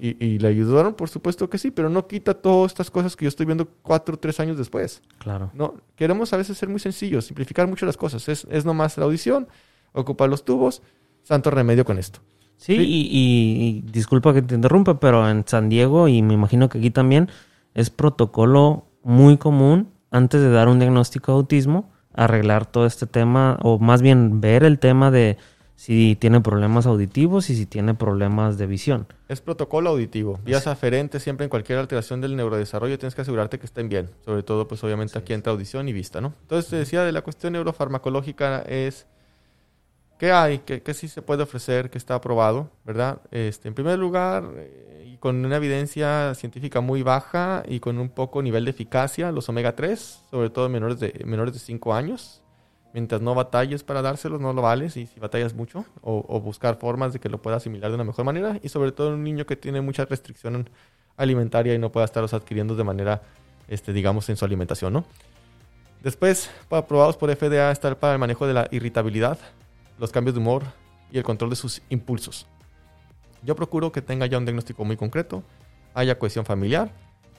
Y, 0.00 0.24
y 0.24 0.38
le 0.40 0.48
ayudaron, 0.48 0.94
por 0.94 1.08
supuesto 1.08 1.48
que 1.48 1.56
sí, 1.56 1.70
pero 1.70 1.88
no 1.88 2.06
quita 2.08 2.34
todas 2.34 2.72
estas 2.72 2.90
cosas 2.90 3.14
que 3.14 3.24
yo 3.24 3.28
estoy 3.28 3.46
viendo 3.46 3.68
cuatro 3.82 4.16
o 4.16 4.18
tres 4.18 4.40
años 4.40 4.58
después. 4.58 5.00
Claro. 5.18 5.50
No, 5.54 5.74
queremos 5.94 6.32
a 6.32 6.36
veces 6.36 6.58
ser 6.58 6.68
muy 6.68 6.80
sencillos, 6.80 7.24
simplificar 7.26 7.68
mucho 7.68 7.86
las 7.86 7.96
cosas. 7.96 8.28
Es, 8.28 8.46
es 8.50 8.64
nomás 8.64 8.98
la 8.98 9.04
audición, 9.04 9.46
ocupar 9.92 10.28
los 10.28 10.44
tubos, 10.44 10.82
santo 11.22 11.50
remedio 11.52 11.84
con 11.84 11.98
esto. 11.98 12.18
Sí, 12.56 12.74
Sí. 12.76 12.82
Y, 12.82 12.84
y- 12.84 13.68
y 13.86 13.90
disculpa 13.92 14.34
que 14.34 14.42
te 14.42 14.54
interrumpa, 14.56 14.98
pero 15.00 15.28
en 15.30 15.44
San 15.46 15.68
Diego 15.68 16.08
y 16.08 16.20
me 16.20 16.34
imagino 16.34 16.68
que 16.68 16.78
aquí 16.78 16.90
también 16.90 17.28
es 17.72 17.90
protocolo 17.90 18.86
muy 19.04 19.36
común 19.38 19.88
antes 20.10 20.40
de 20.40 20.50
dar 20.50 20.68
un 20.68 20.78
diagnóstico 20.80 21.30
de 21.32 21.36
autismo, 21.36 21.90
arreglar 22.12 22.66
todo 22.66 22.86
este 22.86 23.06
tema 23.06 23.56
o 23.62 23.78
más 23.78 24.02
bien 24.02 24.40
ver 24.40 24.64
el 24.64 24.78
tema 24.80 25.10
de 25.12 25.38
si 25.80 26.14
tiene 26.14 26.42
problemas 26.42 26.84
auditivos 26.84 27.48
y 27.48 27.56
si 27.56 27.64
tiene 27.64 27.94
problemas 27.94 28.58
de 28.58 28.66
visión. 28.66 29.06
Es 29.28 29.40
protocolo 29.40 29.88
auditivo. 29.88 30.38
Vías 30.44 30.66
aferentes 30.66 31.22
siempre 31.22 31.44
en 31.44 31.48
cualquier 31.48 31.78
alteración 31.78 32.20
del 32.20 32.36
neurodesarrollo 32.36 32.98
tienes 32.98 33.14
que 33.14 33.22
asegurarte 33.22 33.58
que 33.58 33.64
estén 33.64 33.88
bien. 33.88 34.10
Sobre 34.26 34.42
todo, 34.42 34.68
pues 34.68 34.84
obviamente 34.84 35.18
aquí 35.18 35.32
entra 35.32 35.54
audición 35.54 35.88
y 35.88 35.94
vista, 35.94 36.20
¿no? 36.20 36.34
Entonces 36.42 36.70
te 36.70 36.76
decía 36.76 37.02
de 37.02 37.12
la 37.12 37.22
cuestión 37.22 37.54
neurofarmacológica 37.54 38.60
es 38.60 39.06
qué 40.18 40.32
hay, 40.32 40.58
qué, 40.58 40.82
qué 40.82 40.92
sí 40.92 41.08
se 41.08 41.22
puede 41.22 41.44
ofrecer, 41.44 41.88
qué 41.88 41.96
está 41.96 42.16
aprobado, 42.16 42.68
¿verdad? 42.84 43.22
Este, 43.30 43.66
en 43.66 43.72
primer 43.72 43.98
lugar, 43.98 44.50
eh, 44.56 45.12
y 45.14 45.16
con 45.16 45.42
una 45.42 45.56
evidencia 45.56 46.34
científica 46.34 46.82
muy 46.82 47.02
baja 47.02 47.62
y 47.66 47.80
con 47.80 47.96
un 47.96 48.10
poco 48.10 48.42
nivel 48.42 48.66
de 48.66 48.72
eficacia, 48.72 49.32
los 49.32 49.48
omega 49.48 49.74
3, 49.76 50.24
sobre 50.30 50.50
todo 50.50 50.66
en 50.66 50.72
menores 50.72 51.00
de 51.00 51.22
menores 51.24 51.54
de 51.54 51.60
5 51.60 51.94
años. 51.94 52.42
Mientras 52.92 53.20
no 53.20 53.34
batalles 53.34 53.84
para 53.84 54.02
dárselos, 54.02 54.40
no 54.40 54.52
lo 54.52 54.62
vales. 54.62 54.96
Y 54.96 55.06
si 55.06 55.20
batallas 55.20 55.54
mucho, 55.54 55.84
o, 56.02 56.40
buscar 56.40 56.76
formas 56.76 57.12
de 57.12 57.20
que 57.20 57.28
lo 57.28 57.40
pueda 57.40 57.56
asimilar 57.56 57.90
de 57.90 57.94
una 57.94 58.04
mejor 58.04 58.24
manera. 58.24 58.58
Y 58.62 58.68
sobre 58.68 58.92
todo 58.92 59.14
un 59.14 59.22
niño 59.22 59.46
que 59.46 59.56
tiene 59.56 59.80
mucha 59.80 60.04
restricción 60.04 60.68
alimentaria 61.16 61.74
y 61.74 61.78
no 61.78 61.92
pueda 61.92 62.04
estarlos 62.04 62.34
adquiriendo 62.34 62.74
de 62.74 62.84
manera, 62.84 63.22
este, 63.68 63.92
digamos, 63.92 64.28
en 64.28 64.36
su 64.36 64.44
alimentación, 64.44 64.92
¿no? 64.92 65.04
Después, 66.02 66.50
aprobados 66.70 67.16
por 67.16 67.34
FDA, 67.34 67.70
está 67.70 67.94
para 67.94 68.14
el 68.14 68.18
manejo 68.18 68.46
de 68.46 68.54
la 68.54 68.68
irritabilidad, 68.70 69.38
los 69.98 70.10
cambios 70.10 70.34
de 70.34 70.40
humor 70.40 70.64
y 71.12 71.18
el 71.18 71.24
control 71.24 71.50
de 71.50 71.56
sus 71.56 71.82
impulsos. 71.90 72.46
Yo 73.42 73.54
procuro 73.54 73.92
que 73.92 74.02
tenga 74.02 74.26
ya 74.26 74.38
un 74.38 74.46
diagnóstico 74.46 74.84
muy 74.84 74.96
concreto, 74.96 75.42
haya 75.94 76.18
cohesión 76.18 76.44
familiar 76.44 76.90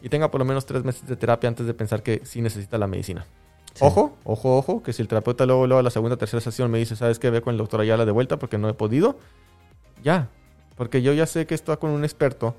y 0.02 0.10
tenga 0.10 0.30
por 0.30 0.40
lo 0.40 0.46
menos 0.46 0.66
tres 0.66 0.84
meses 0.84 1.08
de 1.08 1.16
terapia 1.16 1.48
antes 1.48 1.66
de 1.66 1.74
pensar 1.74 2.04
que 2.04 2.22
sí 2.24 2.42
necesita 2.42 2.78
la 2.78 2.88
medicina. 2.88 3.26
Sí. 3.74 3.86
Ojo, 3.86 4.18
ojo, 4.24 4.58
ojo, 4.58 4.84
que 4.84 4.94
si 4.94 5.02
el 5.02 5.08
terapeuta 5.08 5.46
luego, 5.46 5.66
luego 5.66 5.80
a 5.80 5.84
la 5.84 5.90
segunda, 5.90 6.18
tercera 6.18 6.42
sesión 6.42 6.70
me 6.70 6.78
dice, 6.78 6.96
¿sabes 6.96 7.20
qué? 7.20 7.30
Ve 7.30 7.42
con 7.42 7.54
el 7.54 7.58
doctor 7.58 7.82
Ayala 7.82 8.06
de 8.06 8.12
vuelta 8.12 8.38
porque 8.38 8.58
no 8.58 8.68
he 8.68 8.74
podido. 8.74 9.18
Ya, 10.04 10.30
porque 10.76 11.02
yo 11.02 11.14
ya 11.14 11.26
sé 11.26 11.46
que 11.46 11.56
está 11.56 11.78
con 11.78 11.92
un 11.92 12.04
experto 12.04 12.56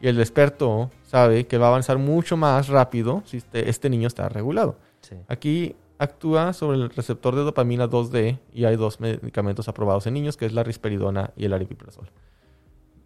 y 0.00 0.08
el 0.08 0.18
experto 0.20 0.90
sabe 1.04 1.46
que 1.46 1.58
va 1.58 1.66
a 1.66 1.68
avanzar 1.68 1.98
mucho 1.98 2.36
más 2.36 2.68
rápido 2.68 3.22
si 3.26 3.38
este, 3.38 3.70
este 3.70 3.90
niño 3.90 4.08
está 4.08 4.28
regulado. 4.28 4.76
Sí. 5.00 5.16
Aquí 5.28 5.76
actúa 5.98 6.52
sobre 6.52 6.78
el 6.78 6.90
receptor 6.90 7.34
de 7.34 7.42
dopamina 7.42 7.88
2D 7.88 8.38
y 8.52 8.64
hay 8.64 8.76
dos 8.76 9.00
medicamentos 9.00 9.68
aprobados 9.68 10.06
en 10.06 10.14
niños, 10.14 10.36
que 10.36 10.46
es 10.46 10.52
la 10.52 10.62
risperidona 10.62 11.30
y 11.36 11.44
el 11.46 11.52
aripiprazol. 11.52 12.10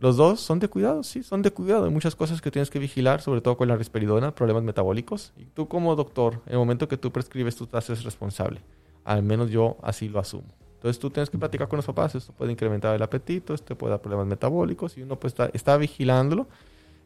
Los 0.01 0.17
dos 0.17 0.41
son 0.41 0.59
de 0.61 0.69
cuidado, 0.69 1.03
sí, 1.03 1.23
son 1.23 1.43
de 1.43 1.51
cuidado. 1.51 1.85
Hay 1.85 1.91
muchas 1.91 2.17
cosas 2.17 2.41
que 2.41 2.51
tienes 2.51 2.71
que 2.71 2.79
vigilar, 2.79 3.21
sobre 3.21 3.43
todo 3.43 3.59
con 3.59 3.69
la 3.69 3.77
risperidona, 3.77 4.35
problemas 4.35 4.63
metabólicos. 4.63 5.35
Y 5.37 5.45
tú 5.45 5.69
como 5.69 5.95
doctor, 5.95 6.41
en 6.47 6.53
el 6.53 6.59
momento 6.59 6.89
que 6.89 6.97
tú 6.97 7.13
prescribes, 7.13 7.55
tú 7.55 7.67
te 7.67 7.77
haces 7.77 8.03
responsable. 8.03 8.63
Al 9.05 9.23
menos 9.23 9.51
yo 9.51 9.77
así 9.83 10.09
lo 10.09 10.19
asumo. 10.19 10.49
Entonces 10.77 10.99
tú 10.99 11.11
tienes 11.11 11.29
que 11.29 11.37
platicar 11.37 11.69
con 11.69 11.77
los 11.77 11.85
papás. 11.85 12.15
Esto 12.15 12.33
puede 12.33 12.51
incrementar 12.51 12.97
el 12.97 13.03
apetito, 13.03 13.53
esto 13.53 13.77
puede 13.77 13.91
dar 13.91 14.01
problemas 14.01 14.27
metabólicos 14.27 14.97
y 14.97 15.03
uno 15.03 15.21
pues 15.21 15.35
está, 15.53 15.77
vigilándolo 15.77 16.47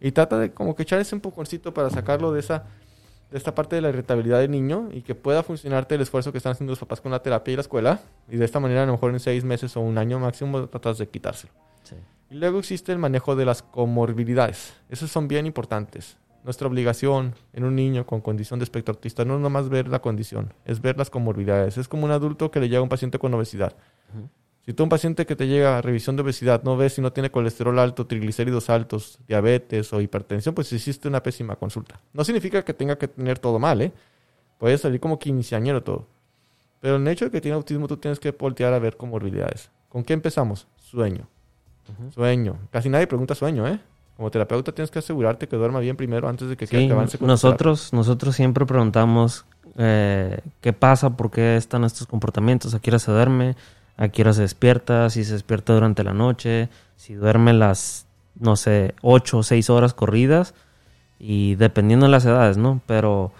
y 0.01 0.13
trata 0.13 0.39
de 0.39 0.53
como 0.53 0.77
que 0.77 0.85
echar 0.85 1.01
ese 1.01 1.17
empujoncito 1.17 1.75
para 1.75 1.91
sacarlo 1.91 2.33
de 2.33 2.41
esa 2.41 2.65
de 3.33 3.39
esta 3.39 3.53
parte 3.53 3.75
de 3.75 3.83
la 3.83 3.89
irritabilidad 3.89 4.39
del 4.39 4.53
niño 4.53 4.91
y 4.93 5.03
que 5.03 5.17
pueda 5.17 5.43
funcionarte 5.43 5.97
el 5.97 6.03
esfuerzo 6.03 6.31
que 6.31 6.39
están 6.39 6.53
haciendo 6.53 6.71
los 6.71 6.79
papás 6.79 7.01
con 7.01 7.11
la 7.11 7.21
terapia 7.21 7.53
y 7.53 7.57
la 7.57 7.63
escuela 7.63 8.01
y 8.29 8.37
de 8.37 8.45
esta 8.45 8.61
manera 8.61 8.85
a 8.85 8.87
lo 8.87 8.93
mejor 8.93 9.11
en 9.11 9.19
seis 9.19 9.43
meses 9.43 9.77
o 9.77 9.81
un 9.81 9.99
año 9.99 10.21
máximo 10.21 10.69
tratas 10.69 10.99
de 10.99 11.09
quitárselo. 11.09 11.53
Sí. 11.83 11.97
Y 12.35 12.37
luego 12.39 12.59
existe 12.59 12.91
el 12.91 12.99
manejo 12.99 13.37
de 13.37 13.45
las 13.45 13.63
comorbilidades. 13.63 14.75
Esos 14.89 15.09
son 15.09 15.29
bien 15.29 15.47
importantes. 15.47 16.17
Nuestra 16.43 16.67
obligación 16.67 17.37
en 17.53 17.63
un 17.63 17.77
niño 17.77 18.07
con 18.07 18.21
condición 18.21 18.59
de 18.59 18.65
espectro 18.65 18.93
autista 18.93 19.25
no 19.25 19.37
es 19.37 19.41
nomás 19.41 19.69
ver 19.69 19.87
la 19.87 20.01
condición, 20.01 20.53
es 20.65 20.83
ver 20.83 20.99
las 20.99 21.11
comorbilidades. 21.11 21.79
Es 21.79 21.87
como 21.87 22.07
un 22.07 22.11
adulto 22.11 22.51
que 22.51 22.59
le 22.59 22.69
llega 22.69 22.81
a 22.81 22.83
un 22.83 22.89
paciente 22.89 23.21
con 23.21 23.33
obesidad. 23.35 23.77
Si 24.67 24.73
tú 24.73 24.83
un 24.83 24.89
paciente 24.89 25.27
que 25.27 25.37
te 25.37 25.47
llega 25.47 25.79
a 25.79 25.81
revisión 25.81 26.17
de 26.17 26.23
obesidad 26.23 26.65
no 26.65 26.77
ves 26.77 26.95
si 26.95 27.01
no 27.01 27.13
tiene 27.13 27.31
colesterol 27.31 27.79
alto, 27.79 28.09
triglicéridos 28.09 28.69
altos, 28.69 29.21
diabetes 29.29 29.93
o 29.93 30.01
hipertensión, 30.01 30.57
pues 30.57 30.73
hiciste 30.73 31.07
una 31.07 31.23
pésima 31.23 31.55
consulta. 31.55 32.01
No 32.13 32.25
significa 32.25 32.65
que 32.65 32.75
tenga 32.75 32.99
que 32.99 33.07
tener 33.07 33.39
todo 33.39 33.61
mal, 33.61 33.81
¿eh? 33.81 33.93
Puede 34.59 34.77
salir 34.77 34.99
como 34.99 35.21
quinceañero 35.21 35.85
todo. 35.85 36.09
Pero 36.81 36.97
el 36.97 37.07
hecho 37.07 37.27
de 37.27 37.31
que 37.31 37.41
tiene 37.41 37.55
autismo 37.55 37.87
tú 37.87 37.97
tienes 37.97 38.19
que 38.19 38.33
voltear 38.33 38.75
a 38.75 38.81
ver 38.81 38.97
comorbilidades. 38.97 39.71
¿Con 39.89 40.03
qué 40.03 40.15
empezamos? 40.15 40.67
Sueño. 40.79 41.29
Sueño. 42.15 42.57
Casi 42.71 42.89
nadie 42.89 43.07
pregunta 43.07 43.35
sueño, 43.35 43.67
¿eh? 43.69 43.79
Como 44.17 44.31
terapeuta 44.31 44.73
tienes 44.73 44.91
que 44.91 45.01
asegurarte 45.01 45.49
que 45.49 45.57
duerma 45.57 45.81
bien 45.81 45.97
primero 45.97 46.29
antes 46.29 46.49
de 46.49 46.57
que, 46.57 46.67
Sí, 46.67 46.87
que 46.87 46.93
avance 46.93 47.19
con 47.19 47.27
nosotros, 47.27 47.93
nosotros 47.93 48.37
siempre 48.37 48.65
preguntamos 48.65 49.45
eh, 49.77 50.39
qué 50.61 50.73
pasa, 50.73 51.11
por 51.17 51.31
qué 51.33 51.57
están 51.57 51.83
estos 51.85 52.07
comportamientos, 52.07 52.75
a 52.75 52.79
qué 52.81 52.91
hora 52.91 52.99
se 53.01 53.11
duerme, 53.11 53.57
a 53.97 54.09
qué 54.09 54.23
hora 54.23 54.33
se 54.33 54.43
despierta, 54.43 55.11
si 55.11 55.25
se 55.25 55.33
despierta 55.33 55.73
durante 55.75 56.05
la 56.05 56.13
noche, 56.15 56.69
si 56.97 57.15
duerme 57.15 57.53
las, 57.55 58.07
no 58.39 58.55
sé, 58.55 58.95
ocho 59.03 59.39
o 59.39 59.43
seis 59.43 59.69
horas 59.69 59.95
corridas 59.95 60.55
y 61.19 61.57
dependiendo 61.57 62.07
de 62.07 62.13
las 62.13 62.25
edades, 62.25 62.57
¿no? 62.57 62.81
Pero 62.87 63.33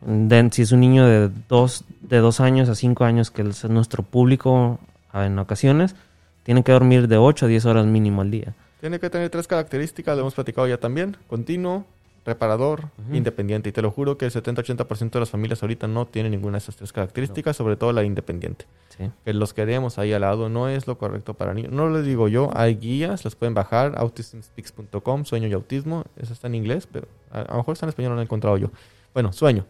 de- 0.00 0.48
si 0.50 0.62
es 0.62 0.72
un 0.72 0.80
niño 0.80 1.04
de 1.06 1.30
dos, 1.48 1.84
de 2.00 2.18
dos 2.18 2.40
años 2.40 2.70
a 2.70 2.74
cinco 2.74 3.04
años, 3.04 3.30
que 3.30 3.42
es 3.42 3.64
nuestro 3.68 4.02
público 4.02 4.78
en 5.12 5.38
ocasiones, 5.38 5.94
tiene 6.42 6.62
que 6.62 6.72
dormir 6.72 7.08
de 7.08 7.16
8 7.16 7.46
a 7.46 7.48
10 7.48 7.66
horas 7.66 7.86
mínimo 7.86 8.22
al 8.22 8.30
día. 8.30 8.54
Tiene 8.80 8.98
que 8.98 9.10
tener 9.10 9.30
tres 9.30 9.46
características, 9.46 10.16
lo 10.16 10.22
hemos 10.22 10.34
platicado 10.34 10.66
ya 10.66 10.76
también. 10.76 11.16
Continuo, 11.28 11.86
reparador, 12.24 12.88
independiente. 13.12 13.68
Y 13.68 13.72
te 13.72 13.82
lo 13.82 13.90
juro 13.90 14.18
que 14.18 14.24
el 14.24 14.32
70-80% 14.32 15.10
de 15.10 15.20
las 15.20 15.30
familias 15.30 15.62
ahorita 15.62 15.86
no 15.86 16.06
tienen 16.06 16.32
ninguna 16.32 16.54
de 16.54 16.58
esas 16.58 16.76
tres 16.76 16.92
características, 16.92 17.56
sobre 17.56 17.76
todo 17.76 17.92
la 17.92 18.02
independiente. 18.02 18.66
Sí. 18.96 19.10
Que 19.24 19.32
los 19.34 19.54
queremos 19.54 19.98
ahí 19.98 20.12
al 20.12 20.22
lado 20.22 20.48
no 20.48 20.68
es 20.68 20.86
lo 20.86 20.98
correcto 20.98 21.34
para 21.34 21.54
niños. 21.54 21.72
No 21.72 21.88
les 21.90 22.04
digo 22.04 22.28
yo, 22.28 22.50
hay 22.54 22.74
guías, 22.74 23.24
las 23.24 23.36
pueden 23.36 23.54
bajar, 23.54 23.94
autismspeaks.com, 23.96 25.24
sueño 25.24 25.48
y 25.48 25.52
autismo. 25.52 26.04
Eso 26.16 26.32
está 26.32 26.48
en 26.48 26.56
inglés, 26.56 26.88
pero 26.90 27.06
a, 27.30 27.42
a 27.42 27.52
lo 27.52 27.58
mejor 27.58 27.74
está 27.74 27.86
en 27.86 27.90
español, 27.90 28.10
no 28.10 28.16
lo 28.16 28.22
he 28.22 28.24
encontrado 28.24 28.56
yo. 28.56 28.70
Bueno, 29.14 29.32
sueño. 29.32 29.64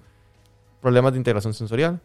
Problemas 0.82 1.12
de 1.12 1.18
integración 1.18 1.54
sensorial, 1.54 2.00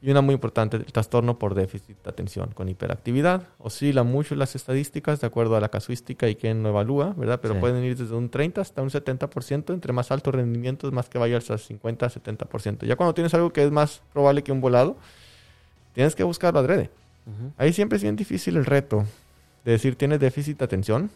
y 0.00 0.10
una 0.10 0.22
muy 0.22 0.34
importante, 0.34 0.78
el 0.78 0.86
trastorno 0.86 1.38
por 1.38 1.54
déficit 1.54 2.02
de 2.02 2.08
atención 2.08 2.50
con 2.54 2.70
hiperactividad. 2.70 3.42
Oscila 3.58 4.02
mucho 4.02 4.34
las 4.34 4.56
estadísticas 4.56 5.20
de 5.20 5.26
acuerdo 5.26 5.56
a 5.56 5.60
la 5.60 5.68
casuística 5.68 6.26
y 6.28 6.34
quién 6.34 6.62
lo 6.62 6.70
evalúa, 6.70 7.12
¿verdad? 7.18 7.38
Pero 7.42 7.52
Sí. 7.54 7.60
pueden 7.60 7.84
ir 7.84 7.98
desde 7.98 8.14
un 8.14 8.30
30 8.30 8.62
hasta 8.62 8.80
un 8.80 8.88
70%. 8.88 9.74
Entre 9.74 9.92
más 9.92 10.10
alto 10.10 10.32
rendimiento, 10.32 10.86
es 10.88 10.92
más 10.94 11.10
que 11.10 11.18
vaya 11.18 11.36
hasta 11.36 11.58
50, 11.58 12.08
70%. 12.08 12.86
Ya 12.86 12.96
cuando 12.96 13.12
tienes 13.12 13.34
algo 13.34 13.52
que 13.52 13.62
es 13.62 13.70
más 13.70 14.00
probable 14.14 14.42
que 14.42 14.52
un 14.52 14.62
volado, 14.62 14.96
tienes 15.92 16.14
que 16.14 16.24
buscarlo 16.24 16.60
adrede. 16.60 16.90
Ujú. 17.26 17.52
Ahí 17.58 17.74
siempre 17.74 17.96
es 17.96 18.02
bien 18.02 18.16
difícil 18.16 18.56
el 18.56 18.64
reto 18.64 19.04
de 19.66 19.72
decir, 19.72 19.96
¿tienes 19.96 20.18
déficit 20.18 20.58
de 20.58 20.64
atención? 20.64 21.10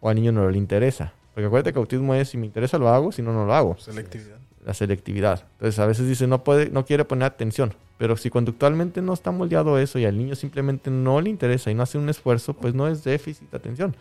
O 0.00 0.08
al 0.08 0.16
niño 0.16 0.32
no 0.32 0.50
le 0.50 0.58
interesa. 0.58 1.12
Porque 1.32 1.46
acuérdate 1.46 1.72
que 1.72 1.78
autismo 1.78 2.12
es, 2.14 2.28
si 2.30 2.36
me 2.38 2.46
interesa 2.46 2.76
lo 2.76 2.88
hago, 2.88 3.12
si 3.12 3.22
no, 3.22 3.32
no 3.32 3.46
lo 3.46 3.54
hago. 3.54 3.76
Selectividad. 3.78 4.38
La 4.64 4.74
selectividad. 4.74 5.46
Entonces 5.52 5.78
a 5.78 5.86
veces 5.86 6.08
dice 6.08 6.26
no 6.26 6.44
puede, 6.44 6.70
no 6.70 6.84
quiere 6.84 7.04
poner 7.04 7.26
atención, 7.26 7.74
pero 7.98 8.16
si 8.16 8.30
conductualmente 8.30 9.02
no 9.02 9.12
está 9.12 9.30
moldeado 9.30 9.78
eso 9.78 9.98
y 9.98 10.04
al 10.04 10.16
niño 10.16 10.34
simplemente 10.34 10.90
no 10.90 11.20
le 11.20 11.30
interesa 11.30 11.70
y 11.70 11.74
no 11.74 11.82
hace 11.82 11.98
un 11.98 12.08
esfuerzo, 12.08 12.54
pues 12.54 12.74
no 12.74 12.88
es 12.88 13.04
déficit 13.04 13.50
de 13.50 13.56
atención. 13.56 13.96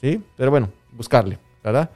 ¿Sí? 0.00 0.22
Pero 0.36 0.50
bueno, 0.50 0.70
buscarle, 0.92 1.38
¿verdad? 1.62 1.90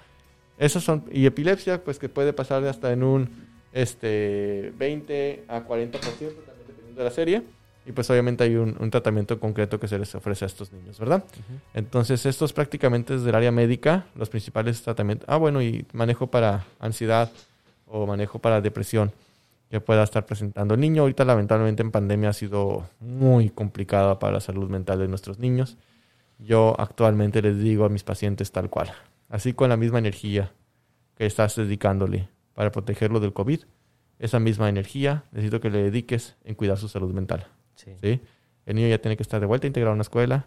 Esas 0.58 0.82
son, 0.82 1.04
y 1.10 1.26
epilepsia, 1.26 1.82
pues 1.82 1.98
que 1.98 2.08
puede 2.08 2.32
pasar 2.32 2.64
hasta 2.64 2.92
en 2.92 3.02
un 3.02 3.28
este, 3.72 4.72
20 4.76 5.44
a 5.48 5.60
40%, 5.60 5.90
también 5.90 6.34
dependiendo 6.66 6.98
de 6.98 7.04
la 7.04 7.10
serie. 7.10 7.42
Y 7.84 7.90
pues 7.90 8.08
obviamente 8.10 8.44
hay 8.44 8.54
un, 8.54 8.90
tratamiento 8.90 9.40
concreto 9.40 9.80
que 9.80 9.88
se 9.88 9.98
les 9.98 10.14
ofrece 10.14 10.44
a 10.44 10.46
estos 10.46 10.72
niños, 10.72 11.00
¿verdad? 11.00 11.24
Entonces, 11.74 12.24
estos 12.26 12.52
prácticamente 12.52 13.16
es 13.16 13.24
del 13.24 13.34
área 13.34 13.50
médica, 13.50 14.06
los 14.14 14.28
principales 14.28 14.80
tratamientos. 14.82 15.28
Ah, 15.28 15.36
bueno, 15.36 15.60
y 15.60 15.84
manejo 15.92 16.28
para 16.28 16.64
ansiedad 16.78 17.32
o 17.92 18.06
manejo 18.06 18.38
para 18.38 18.60
depresión 18.60 19.12
que 19.70 19.80
pueda 19.80 20.02
estar 20.02 20.26
presentando 20.26 20.74
el 20.74 20.80
niño. 20.80 21.02
Ahorita 21.02 21.24
lamentablemente 21.24 21.82
en 21.82 21.90
pandemia 21.90 22.30
ha 22.30 22.32
sido 22.32 22.88
muy 23.00 23.50
complicada 23.50 24.18
para 24.18 24.32
la 24.32 24.40
salud 24.40 24.68
mental 24.68 24.98
de 24.98 25.08
nuestros 25.08 25.38
niños. 25.38 25.76
Yo 26.38 26.74
actualmente 26.78 27.42
les 27.42 27.58
digo 27.58 27.84
a 27.84 27.88
mis 27.88 28.02
pacientes 28.02 28.50
tal 28.50 28.68
cual, 28.68 28.90
así 29.28 29.52
con 29.52 29.68
la 29.68 29.76
misma 29.76 29.98
energía 29.98 30.52
que 31.16 31.26
estás 31.26 31.54
dedicándole 31.56 32.28
para 32.54 32.72
protegerlo 32.72 33.20
del 33.20 33.32
COVID, 33.32 33.60
esa 34.18 34.40
misma 34.40 34.68
energía 34.68 35.24
necesito 35.30 35.60
que 35.60 35.70
le 35.70 35.82
dediques 35.82 36.36
en 36.44 36.54
cuidar 36.54 36.78
su 36.78 36.88
salud 36.88 37.12
mental. 37.12 37.46
Sí. 37.74 38.20
El 38.66 38.76
niño 38.76 38.88
ya 38.88 38.98
tiene 38.98 39.16
que 39.16 39.22
estar 39.22 39.40
de 39.40 39.46
vuelta 39.46 39.66
integrado 39.66 39.92
a 39.92 39.94
una 39.94 40.02
escuela. 40.02 40.46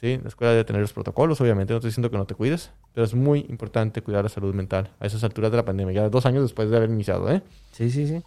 ¿Sí? 0.00 0.18
La 0.22 0.28
escuela 0.28 0.52
debe 0.52 0.64
tener 0.64 0.82
los 0.82 0.92
protocolos, 0.92 1.40
obviamente. 1.40 1.72
No 1.72 1.78
estoy 1.78 1.90
diciendo 1.90 2.10
que 2.10 2.16
no 2.16 2.24
te 2.24 2.34
cuides, 2.34 2.70
pero 2.94 3.04
es 3.04 3.14
muy 3.14 3.40
importante 3.48 4.02
cuidar 4.02 4.24
la 4.24 4.30
salud 4.30 4.54
mental 4.54 4.90
a 4.98 5.06
esas 5.06 5.22
alturas 5.24 5.50
de 5.50 5.58
la 5.58 5.64
pandemia, 5.64 5.94
ya 5.94 6.08
dos 6.08 6.26
años 6.26 6.42
después 6.42 6.70
de 6.70 6.76
haber 6.76 6.90
iniciado. 6.90 7.30
¿eh? 7.30 7.42
Sí, 7.72 7.90
sí, 7.90 8.06
sí. 8.06 8.22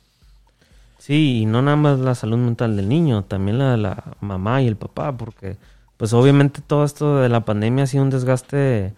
Sí, 0.99 1.41
y 1.41 1.45
no 1.45 1.61
nada 1.61 1.75
más 1.75 1.99
la 1.99 2.15
salud 2.15 2.37
mental 2.37 2.77
del 2.77 2.87
niño, 2.87 3.23
también 3.23 3.57
la 3.57 3.71
de 3.71 3.77
la 3.77 4.15
mamá 4.21 4.61
y 4.61 4.67
el 4.67 4.77
papá, 4.77 5.17
porque 5.17 5.57
pues 5.97 6.13
obviamente 6.13 6.61
todo 6.65 6.85
esto 6.85 7.17
de 7.17 7.27
la 7.27 7.43
pandemia 7.43 7.83
ha 7.83 7.87
sido 7.87 8.03
un 8.03 8.09
desgaste 8.09 8.93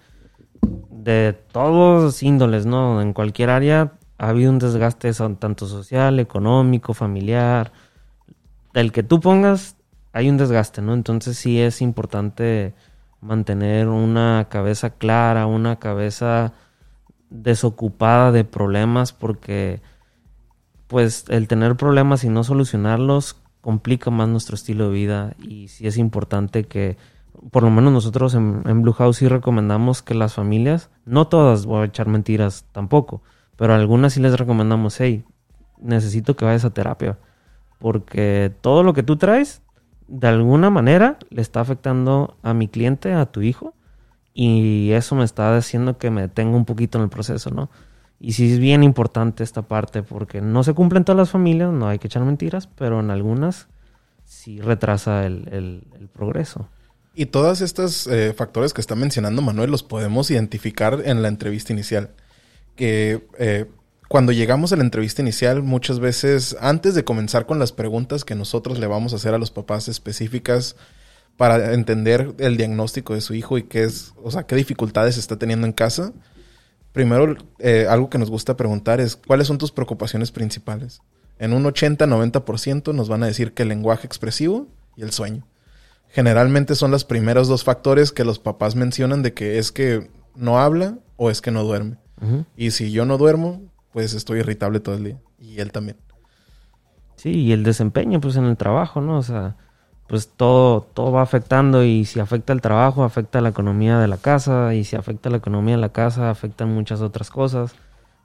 de 0.89 1.36
todos 1.51 2.21
índoles, 2.21 2.67
¿no? 2.67 3.01
En 3.01 3.13
cualquier 3.13 3.49
área 3.49 3.93
ha 4.17 4.30
habido 4.30 4.51
un 4.51 4.59
desgaste 4.59 5.11
tanto 5.39 5.67
social, 5.67 6.19
económico, 6.19 6.93
familiar, 6.93 7.71
el 8.73 8.91
que 8.91 9.01
tú 9.01 9.19
pongas, 9.19 9.74
hay 10.16 10.30
un 10.30 10.38
desgaste, 10.38 10.82
¿no? 10.82 10.93
Entonces 10.93 11.38
sí 11.38 11.59
es 11.59 11.82
importante 11.82 12.74
mantener 13.20 13.89
una 13.89 14.47
cabeza 14.49 14.91
clara, 14.91 15.45
una 15.45 15.76
cabeza 15.76 16.53
desocupada 17.30 18.32
de 18.32 18.45
problemas, 18.45 19.11
porque 19.11 19.82
pues 20.88 21.26
el 21.28 21.49
tener 21.49 21.76
problemas 21.76 22.24
y 22.24 22.30
no 22.30 22.45
solucionarlos 22.45 23.41
complica 23.59 24.09
más 24.09 24.30
nuestro 24.30 24.55
estilo 24.55 24.86
de 24.86 24.93
vida 24.93 25.36
y 25.38 25.68
sí 25.68 25.86
es 25.86 25.97
importante 25.97 26.63
que 26.63 26.97
por 27.51 27.63
lo 27.63 27.70
menos 27.70 27.91
nosotros 27.91 28.36
en, 28.36 28.63
en 28.66 28.84
Blue 28.84 28.93
House 28.93 29.18
sí 29.18 29.28
recomendamos 29.28 30.01
que 30.01 30.13
las 30.13 30.34
familias, 30.34 30.91
no 31.03 31.28
todas 31.28 31.66
voy 31.66 31.82
a 31.82 31.86
echar 31.86 32.07
mentiras 32.07 32.66
tampoco, 32.72 33.22
pero 33.57 33.74
algunas 33.74 34.13
sí 34.13 34.22
les 34.22 34.39
recomendamos, 34.39 34.97
hey, 35.01 35.26
necesito 35.78 36.38
que 36.38 36.45
vayas 36.45 36.63
a 36.63 36.74
terapia 36.74 37.20
porque 37.80 38.53
todo 38.61 38.84
lo 38.84 38.93
que 38.93 39.03
tú 39.03 39.18
traes, 39.18 39.61
de 40.08 40.28
alguna 40.28 40.70
manera, 40.70 41.18
le 41.30 41.41
está 41.41 41.62
afectando 41.62 42.38
a 42.43 42.53
mi 42.53 42.68
cliente, 42.68 43.14
a 43.14 43.26
tu 43.26 43.41
hijo, 43.41 43.74
y 44.34 44.91
eso 44.91 45.16
me 45.16 45.24
está 45.24 45.56
haciendo 45.56 45.97
que 45.97 46.12
me 46.12 46.22
detenga 46.22 46.58
un 46.58 46.66
poquito 46.66 46.97
en 46.97 47.06
el 47.06 47.10
proceso, 47.10 47.51
¿no? 47.51 47.70
Y 48.20 48.34
sí 48.34 48.53
es 48.53 48.60
bien 48.60 48.84
importante 48.84 49.43
esta 49.43 49.64
parte, 49.64 50.03
porque 50.03 50.41
no 50.41 50.64
se 50.64 50.74
cumplen 50.74 51.03
todas 51.03 51.18
las 51.18 51.30
familias, 51.30 51.72
no 51.72 51.88
hay 51.88 51.99
que 51.99 52.08
echar 52.08 52.24
mentiras, 52.24 52.68
pero 52.68 52.99
en 52.99 53.12
algunas 53.12 53.68
sí 54.24 54.60
retrasa 54.60 55.26
el, 55.26 55.84
progreso. 56.14 56.68
Y 57.14 57.28
todos 57.28 57.62
estos 57.62 58.08
eh, 58.08 58.34
factores 58.34 58.74
que 58.74 58.82
está 58.82 58.95
mencionando 58.95 59.41
Manuel 59.41 59.72
los 59.72 59.84
podemos 59.84 60.30
identificar 60.32 61.01
en 61.06 61.22
la 61.22 61.30
entrevista 61.30 61.72
inicial. 61.72 62.10
Que 62.76 63.26
eh, 63.38 63.68
cuando 64.08 64.32
llegamos 64.32 64.72
a 64.72 64.76
la 64.76 64.84
entrevista 64.84 65.22
inicial, 65.22 65.64
muchas 65.64 65.99
veces, 65.99 66.56
antes 66.60 66.93
de 66.95 67.03
comenzar 67.03 67.45
con 67.45 67.60
las 67.60 67.72
preguntas 67.72 68.24
que 68.24 68.36
nosotros 68.36 68.80
le 68.80 68.88
vamos 68.88 69.14
a 69.14 69.16
hacer 69.16 69.34
a 69.34 69.39
los 69.39 69.51
papás 69.51 69.88
específicas 69.88 70.76
para 71.38 71.74
entender 71.74 72.34
el 72.38 72.58
diagnóstico 72.58 73.14
de 73.14 73.22
su 73.22 73.34
hijo 73.34 73.58
y 73.58 73.64
qué 73.64 73.84
es, 73.84 74.14
o 74.24 74.32
sea, 74.32 74.43
qué 74.43 74.56
dificultades 74.56 75.18
está 75.18 75.38
teniendo 75.38 75.68
en 75.68 75.74
casa, 75.74 76.14
primero 76.91 77.36
eh, 77.60 77.88
algo 77.89 78.10
que 78.10 78.18
nos 78.18 78.30
gusta 78.30 78.56
preguntar 78.56 79.01
es 79.01 79.16
cuáles 79.16 79.47
son 79.47 79.58
tus 79.58 79.72
preocupaciones 79.72 80.32
principales. 80.32 81.01
En 81.38 81.51
un 81.51 81.66
80-90% 81.66 82.93
nos 82.93 83.10
van 83.10 83.24
a 83.24 83.28
decir 83.28 83.53
que 83.53 83.64
el 83.64 83.70
lenguaje 83.70 84.08
expresivo 84.08 84.68
y 84.95 85.01
el 85.01 85.12
sueño. 85.12 85.45
Generalmente 86.08 86.76
son 86.76 86.91
los 86.91 87.03
primeros 87.03 87.49
dos 87.49 87.66
factores 87.66 88.14
que 88.14 88.24
los 88.24 88.39
papás 88.39 88.76
mencionan 88.76 89.22
de 89.22 89.34
que 89.34 89.58
es 89.58 89.74
que 89.74 90.10
no 90.36 90.60
habla 90.60 90.97
o 91.18 91.30
es 91.30 91.41
que 91.41 91.51
no 91.51 91.64
duerme. 91.64 91.97
Y 92.56 92.72
si 92.72 92.91
yo 92.91 93.06
no 93.06 93.18
duermo, 93.18 93.62
pues 93.96 94.14
estoy 94.14 94.39
irritable 94.39 94.82
todo 94.82 94.96
el 94.96 95.06
día. 95.06 95.18
Y 95.39 95.62
él 95.62 95.72
también. 95.72 95.96
Sí, 97.16 97.30
y 97.30 97.54
el 97.54 97.64
desempeño, 97.64 98.20
pues 98.20 98.36
en 98.36 98.43
el 98.43 98.58
trabajo, 98.58 99.00
¿no? 99.00 99.18
O 99.18 99.24
sea, 99.24 99.56
pues 100.08 100.28
todo, 100.36 100.82
todo 100.82 101.14
va 101.14 101.22
afectando 101.22 101.82
y 101.82 102.04
si 102.04 102.20
afecta 102.20 102.52
el 102.52 102.60
trabajo, 102.60 103.06
afecta 103.06 103.39
la 103.39 103.48
economía 103.48 103.98
de 104.00 104.10
la 104.10 104.18
casa 104.18 104.74
y 104.74 104.84
si 104.84 104.98
afecta 104.98 105.30
la 105.30 105.38
economía 105.38 105.76
de 105.76 105.82
la 105.82 105.93
casa, 105.93 106.30
afectan 106.30 106.74
muchas 106.74 107.00
otras 107.00 107.30
cosas 107.30 107.74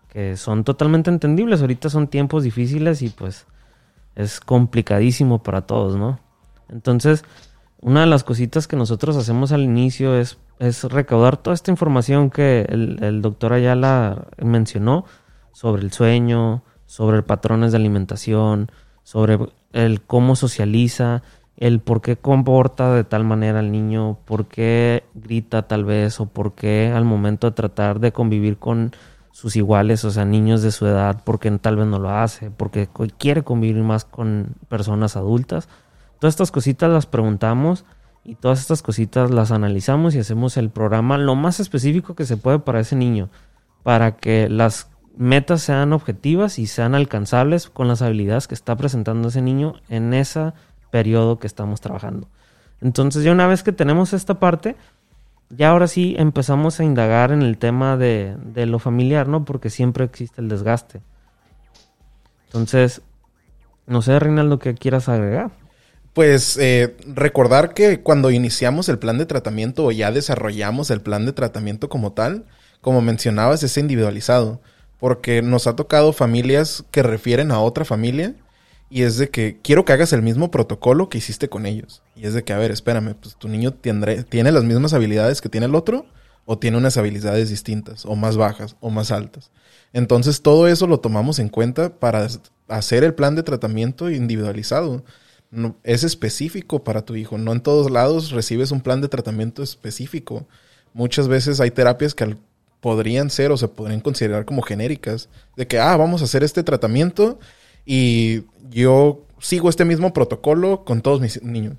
que 0.08 0.36
son 0.36 0.64
totalmente 0.64 1.08
entendibles. 1.08 1.60
Ahorita 1.60 1.88
son 1.88 2.08
tiempos 2.08 2.42
difíciles 2.42 3.00
y 3.02 3.10
pues 3.10 3.46
es 4.16 4.40
complicadísimo 4.40 5.44
para 5.44 5.60
todos, 5.60 5.94
¿no? 5.94 6.18
Entonces, 6.68 7.24
una 7.80 8.00
de 8.00 8.08
las 8.08 8.24
cositas 8.24 8.66
que 8.66 8.74
nosotros 8.74 9.16
hacemos 9.16 9.52
al 9.52 9.60
inicio 9.60 10.16
es, 10.16 10.36
es 10.58 10.82
recaudar 10.82 11.36
toda 11.36 11.54
esta 11.54 11.70
información 11.70 12.28
que 12.28 12.62
el, 12.68 13.04
el 13.04 13.22
doctor 13.22 13.52
Ayala 13.52 14.26
mencionó 14.42 15.04
sobre 15.52 15.82
el 15.82 15.92
sueño, 15.92 16.62
sobre 16.86 17.22
patrones 17.22 17.72
de 17.72 17.78
alimentación, 17.78 18.70
sobre 19.02 19.38
el 19.72 20.02
cómo 20.02 20.36
socializa, 20.36 21.22
el 21.56 21.80
por 21.80 22.00
qué 22.00 22.16
comporta 22.16 22.94
de 22.94 23.04
tal 23.04 23.24
manera 23.24 23.60
el 23.60 23.70
niño, 23.70 24.18
por 24.24 24.46
qué 24.46 25.04
grita 25.14 25.68
tal 25.68 25.84
vez, 25.84 26.18
o 26.20 26.26
por 26.26 26.54
qué 26.54 26.92
al 26.94 27.04
momento 27.04 27.48
de 27.48 27.54
tratar 27.54 28.00
de 28.00 28.12
convivir 28.12 28.58
con 28.58 28.92
sus 29.32 29.56
iguales, 29.56 30.04
o 30.04 30.10
sea, 30.10 30.24
niños 30.24 30.62
de 30.62 30.72
su 30.72 30.86
edad, 30.86 31.22
porque 31.24 31.50
tal 31.52 31.76
vez 31.76 31.86
no 31.86 31.98
lo 31.98 32.10
hace, 32.10 32.50
porque 32.50 32.88
quiere 33.18 33.42
convivir 33.44 33.82
más 33.82 34.04
con 34.04 34.56
personas 34.68 35.16
adultas. 35.16 35.68
Todas 36.18 36.34
estas 36.34 36.50
cositas 36.50 36.90
las 36.90 37.06
preguntamos 37.06 37.84
y 38.24 38.34
todas 38.34 38.60
estas 38.60 38.82
cositas 38.82 39.30
las 39.30 39.50
analizamos 39.50 40.14
y 40.14 40.18
hacemos 40.18 40.56
el 40.56 40.70
programa 40.70 41.16
lo 41.16 41.36
más 41.36 41.60
específico 41.60 42.14
que 42.14 42.26
se 42.26 42.36
puede 42.36 42.58
para 42.58 42.80
ese 42.80 42.96
niño, 42.96 43.30
para 43.82 44.16
que 44.16 44.48
las 44.48 44.89
metas 45.16 45.62
sean 45.62 45.92
objetivas 45.92 46.58
y 46.58 46.66
sean 46.66 46.94
alcanzables 46.94 47.68
con 47.68 47.88
las 47.88 48.02
habilidades 48.02 48.48
que 48.48 48.54
está 48.54 48.76
presentando 48.76 49.28
ese 49.28 49.42
niño 49.42 49.74
en 49.88 50.14
ese 50.14 50.52
periodo 50.90 51.38
que 51.38 51.46
estamos 51.46 51.80
trabajando. 51.80 52.28
Entonces 52.80 53.24
ya 53.24 53.32
una 53.32 53.46
vez 53.46 53.62
que 53.62 53.72
tenemos 53.72 54.12
esta 54.12 54.40
parte, 54.40 54.76
ya 55.50 55.70
ahora 55.70 55.88
sí 55.88 56.14
empezamos 56.18 56.80
a 56.80 56.84
indagar 56.84 57.32
en 57.32 57.42
el 57.42 57.58
tema 57.58 57.96
de, 57.96 58.36
lo 58.54 58.78
familiar, 58.78 59.28
¿no? 59.28 59.44
Porque 59.44 59.68
siempre 59.68 60.04
existe 60.04 60.40
el 60.40 60.48
desgaste. 60.48 61.00
Entonces, 62.46 63.02
no 63.86 64.02
sé, 64.02 64.18
Reinaldo, 64.18 64.58
¿qué 64.58 64.74
quieras 64.74 65.08
agregar? 65.08 65.50
Pues 66.12 66.56
eh, 66.56 66.96
recordar 67.06 67.74
que 67.74 68.00
cuando 68.00 68.30
iniciamos 68.30 68.88
el 68.88 68.98
plan 68.98 69.18
de 69.18 69.26
tratamiento 69.26 69.84
o 69.84 69.92
ya 69.92 70.10
desarrollamos 70.10 70.90
el 70.90 71.00
plan 71.00 71.26
de 71.26 71.32
tratamiento 71.32 71.88
como 71.88 72.12
tal, 72.12 72.46
como 72.80 73.00
mencionabas, 73.00 73.62
es 73.62 73.76
individualizado 73.76 74.60
porque 75.00 75.42
nos 75.42 75.66
ha 75.66 75.74
tocado 75.74 76.12
familias 76.12 76.84
que 76.90 77.02
refieren 77.02 77.50
a 77.50 77.60
otra 77.60 77.84
familia 77.84 78.34
y 78.90 79.02
es 79.02 79.16
de 79.16 79.30
que 79.30 79.58
quiero 79.62 79.84
que 79.84 79.92
hagas 79.92 80.12
el 80.12 80.22
mismo 80.22 80.50
protocolo 80.50 81.08
que 81.08 81.18
hiciste 81.18 81.48
con 81.48 81.64
ellos. 81.64 82.02
Y 82.16 82.26
es 82.26 82.34
de 82.34 82.44
que, 82.44 82.52
a 82.52 82.58
ver, 82.58 82.70
espérame, 82.70 83.14
pues 83.14 83.36
tu 83.36 83.48
niño 83.48 83.72
tiene 83.72 84.52
las 84.52 84.64
mismas 84.64 84.92
habilidades 84.92 85.40
que 85.40 85.48
tiene 85.48 85.66
el 85.66 85.74
otro 85.74 86.06
o 86.44 86.58
tiene 86.58 86.76
unas 86.76 86.96
habilidades 86.96 87.48
distintas 87.48 88.04
o 88.04 88.16
más 88.16 88.36
bajas 88.36 88.76
o 88.80 88.90
más 88.90 89.12
altas. 89.12 89.50
Entonces 89.92 90.42
todo 90.42 90.68
eso 90.68 90.86
lo 90.86 91.00
tomamos 91.00 91.38
en 91.38 91.48
cuenta 91.48 91.94
para 91.98 92.26
hacer 92.68 93.04
el 93.04 93.14
plan 93.14 93.36
de 93.36 93.42
tratamiento 93.42 94.10
individualizado. 94.10 95.04
es 95.84 96.04
específico 96.04 96.84
para 96.84 97.02
tu 97.02 97.16
hijo. 97.16 97.38
No 97.38 97.52
en 97.52 97.60
todos 97.60 97.90
lados 97.90 98.32
recibes 98.32 98.72
un 98.72 98.80
plan 98.80 99.00
de 99.00 99.08
tratamiento 99.08 99.62
específico. 99.62 100.46
Muchas 100.92 101.28
veces 101.28 101.60
hay 101.60 101.70
terapias 101.70 102.14
que 102.14 102.24
al 102.24 102.38
podrían 102.80 103.30
ser 103.30 103.52
o 103.52 103.56
se 103.56 103.68
podrían 103.68 104.00
considerar 104.00 104.44
como 104.44 104.62
genéricas. 104.62 105.28
De 105.56 105.66
que, 105.66 105.78
ah, 105.78 105.96
vamos 105.96 106.22
a 106.22 106.24
hacer 106.24 106.42
este 106.42 106.62
tratamiento 106.62 107.38
y 107.84 108.44
yo 108.70 109.22
sigo 109.38 109.68
este 109.68 109.84
mismo 109.84 110.12
protocolo 110.12 110.84
con 110.84 111.02
todos 111.02 111.20
mis 111.20 111.42
niños. 111.42 111.76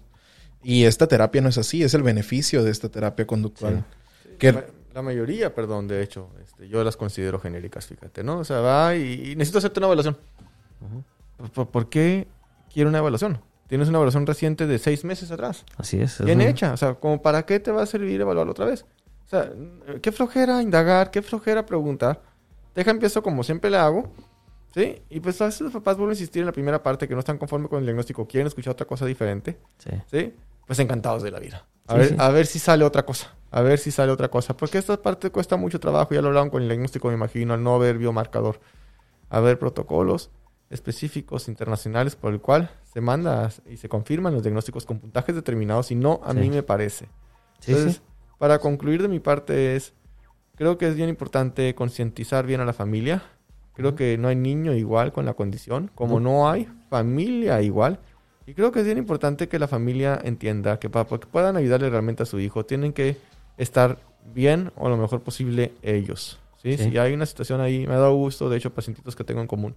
Y 0.64 0.86
esta 0.86 1.08
terapia 1.08 1.42
no 1.42 1.50
es 1.50 1.58
así, 1.58 1.84
es 1.84 1.94
el 1.94 2.04
beneficio 2.04 2.64
de 2.64 2.72
esta 2.72 2.90
terapia 2.90 3.26
conductual. 3.26 3.84
Que... 4.38 4.64
la 4.94 5.02
mayoría, 5.02 5.56
perdón, 5.56 5.88
de 5.88 6.04
hecho, 6.04 6.30
este, 6.44 6.68
yo 6.68 6.84
las 6.84 6.98
considero 6.98 7.40
genéricas, 7.40 7.88
fíjate, 7.88 8.24
¿no? 8.24 8.40
O 8.40 8.44
sea, 8.44 8.60
va 8.60 8.96
y, 8.96 9.32
y 9.32 9.36
necesito 9.36 9.58
hacerte 9.58 9.80
una 9.80 9.88
evaluación. 9.88 10.18
¿Por, 11.54 11.70
por 11.70 11.90
qué 11.90 12.28
quiero 12.72 12.90
una 12.90 13.00
evaluación? 13.00 13.40
Tienes 13.68 13.88
una 13.88 14.00
evaluación 14.00 14.28
reciente 14.28 14.68
de 14.68 14.78
seis 14.80 15.06
meses 15.06 15.32
atrás. 15.32 15.64
Así 15.78 16.02
es. 16.02 16.20
es 16.20 16.26
Bien 16.26 16.42
hecha. 16.42 16.74
O 16.74 16.78
sea, 16.78 16.96
como 16.96 17.22
para 17.22 17.46
qué 17.46 17.60
te 17.60 17.72
va 17.72 17.84
a 17.84 17.86
servir 17.86 18.20
evaluarlo 18.20 18.52
otra 18.52 18.66
vez. 18.66 18.86
O 19.32 19.34
sea, 19.34 19.50
qué 20.02 20.12
flojera 20.12 20.62
indagar, 20.62 21.10
qué 21.10 21.22
flojera 21.22 21.66
preguntar. 21.66 22.22
Deja 22.76 22.92
empiezo 22.92 23.24
como 23.24 23.44
siempre 23.44 23.70
le 23.70 23.78
hago. 23.78 24.12
¿Sí? 24.74 25.02
Y 25.10 25.20
pues 25.22 25.42
a 25.42 25.46
veces 25.46 25.62
los 25.62 25.72
papás 25.74 25.98
vuelven 25.98 26.12
a 26.12 26.16
insistir 26.16 26.42
en 26.42 26.46
la 26.48 26.52
primera 26.52 26.82
parte 26.84 27.08
que 27.08 27.14
no 27.14 27.20
están 27.20 27.38
conformes 27.38 27.70
con 27.70 27.80
el 27.80 27.86
diagnóstico, 27.86 28.26
quieren 28.28 28.48
escuchar 28.48 28.72
otra 28.74 28.86
cosa 28.88 29.06
diferente. 29.06 29.58
Sí. 29.78 29.90
¿Sí? 30.10 30.34
Pues 30.66 30.80
encantados 30.80 31.24
de 31.24 31.32
la 31.32 31.40
vida. 31.40 31.66
A, 31.88 31.94
Sí, 31.94 32.00
ver, 32.00 32.08
sí. 32.10 32.16
a 32.20 32.30
ver 32.30 32.46
si 32.46 32.60
sale 32.60 32.84
otra 32.86 33.06
cosa. 33.06 33.36
A 33.52 33.62
ver 33.62 33.80
si 33.80 33.92
sale 33.92 34.12
otra 34.12 34.30
cosa. 34.30 34.56
Porque 34.56 34.78
esta 34.78 35.02
parte 35.02 35.30
cuesta 35.30 35.58
mucho 35.58 35.80
trabajo. 35.80 36.14
Ya 36.14 36.22
lo 36.22 36.28
hablaban 36.30 36.50
con 36.50 36.62
el 36.62 36.70
diagnóstico, 36.70 37.08
me 37.10 37.14
imagino, 37.16 37.54
al 37.54 37.64
no 37.64 37.76
haber 37.76 37.98
biomarcador. 37.98 38.60
Haber 39.30 39.60
protocolos 39.60 40.30
específicos 40.70 41.50
internacionales 41.50 42.16
por 42.16 42.32
el 42.32 42.40
cual 42.40 42.72
se 42.94 43.02
manda 43.02 43.50
y 43.70 43.76
se 43.78 43.90
confirman 43.90 44.34
los 44.34 44.42
diagnósticos 44.44 44.86
con 44.86 45.00
puntajes 45.00 45.36
determinados 45.36 45.92
y 45.92 45.96
no 45.96 46.22
a 46.24 46.34
mí 46.34 46.50
me 46.50 46.64
parece. 46.64 47.10
Sí, 47.60 47.72
Entonces, 47.74 47.96
sí. 47.98 48.02
Para 48.42 48.58
concluir 48.58 49.04
de 49.04 49.08
mi 49.08 49.20
parte 49.20 49.76
es, 49.76 49.94
creo 50.56 50.80
que 50.80 50.88
es 50.88 50.96
bien 50.96 51.10
importante 51.10 51.76
concientizar 51.76 52.48
bien 52.48 52.60
a 52.60 52.66
la 52.66 52.74
familia. 52.74 53.22
Creo 53.74 53.94
que 53.94 54.18
no 54.18 54.30
hay 54.30 54.36
niño 54.36 54.74
igual 54.74 55.14
con 55.14 55.26
la 55.28 55.36
condición, 55.36 55.92
como 55.94 56.20
no 56.20 56.50
hay 56.50 56.68
familia 56.90 57.62
igual. 57.62 58.00
Y 58.48 58.56
creo 58.56 58.72
que 58.72 58.80
es 58.80 58.86
bien 58.86 58.98
importante 58.98 59.48
que 59.48 59.60
la 59.60 59.68
familia 59.68 60.20
entienda 60.24 60.80
que 60.80 60.90
para 60.90 61.06
que 61.06 61.28
puedan 61.28 61.56
ayudarle 61.56 61.92
realmente 61.92 62.24
a 62.24 62.26
su 62.26 62.40
hijo, 62.40 62.66
tienen 62.66 62.94
que 62.94 63.16
estar 63.58 64.00
bien 64.34 64.72
o 64.76 64.90
lo 64.90 64.98
mejor 64.98 65.22
posible 65.22 65.74
ellos. 65.84 66.40
¿sí? 66.64 66.78
Sí. 66.78 66.90
Si 66.90 66.98
hay 66.98 67.14
una 67.14 67.28
situación 67.28 67.62
ahí, 67.62 67.86
me 67.86 67.94
ha 67.94 68.00
dado 68.00 68.16
gusto, 68.16 68.50
de 68.50 68.58
hecho, 68.58 68.74
pacientitos 68.74 69.16
que 69.16 69.24
tengo 69.24 69.42
en 69.42 69.48
común. 69.48 69.76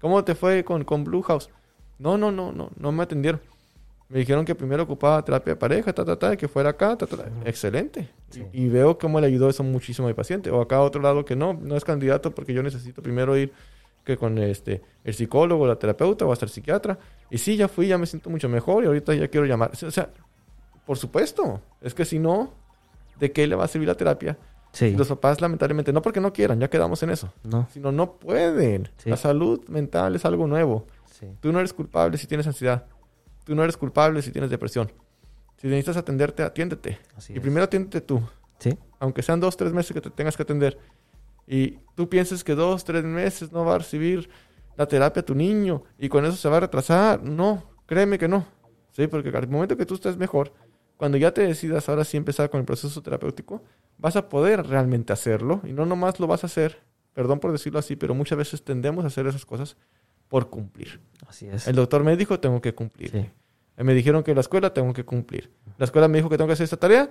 ¿Cómo 0.00 0.24
te 0.24 0.34
fue 0.34 0.64
con, 0.64 0.82
con 0.82 1.04
Blue 1.04 1.22
House? 1.22 1.50
No, 2.00 2.18
no, 2.18 2.32
no, 2.32 2.50
no, 2.50 2.70
no 2.76 2.90
me 2.90 3.04
atendieron. 3.04 3.40
Me 4.12 4.18
dijeron 4.18 4.44
que 4.44 4.54
primero 4.54 4.82
ocupaba 4.82 5.24
terapia 5.24 5.54
de 5.54 5.56
pareja, 5.58 5.92
ta, 5.92 6.04
ta, 6.04 6.16
ta, 6.18 6.36
que 6.36 6.46
fuera 6.46 6.70
acá, 6.70 6.96
ta, 6.96 7.06
ta, 7.06 7.16
ta. 7.16 7.24
Excelente. 7.46 8.10
Sí. 8.30 8.44
Y, 8.52 8.64
y 8.64 8.68
veo 8.68 8.98
cómo 8.98 9.18
le 9.20 9.26
ayudó 9.26 9.48
eso 9.48 9.62
muchísimo 9.62 10.06
a 10.06 10.10
mi 10.10 10.14
paciente. 10.14 10.50
O 10.50 10.60
acá 10.60 10.80
otro 10.82 11.00
lado 11.00 11.24
que 11.24 11.34
no, 11.34 11.54
no 11.54 11.76
es 11.76 11.84
candidato 11.84 12.30
porque 12.34 12.52
yo 12.52 12.62
necesito 12.62 13.00
primero 13.02 13.36
ir 13.36 13.52
que 14.04 14.16
con 14.16 14.36
este 14.38 14.82
el 15.04 15.14
psicólogo, 15.14 15.66
la 15.66 15.76
terapeuta 15.76 16.26
o 16.26 16.32
hasta 16.32 16.44
el 16.44 16.50
psiquiatra. 16.50 16.98
Y 17.30 17.38
sí, 17.38 17.56
ya 17.56 17.68
fui, 17.68 17.88
ya 17.88 17.96
me 17.96 18.06
siento 18.06 18.28
mucho 18.28 18.48
mejor 18.48 18.84
y 18.84 18.86
ahorita 18.88 19.14
ya 19.14 19.28
quiero 19.28 19.46
llamar. 19.46 19.70
O 19.82 19.90
sea, 19.90 20.10
por 20.84 20.98
supuesto. 20.98 21.60
Es 21.80 21.94
que 21.94 22.04
si 22.04 22.18
no, 22.18 22.52
¿de 23.18 23.32
qué 23.32 23.46
le 23.46 23.54
va 23.56 23.64
a 23.64 23.68
servir 23.68 23.88
la 23.88 23.94
terapia? 23.94 24.36
Sí. 24.72 24.90
Los 24.96 25.08
papás, 25.08 25.40
lamentablemente, 25.40 25.92
no 25.92 26.02
porque 26.02 26.20
no 26.20 26.32
quieran, 26.32 26.58
ya 26.60 26.68
quedamos 26.68 27.02
en 27.02 27.10
eso, 27.10 27.32
No. 27.44 27.66
sino 27.72 27.92
no 27.92 28.12
pueden. 28.14 28.88
Sí. 28.98 29.10
La 29.10 29.16
salud 29.16 29.60
mental 29.68 30.16
es 30.16 30.24
algo 30.24 30.46
nuevo. 30.46 30.86
Sí. 31.10 31.26
Tú 31.40 31.52
no 31.52 31.58
eres 31.60 31.72
culpable 31.72 32.16
si 32.18 32.26
tienes 32.26 32.46
ansiedad. 32.46 32.84
Tú 33.44 33.54
no 33.54 33.62
eres 33.64 33.76
culpable 33.76 34.22
si 34.22 34.30
tienes 34.30 34.50
depresión. 34.50 34.92
Si 35.56 35.66
necesitas 35.66 35.96
atenderte, 35.96 36.42
atiéndete. 36.42 36.98
Así 37.16 37.32
y 37.32 37.36
es. 37.36 37.42
primero 37.42 37.64
atiéndete 37.64 38.00
tú. 38.00 38.22
Sí. 38.58 38.76
Aunque 38.98 39.22
sean 39.22 39.40
dos, 39.40 39.56
tres 39.56 39.72
meses 39.72 39.92
que 39.92 40.00
te 40.00 40.10
tengas 40.10 40.36
que 40.36 40.42
atender. 40.42 40.78
Y 41.46 41.78
tú 41.94 42.08
pienses 42.08 42.44
que 42.44 42.54
dos, 42.54 42.84
tres 42.84 43.04
meses 43.04 43.52
no 43.52 43.64
va 43.64 43.76
a 43.76 43.78
recibir 43.78 44.28
la 44.76 44.86
terapia 44.86 45.24
tu 45.24 45.34
niño 45.34 45.84
y 45.98 46.08
con 46.08 46.24
eso 46.24 46.36
se 46.36 46.48
va 46.48 46.58
a 46.58 46.60
retrasar. 46.60 47.22
No, 47.22 47.64
créeme 47.86 48.18
que 48.18 48.28
no. 48.28 48.46
Sí, 48.92 49.06
porque 49.06 49.30
al 49.30 49.48
momento 49.48 49.76
que 49.76 49.86
tú 49.86 49.94
estés 49.94 50.16
mejor, 50.16 50.52
cuando 50.96 51.18
ya 51.18 51.32
te 51.32 51.42
decidas 51.46 51.88
ahora 51.88 52.04
sí 52.04 52.16
empezar 52.16 52.50
con 52.50 52.60
el 52.60 52.66
proceso 52.66 53.02
terapéutico, 53.02 53.62
vas 53.98 54.16
a 54.16 54.28
poder 54.28 54.66
realmente 54.66 55.12
hacerlo 55.12 55.60
y 55.64 55.72
no 55.72 55.86
nomás 55.86 56.20
lo 56.20 56.26
vas 56.26 56.44
a 56.44 56.46
hacer, 56.46 56.78
perdón 57.14 57.40
por 57.40 57.52
decirlo 57.52 57.78
así, 57.78 57.96
pero 57.96 58.14
muchas 58.14 58.38
veces 58.38 58.62
tendemos 58.62 59.04
a 59.04 59.08
hacer 59.08 59.26
esas 59.26 59.46
cosas 59.46 59.76
por 60.32 60.48
cumplir. 60.48 60.98
Así 61.28 61.46
es. 61.46 61.68
El 61.68 61.76
doctor 61.76 62.02
me 62.02 62.16
dijo, 62.16 62.40
tengo 62.40 62.58
que 62.62 62.74
cumplir. 62.74 63.10
Sí. 63.10 63.28
Me 63.76 63.92
dijeron 63.92 64.22
que 64.22 64.34
la 64.34 64.40
escuela 64.40 64.72
tengo 64.72 64.94
que 64.94 65.04
cumplir. 65.04 65.50
La 65.76 65.84
escuela 65.84 66.08
me 66.08 66.16
dijo 66.16 66.30
que 66.30 66.38
tengo 66.38 66.46
que 66.48 66.54
hacer 66.54 66.64
esta 66.64 66.78
tarea, 66.78 67.10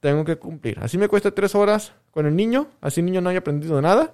tengo 0.00 0.22
que 0.22 0.36
cumplir. 0.36 0.78
Así 0.82 0.98
me 0.98 1.08
cuesta 1.08 1.30
tres 1.30 1.54
horas 1.54 1.94
con 2.10 2.26
el 2.26 2.36
niño, 2.36 2.66
así 2.82 3.00
el 3.00 3.06
niño 3.06 3.22
no 3.22 3.30
haya 3.30 3.38
aprendido 3.38 3.80
nada. 3.80 4.12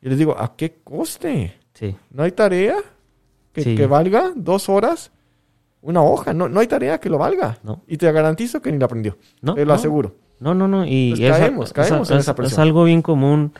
Y 0.00 0.08
les 0.08 0.16
digo, 0.16 0.38
¿a 0.38 0.54
qué 0.56 0.76
coste? 0.84 1.58
Sí. 1.74 1.96
¿No 2.10 2.22
hay 2.22 2.30
tarea 2.30 2.76
que, 3.52 3.62
Sí. 3.64 3.74
que 3.74 3.86
valga 3.86 4.30
dos 4.36 4.68
horas? 4.68 5.10
Una 5.82 6.00
hoja, 6.04 6.32
no, 6.32 6.48
no 6.48 6.60
hay 6.60 6.68
tarea 6.68 7.00
que 7.00 7.10
lo 7.10 7.18
valga. 7.18 7.58
No. 7.64 7.82
Y 7.88 7.96
te 7.96 8.10
garantizo 8.12 8.62
que 8.62 8.70
ni 8.70 8.78
la 8.78 8.84
aprendió. 8.84 9.18
No, 9.42 9.54
te 9.54 9.62
lo 9.64 9.72
no. 9.72 9.74
aseguro. 9.74 10.14
No, 10.38 10.54
no, 10.54 10.68
no. 10.68 10.84
Y 10.86 11.10
Pues 11.16 11.20
es- 11.22 11.36
caemos, 11.36 11.66
es- 11.66 11.72
caemos 11.72 12.10
en 12.12 12.16
es- 12.18 12.22
esa 12.22 12.30
es 12.30 12.36
presión. 12.36 12.60
algo 12.60 12.84
bien 12.84 13.02
común 13.02 13.52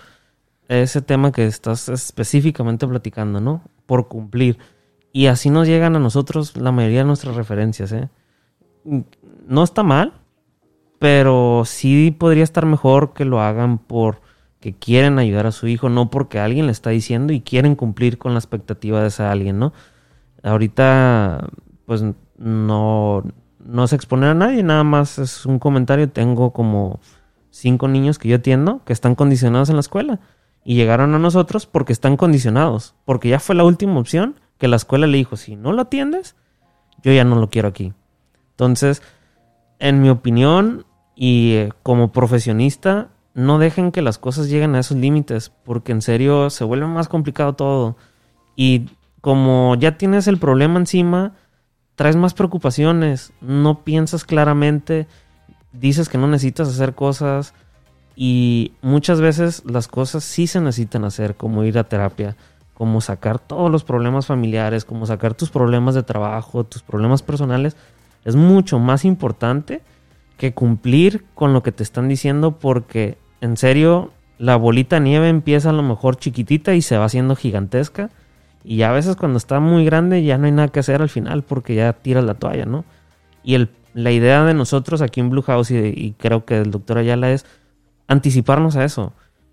ese 0.69 1.03
tema 1.03 1.33
que 1.33 1.45
estás 1.47 1.89
específicamente 1.89 2.87
platicando, 2.87 3.41
¿no? 3.41 3.63
Por 3.89 4.07
cumplir. 4.07 4.59
Y 5.13 5.27
así 5.29 5.49
nos 5.49 5.67
llegan 5.67 5.97
a 5.97 5.99
nosotros 5.99 6.57
la 6.59 6.73
mayoría 6.73 6.99
de 6.99 7.07
nuestras 7.07 7.35
referencias, 7.35 7.91
¿eh? 7.91 8.11
No 9.47 9.65
está 9.65 9.83
mal, 9.83 10.13
pero 10.99 11.63
sí 11.65 12.15
podría 12.17 12.45
estar 12.45 12.67
mejor 12.67 13.15
que 13.15 13.25
lo 13.25 13.41
hagan 13.41 13.79
por 13.79 14.21
que 14.61 14.75
quieren 14.75 15.19
ayudar 15.19 15.47
a 15.47 15.53
su 15.53 15.69
hijo, 15.69 15.89
no 15.89 16.11
porque 16.11 16.39
alguien 16.39 16.67
le 16.67 16.73
está 16.73 16.91
diciendo 16.91 17.33
y 17.33 17.41
quieren 17.41 17.77
cumplir 17.77 18.19
con 18.19 18.35
la 18.35 18.41
expectativa 18.41 19.01
de 19.01 19.09
ese 19.09 19.23
alguien, 19.23 19.59
¿no? 19.59 19.73
Ahorita, 20.43 21.49
pues 21.87 22.05
no, 22.37 23.25
no 23.65 23.87
se 23.87 23.97
exponer 23.97 24.31
a 24.31 24.35
nadie, 24.35 24.63
nada 24.63 24.85
más 24.85 25.19
es 25.19 25.47
un 25.47 25.59
comentario. 25.59 26.11
Tengo 26.11 26.53
como 26.53 27.01
cinco 27.51 27.89
niños 27.89 28.19
que 28.19 28.29
yo 28.29 28.37
atiendo 28.37 28.85
que 28.85 28.93
están 28.93 29.15
condicionados 29.15 29.71
en 29.71 29.77
la 29.77 29.81
escuela 29.81 30.21
y 30.65 30.75
llegaron 30.75 31.15
a 31.15 31.19
nosotros 31.19 31.67
porque 31.67 31.93
están 31.93 32.17
condicionados, 32.17 32.95
porque 33.05 33.29
ya 33.29 33.41
fue 33.41 33.55
la 33.55 33.65
última 33.65 33.99
opción 33.99 34.37
que 34.59 34.69
la 34.69 34.77
escuela 34.77 35.07
le 35.07 35.19
dijo, 35.19 35.37
si 35.37 35.57
no 35.57 35.73
lo 35.73 35.83
atiendes, 35.83 36.37
yo 37.03 37.13
ya 37.13 37.25
no 37.25 37.37
lo 37.37 37.49
quiero 37.49 37.69
aquí. 37.69 37.93
Entonces, 38.51 39.03
en 39.79 40.03
mi 40.03 40.11
opinión 40.11 40.85
y 41.15 41.55
eh, 41.55 41.73
como 41.83 42.13
profesionista, 42.13 43.09
no 43.35 43.59
dejen 43.59 43.93
que 43.93 44.03
las 44.03 44.19
cosas 44.19 44.49
lleguen 44.49 44.75
a 44.75 44.81
esos 44.81 44.97
límites, 44.97 45.53
porque 45.65 45.93
en 45.93 46.03
serio 46.03 46.51
se 46.51 46.65
vuelve 46.65 46.87
más 46.87 47.09
complicado 47.09 47.55
todo. 47.55 47.97
Y 48.57 48.91
como 49.21 49.77
ya 49.77 49.97
tienes 49.97 50.27
el 50.27 50.39
problema 50.39 50.79
encima, 50.79 51.35
traes 51.95 52.17
más 52.17 52.35
preocupaciones, 52.35 53.33
no 53.41 53.85
piensas 53.85 54.25
claramente, 54.25 55.07
dices 55.73 56.09
que 56.09 56.19
no 56.19 56.27
necesitas 56.27 56.69
hacer 56.69 56.95
cosas 56.95 57.55
y 58.21 58.73
muchas 58.83 59.21
veces 59.21 59.63
las 59.65 59.87
cosas 59.87 60.25
sí 60.25 60.49
se 60.49 60.61
necesitan 60.61 61.05
hacer, 61.05 61.37
como 61.37 61.63
ir 61.63 61.79
a 61.79 61.85
terapia, 61.85 62.35
como 62.75 63.01
sacar 63.01 63.39
todos 63.39 63.71
los 63.71 63.85
problemas 63.85 64.27
familiares, 64.27 64.85
como 64.85 65.07
sacar 65.07 65.35
tus 65.35 65.51
problemas 65.51 65.95
de 65.95 66.03
trabajo, 66.03 66.65
tus 66.65 66.83
problemas 66.83 67.23
personales, 67.23 67.77
es 68.25 68.35
mucho 68.35 68.81
más 68.81 69.05
importante 69.05 69.83
que 70.37 70.53
cumplir 70.53 71.27
con 71.37 71.53
lo 71.53 71.63
que 71.63 71.71
te 71.71 71.85
están 71.85 72.09
diciendo 72.09 72.59
porque 72.59 73.19
en 73.41 73.57
serio 73.57 74.11
la 74.37 74.57
bolita 74.57 74.97
de 74.97 75.03
nieve 75.03 75.29
empieza 75.29 75.71
a 75.71 75.73
lo 75.73 75.85
mejor 75.85 76.17
chiquitita 76.17 76.75
y 76.75 76.83
se 76.83 76.99
va 76.99 77.05
haciendo 77.05 77.37
gigantesca 77.37 78.11
y 78.65 78.83
a 78.83 78.91
veces 78.91 79.15
cuando 79.15 79.39
está 79.39 79.61
muy 79.61 79.85
grande 79.85 80.25
ya 80.25 80.39
no 80.39 80.47
hay 80.47 80.53
nada 80.53 80.67
que 80.67 80.81
hacer 80.81 81.03
al 81.03 81.09
final 81.09 81.45
porque 81.45 81.77
ya 81.77 81.93
tiras 81.93 82.25
la 82.25 82.35
toalla, 82.35 82.67
¿no? 82.67 82.85
Y 83.45 83.55
el, 83.55 83.71
la 83.95 84.11
idea 84.11 84.43
de 84.43 84.55
nosotros 84.55 85.03
aquí 85.03 85.21
en 85.21 85.31
Blue 85.31 85.43
House 85.43 85.71
y, 85.71 85.77
y 85.77 86.17
creo 86.19 86.45
que 86.45 86.59
el 86.59 86.73
doctor 86.73 86.99
Ayala 86.99 87.31
es 87.31 87.47
anticiparnos 88.09 88.75
a 88.77 88.85
eso. 88.85 89.13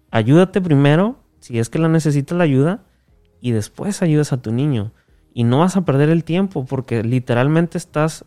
Ayúdate 0.10 0.62
primero, 0.62 1.20
si 1.40 1.60
es 1.60 1.70
que 1.70 1.78
la 1.78 1.90
necesitas 1.90 2.38
la 2.38 2.46
ayuda, 2.46 2.84
y 3.46 3.52
después 3.52 4.02
ayudas 4.02 4.34
a 4.34 4.42
tu 4.42 4.52
niño. 4.52 4.92
Y 5.32 5.44
no 5.44 5.60
vas 5.60 5.78
a 5.78 5.86
perder 5.86 6.10
el 6.10 6.24
tiempo 6.24 6.66
porque 6.66 7.04
literalmente 7.04 7.78
estás 7.78 8.26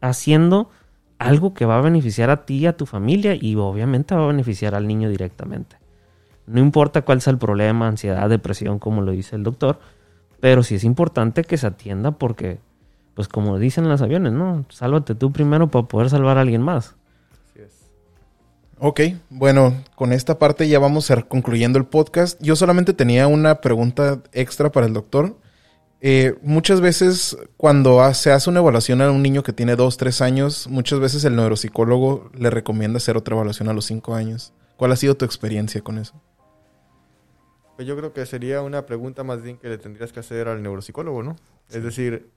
haciendo 0.00 0.70
algo 1.18 1.54
que 1.54 1.66
va 1.66 1.78
a 1.78 1.82
beneficiar 1.82 2.30
a 2.30 2.44
ti 2.44 2.58
y 2.58 2.66
a 2.66 2.76
tu 2.76 2.86
familia 2.86 3.36
y 3.40 3.54
obviamente 3.54 4.14
va 4.14 4.24
a 4.24 4.28
beneficiar 4.28 4.74
al 4.74 4.88
niño 4.88 5.08
directamente. 5.08 5.76
No 6.46 6.60
importa 6.60 7.02
cuál 7.02 7.20
sea 7.20 7.32
el 7.32 7.38
problema, 7.38 7.86
ansiedad, 7.86 8.28
depresión, 8.28 8.78
como 8.78 9.02
lo 9.02 9.12
dice 9.12 9.36
el 9.36 9.44
doctor, 9.44 9.78
pero 10.40 10.62
sí 10.62 10.76
es 10.76 10.84
importante 10.84 11.44
que 11.44 11.56
se 11.56 11.66
atienda 11.66 12.12
porque, 12.12 12.58
pues 13.14 13.28
como 13.28 13.58
dicen 13.58 13.88
los 13.88 14.02
aviones, 14.02 14.32
¿no? 14.32 14.64
Sálvate 14.70 15.14
tú 15.14 15.30
primero 15.30 15.68
para 15.68 15.86
poder 15.86 16.10
salvar 16.10 16.38
a 16.38 16.40
alguien 16.40 16.62
más. 16.62 16.96
Ok, 18.80 19.00
bueno, 19.28 19.74
con 19.96 20.12
esta 20.12 20.38
parte 20.38 20.68
ya 20.68 20.78
vamos 20.78 21.10
a 21.10 21.14
ir 21.14 21.26
concluyendo 21.26 21.80
el 21.80 21.86
podcast. 21.86 22.40
Yo 22.40 22.54
solamente 22.54 22.92
tenía 22.92 23.26
una 23.26 23.60
pregunta 23.60 24.22
extra 24.32 24.70
para 24.70 24.86
el 24.86 24.92
doctor. 24.92 25.36
Eh, 26.00 26.36
muchas 26.42 26.80
veces 26.80 27.36
cuando 27.56 28.14
se 28.14 28.30
hace 28.30 28.48
una 28.48 28.60
evaluación 28.60 29.02
a 29.02 29.10
un 29.10 29.20
niño 29.20 29.42
que 29.42 29.52
tiene 29.52 29.74
dos, 29.74 29.96
tres 29.96 30.20
años, 30.20 30.68
muchas 30.68 31.00
veces 31.00 31.24
el 31.24 31.34
neuropsicólogo 31.34 32.30
le 32.38 32.50
recomienda 32.50 32.98
hacer 32.98 33.16
otra 33.16 33.34
evaluación 33.34 33.68
a 33.68 33.72
los 33.72 33.86
cinco 33.86 34.14
años. 34.14 34.52
¿Cuál 34.76 34.92
ha 34.92 34.96
sido 34.96 35.16
tu 35.16 35.24
experiencia 35.24 35.80
con 35.80 35.98
eso? 35.98 36.14
Pues 37.74 37.88
yo 37.88 37.96
creo 37.96 38.12
que 38.12 38.26
sería 38.26 38.62
una 38.62 38.86
pregunta 38.86 39.24
más 39.24 39.42
bien 39.42 39.56
que 39.56 39.68
le 39.68 39.78
tendrías 39.78 40.12
que 40.12 40.20
hacer 40.20 40.46
al 40.46 40.62
neuropsicólogo, 40.62 41.24
¿no? 41.24 41.34
Es 41.68 41.82
decir, 41.82 42.30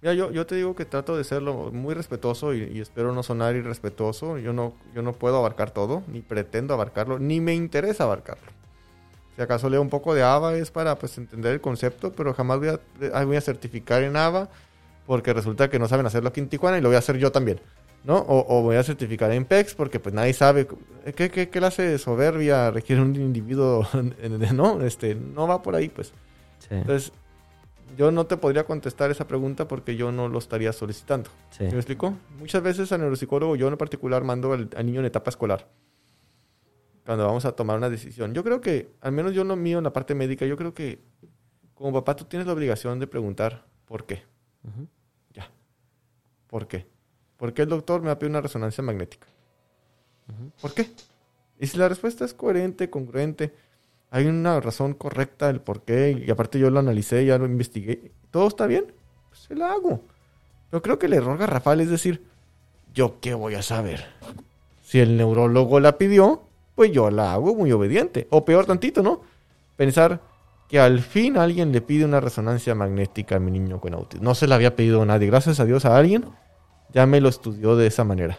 Mira, 0.00 0.14
yo, 0.14 0.30
yo 0.30 0.46
te 0.46 0.54
digo 0.54 0.76
que 0.76 0.84
trato 0.84 1.16
de 1.16 1.24
serlo 1.24 1.70
muy 1.72 1.94
respetuoso 1.94 2.54
y, 2.54 2.62
y 2.64 2.80
espero 2.80 3.12
no 3.12 3.22
sonar 3.22 3.56
irrespetuoso. 3.56 4.38
Yo 4.38 4.52
no, 4.52 4.74
yo 4.94 5.02
no 5.02 5.12
puedo 5.12 5.38
abarcar 5.38 5.72
todo, 5.72 6.02
ni 6.06 6.20
pretendo 6.20 6.74
abarcarlo, 6.74 7.18
ni 7.18 7.40
me 7.40 7.54
interesa 7.54 8.04
abarcarlo. 8.04 8.46
Si 9.34 9.42
acaso 9.42 9.68
leo 9.70 9.82
un 9.82 9.88
poco 9.88 10.14
de 10.14 10.22
ABA 10.22 10.56
es 10.56 10.70
para 10.70 10.96
pues, 10.98 11.16
entender 11.18 11.52
el 11.52 11.60
concepto, 11.60 12.12
pero 12.12 12.34
jamás 12.34 12.58
voy 12.58 12.68
a, 12.68 12.80
eh, 13.00 13.24
voy 13.24 13.36
a 13.36 13.40
certificar 13.40 14.02
en 14.02 14.16
ABA 14.16 14.48
porque 15.06 15.32
resulta 15.32 15.70
que 15.70 15.78
no 15.78 15.88
saben 15.88 16.06
hacerlo 16.06 16.28
aquí 16.28 16.40
en 16.40 16.48
Tijuana 16.48 16.78
y 16.78 16.80
lo 16.80 16.88
voy 16.88 16.96
a 16.96 16.98
hacer 16.98 17.18
yo 17.18 17.32
también. 17.32 17.60
¿no? 18.04 18.16
O, 18.18 18.58
o 18.58 18.62
voy 18.62 18.76
a 18.76 18.82
certificar 18.82 19.30
en 19.32 19.44
PEX 19.44 19.74
porque 19.74 20.00
pues 20.00 20.14
nadie 20.14 20.32
sabe 20.32 20.68
qué, 21.14 21.30
qué 21.30 21.48
clase 21.50 21.82
de 21.82 21.98
soberbia 21.98 22.70
requiere 22.70 23.02
un 23.02 23.14
individuo, 23.16 23.86
¿no? 24.54 24.82
Este, 24.82 25.14
no 25.14 25.46
va 25.46 25.62
por 25.62 25.74
ahí, 25.74 25.88
pues. 25.88 26.12
Sí. 26.58 26.74
Entonces, 26.74 27.12
yo 27.96 28.10
no 28.10 28.26
te 28.26 28.36
podría 28.36 28.64
contestar 28.64 29.10
esa 29.10 29.26
pregunta 29.26 29.66
porque 29.66 29.96
yo 29.96 30.12
no 30.12 30.28
lo 30.28 30.38
estaría 30.38 30.72
solicitando. 30.72 31.30
Sí. 31.50 31.64
¿Me 31.64 31.76
explico? 31.76 32.16
Muchas 32.38 32.62
veces 32.62 32.92
al 32.92 33.00
neuropsicólogo, 33.00 33.56
yo 33.56 33.68
en 33.68 33.76
particular, 33.76 34.24
mando 34.24 34.52
al, 34.52 34.68
al 34.76 34.86
niño 34.86 35.00
en 35.00 35.06
etapa 35.06 35.30
escolar. 35.30 35.68
Cuando 37.04 37.24
vamos 37.26 37.44
a 37.44 37.52
tomar 37.52 37.78
una 37.78 37.88
decisión. 37.88 38.34
Yo 38.34 38.44
creo 38.44 38.60
que, 38.60 38.90
al 39.00 39.12
menos 39.12 39.32
yo 39.32 39.42
lo 39.42 39.56
mío 39.56 39.78
en 39.78 39.84
la 39.84 39.92
parte 39.92 40.14
médica, 40.14 40.44
yo 40.44 40.56
creo 40.56 40.74
que 40.74 41.00
como 41.74 41.92
papá 41.92 42.16
tú 42.16 42.24
tienes 42.24 42.46
la 42.46 42.52
obligación 42.52 42.98
de 42.98 43.06
preguntar 43.06 43.64
por 43.86 44.04
qué. 44.04 44.24
Ujú. 44.64 44.88
Ya. 45.32 45.50
¿Por 46.48 46.66
qué? 46.66 46.86
¿Por 47.36 47.54
qué 47.54 47.62
el 47.62 47.68
doctor 47.68 48.00
me 48.00 48.08
va 48.08 48.12
a 48.12 48.18
pedir 48.18 48.30
una 48.30 48.40
resonancia 48.40 48.82
magnética? 48.82 49.26
Ujú. 50.28 50.50
¿Por 50.60 50.74
qué? 50.74 50.90
Y 51.58 51.66
si 51.66 51.78
la 51.78 51.88
respuesta 51.88 52.24
es 52.24 52.34
coherente, 52.34 52.90
congruente, 52.90 53.54
hay 54.10 54.26
una 54.26 54.60
razón 54.60 54.94
correcta 54.94 55.48
del 55.48 55.60
por 55.60 55.82
qué, 55.82 56.22
y 56.26 56.30
aparte 56.30 56.58
yo 56.58 56.70
lo 56.70 56.78
analicé, 56.78 57.24
ya 57.24 57.38
lo 57.38 57.46
investigué, 57.46 58.12
todo 58.30 58.48
está 58.48 58.66
bien, 58.66 58.92
pues 59.28 59.40
se 59.40 59.54
la 59.54 59.72
hago. 59.72 60.02
Pero 60.70 60.82
creo 60.82 60.98
que 60.98 61.06
el 61.06 61.14
error 61.14 61.38
garrafal 61.38 61.80
es 61.80 61.90
decir, 61.90 62.24
¿yo 62.94 63.20
qué 63.20 63.34
voy 63.34 63.54
a 63.54 63.62
saber? 63.62 64.04
Si 64.82 65.00
el 65.00 65.16
neurólogo 65.16 65.80
la 65.80 65.98
pidió, 65.98 66.42
pues 66.74 66.92
yo 66.92 67.10
la 67.10 67.32
hago 67.32 67.54
muy 67.54 67.72
obediente. 67.72 68.26
O 68.30 68.44
peor 68.44 68.66
tantito, 68.66 69.02
¿no? 69.02 69.22
Pensar 69.76 70.20
que 70.68 70.78
al 70.78 71.00
fin 71.00 71.38
alguien 71.38 71.72
le 71.72 71.80
pide 71.80 72.04
una 72.04 72.20
resonancia 72.20 72.74
magnética 72.74 73.36
a 73.36 73.38
mi 73.38 73.50
niño 73.50 73.80
con 73.80 73.94
autismo. 73.94 74.24
No 74.24 74.34
se 74.34 74.46
la 74.46 74.56
había 74.56 74.76
pedido 74.76 75.02
a 75.02 75.06
nadie. 75.06 75.26
Gracias 75.26 75.60
a 75.60 75.64
Dios 75.64 75.84
a 75.84 75.96
alguien 75.96 76.26
ya 76.92 77.06
me 77.06 77.20
lo 77.20 77.28
estudió 77.28 77.76
de 77.76 77.86
esa 77.86 78.04
manera. 78.04 78.38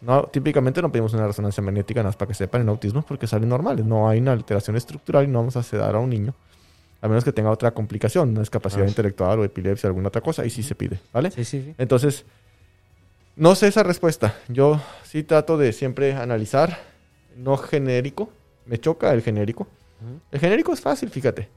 No, 0.00 0.24
típicamente 0.24 0.80
no 0.80 0.92
pedimos 0.92 1.12
una 1.14 1.26
resonancia 1.26 1.62
magnética 1.62 2.00
nada 2.00 2.10
más 2.10 2.16
para 2.16 2.28
que 2.28 2.34
sepan 2.34 2.60
en 2.62 2.68
autismo 2.68 3.02
porque 3.02 3.26
salen 3.26 3.48
normales. 3.48 3.84
No 3.84 4.08
hay 4.08 4.20
una 4.20 4.32
alteración 4.32 4.76
estructural 4.76 5.24
y 5.24 5.28
no 5.28 5.38
vamos 5.40 5.56
a 5.56 5.62
sedar 5.62 5.94
a 5.96 5.98
un 5.98 6.10
niño. 6.10 6.34
A 7.00 7.08
menos 7.08 7.24
que 7.24 7.32
tenga 7.32 7.50
otra 7.50 7.72
complicación, 7.72 8.30
una 8.30 8.40
discapacidad 8.40 8.84
Ah. 8.84 8.88
intelectual 8.88 9.38
o 9.40 9.44
epilepsia, 9.44 9.88
alguna 9.88 10.08
otra 10.08 10.20
cosa, 10.20 10.44
y 10.46 10.50
sí 10.50 10.62
se 10.62 10.74
pide, 10.74 10.98
¿vale? 11.12 11.30
Sí, 11.30 11.44
sí, 11.44 11.62
sí. 11.62 11.74
Entonces, 11.78 12.24
no 13.36 13.54
sé 13.54 13.68
esa 13.68 13.82
respuesta. 13.84 14.34
Yo 14.48 14.80
sí 15.04 15.22
trato 15.22 15.56
de 15.58 15.72
siempre 15.72 16.12
analizar, 16.14 16.78
no 17.36 17.56
genérico. 17.56 18.30
Me 18.66 18.78
choca 18.78 19.12
el 19.12 19.22
genérico. 19.22 19.66
El 20.30 20.40
genérico 20.40 20.72
es 20.72 20.80
fácil, 20.80 21.08
fíjate. 21.10 21.48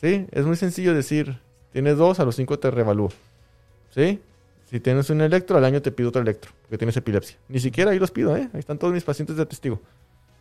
¿Sí? 0.00 0.26
Es 0.32 0.44
muy 0.44 0.56
sencillo 0.56 0.94
decir, 0.94 1.38
tienes 1.72 1.96
dos, 1.96 2.18
a 2.20 2.24
los 2.24 2.36
cinco 2.36 2.58
te 2.58 2.70
revalúo. 2.70 3.10
¿Sí? 3.90 4.20
Si 4.66 4.80
tienes 4.80 5.08
un 5.10 5.20
electro, 5.20 5.56
al 5.56 5.64
año 5.64 5.80
te 5.80 5.92
pido 5.92 6.08
otro 6.08 6.20
electro, 6.20 6.50
porque 6.62 6.76
tienes 6.76 6.96
epilepsia. 6.96 7.38
Ni 7.48 7.60
siquiera 7.60 7.92
ahí 7.92 8.00
los 8.00 8.10
pido, 8.10 8.36
¿eh? 8.36 8.50
Ahí 8.52 8.58
están 8.58 8.78
todos 8.78 8.92
mis 8.92 9.04
pacientes 9.04 9.36
de 9.36 9.46
testigo. 9.46 9.80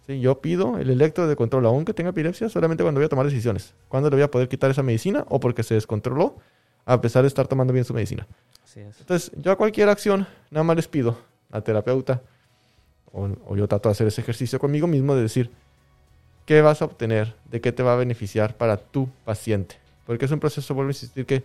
¿Sí? 0.07 0.19
Yo 0.19 0.41
pido 0.41 0.79
el 0.79 0.89
electro 0.89 1.27
de 1.27 1.35
control, 1.35 1.65
aunque 1.67 1.93
tenga 1.93 2.09
epilepsia, 2.09 2.49
solamente 2.49 2.83
cuando 2.83 2.99
voy 2.99 3.05
a 3.05 3.09
tomar 3.09 3.25
decisiones. 3.25 3.75
Cuando 3.87 4.09
le 4.09 4.15
voy 4.15 4.23
a 4.23 4.31
poder 4.31 4.49
quitar 4.49 4.71
esa 4.71 4.81
medicina 4.81 5.25
o 5.29 5.39
porque 5.39 5.61
se 5.61 5.75
descontroló, 5.75 6.37
a 6.85 6.99
pesar 7.01 7.21
de 7.21 7.27
estar 7.27 7.47
tomando 7.47 7.71
bien 7.71 7.85
su 7.85 7.93
medicina. 7.93 8.27
Así 8.63 8.79
es. 8.79 8.99
Entonces, 8.99 9.31
yo 9.37 9.51
a 9.51 9.55
cualquier 9.55 9.89
acción, 9.89 10.27
nada 10.49 10.63
más 10.63 10.75
les 10.75 10.87
pido 10.87 11.17
al 11.51 11.63
terapeuta, 11.63 12.21
o, 13.11 13.29
o 13.45 13.55
yo 13.55 13.67
trato 13.67 13.89
de 13.89 13.93
hacer 13.93 14.07
ese 14.07 14.21
ejercicio 14.21 14.57
conmigo 14.57 14.87
mismo, 14.87 15.15
de 15.15 15.21
decir, 15.21 15.51
¿qué 16.45 16.61
vas 16.61 16.81
a 16.81 16.85
obtener? 16.85 17.35
¿De 17.49 17.61
qué 17.61 17.71
te 17.71 17.83
va 17.83 17.93
a 17.93 17.95
beneficiar 17.95 18.57
para 18.57 18.77
tu 18.77 19.07
paciente? 19.23 19.77
Porque 20.07 20.25
es 20.25 20.31
un 20.31 20.39
proceso, 20.39 20.73
vuelvo 20.73 20.89
a 20.89 20.91
insistir, 20.93 21.25
que 21.25 21.43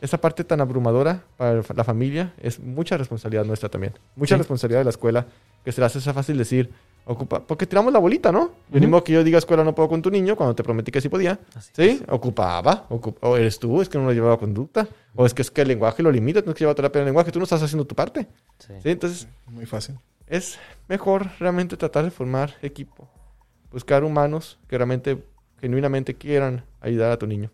esa 0.00 0.18
parte 0.20 0.44
tan 0.44 0.60
abrumadora 0.60 1.22
para 1.36 1.62
la 1.74 1.84
familia 1.84 2.34
es 2.40 2.58
mucha 2.60 2.96
responsabilidad 2.96 3.44
nuestra 3.44 3.68
también. 3.68 3.94
Mucha 4.16 4.34
Sí. 4.34 4.38
responsabilidad 4.38 4.80
de 4.80 4.84
la 4.84 4.90
escuela, 4.90 5.26
que 5.64 5.72
se 5.72 5.80
le 5.80 5.86
hace 5.86 5.98
esa 5.98 6.12
fácil 6.12 6.36
decir, 6.36 6.70
ocupa, 7.06 7.40
porque 7.46 7.66
tiramos 7.66 7.92
la 7.92 7.98
bolita, 7.98 8.30
¿no? 8.32 8.52
Yo 8.70 8.80
ni 8.80 8.86
modo 8.86 9.04
que 9.04 9.12
yo 9.12 9.24
diga 9.24 9.38
escuela 9.38 9.62
no 9.64 9.74
puedo 9.74 9.88
con 9.88 10.02
tu 10.02 10.10
niño 10.10 10.36
cuando 10.36 10.54
te 10.54 10.62
prometí 10.62 10.90
que 10.90 11.00
sí 11.00 11.08
podía. 11.08 11.38
Así 11.54 11.70
¿Sí? 11.74 12.02
Ocupaba. 12.08 12.86
ocup- 12.88 13.16
o 13.20 13.36
eres 13.36 13.58
tú, 13.58 13.80
es 13.82 13.88
que 13.88 13.98
no 13.98 14.04
lo 14.04 14.12
llevaba 14.12 14.38
conducta. 14.38 14.88
O 15.14 15.24
es 15.26 15.32
que 15.34 15.42
es 15.42 15.50
que 15.50 15.62
el 15.62 15.68
lenguaje 15.68 16.02
lo 16.02 16.10
limita, 16.10 16.40
tienes 16.42 16.54
que 16.56 16.64
llevar 16.64 16.74
terapia 16.76 17.00
del 17.00 17.06
lenguaje, 17.06 17.30
tú 17.32 17.38
no 17.38 17.44
estás 17.44 17.62
haciendo 17.62 17.86
tu 17.86 17.94
parte. 17.94 18.26
Sí. 18.58 18.72
¿Sí? 18.82 18.90
Entonces, 18.90 19.28
Muy 19.46 19.64
fácil. 19.66 19.96
es 20.26 20.58
mejor 20.88 21.28
realmente 21.38 21.76
tratar 21.76 22.04
de 22.04 22.10
formar 22.10 22.54
equipo. 22.62 23.08
Buscar 23.70 24.04
humanos 24.04 24.58
que 24.68 24.76
realmente, 24.78 25.22
genuinamente 25.60 26.14
quieran 26.14 26.64
ayudar 26.80 27.10
a 27.12 27.18
tu 27.18 27.26
niño. 27.26 27.50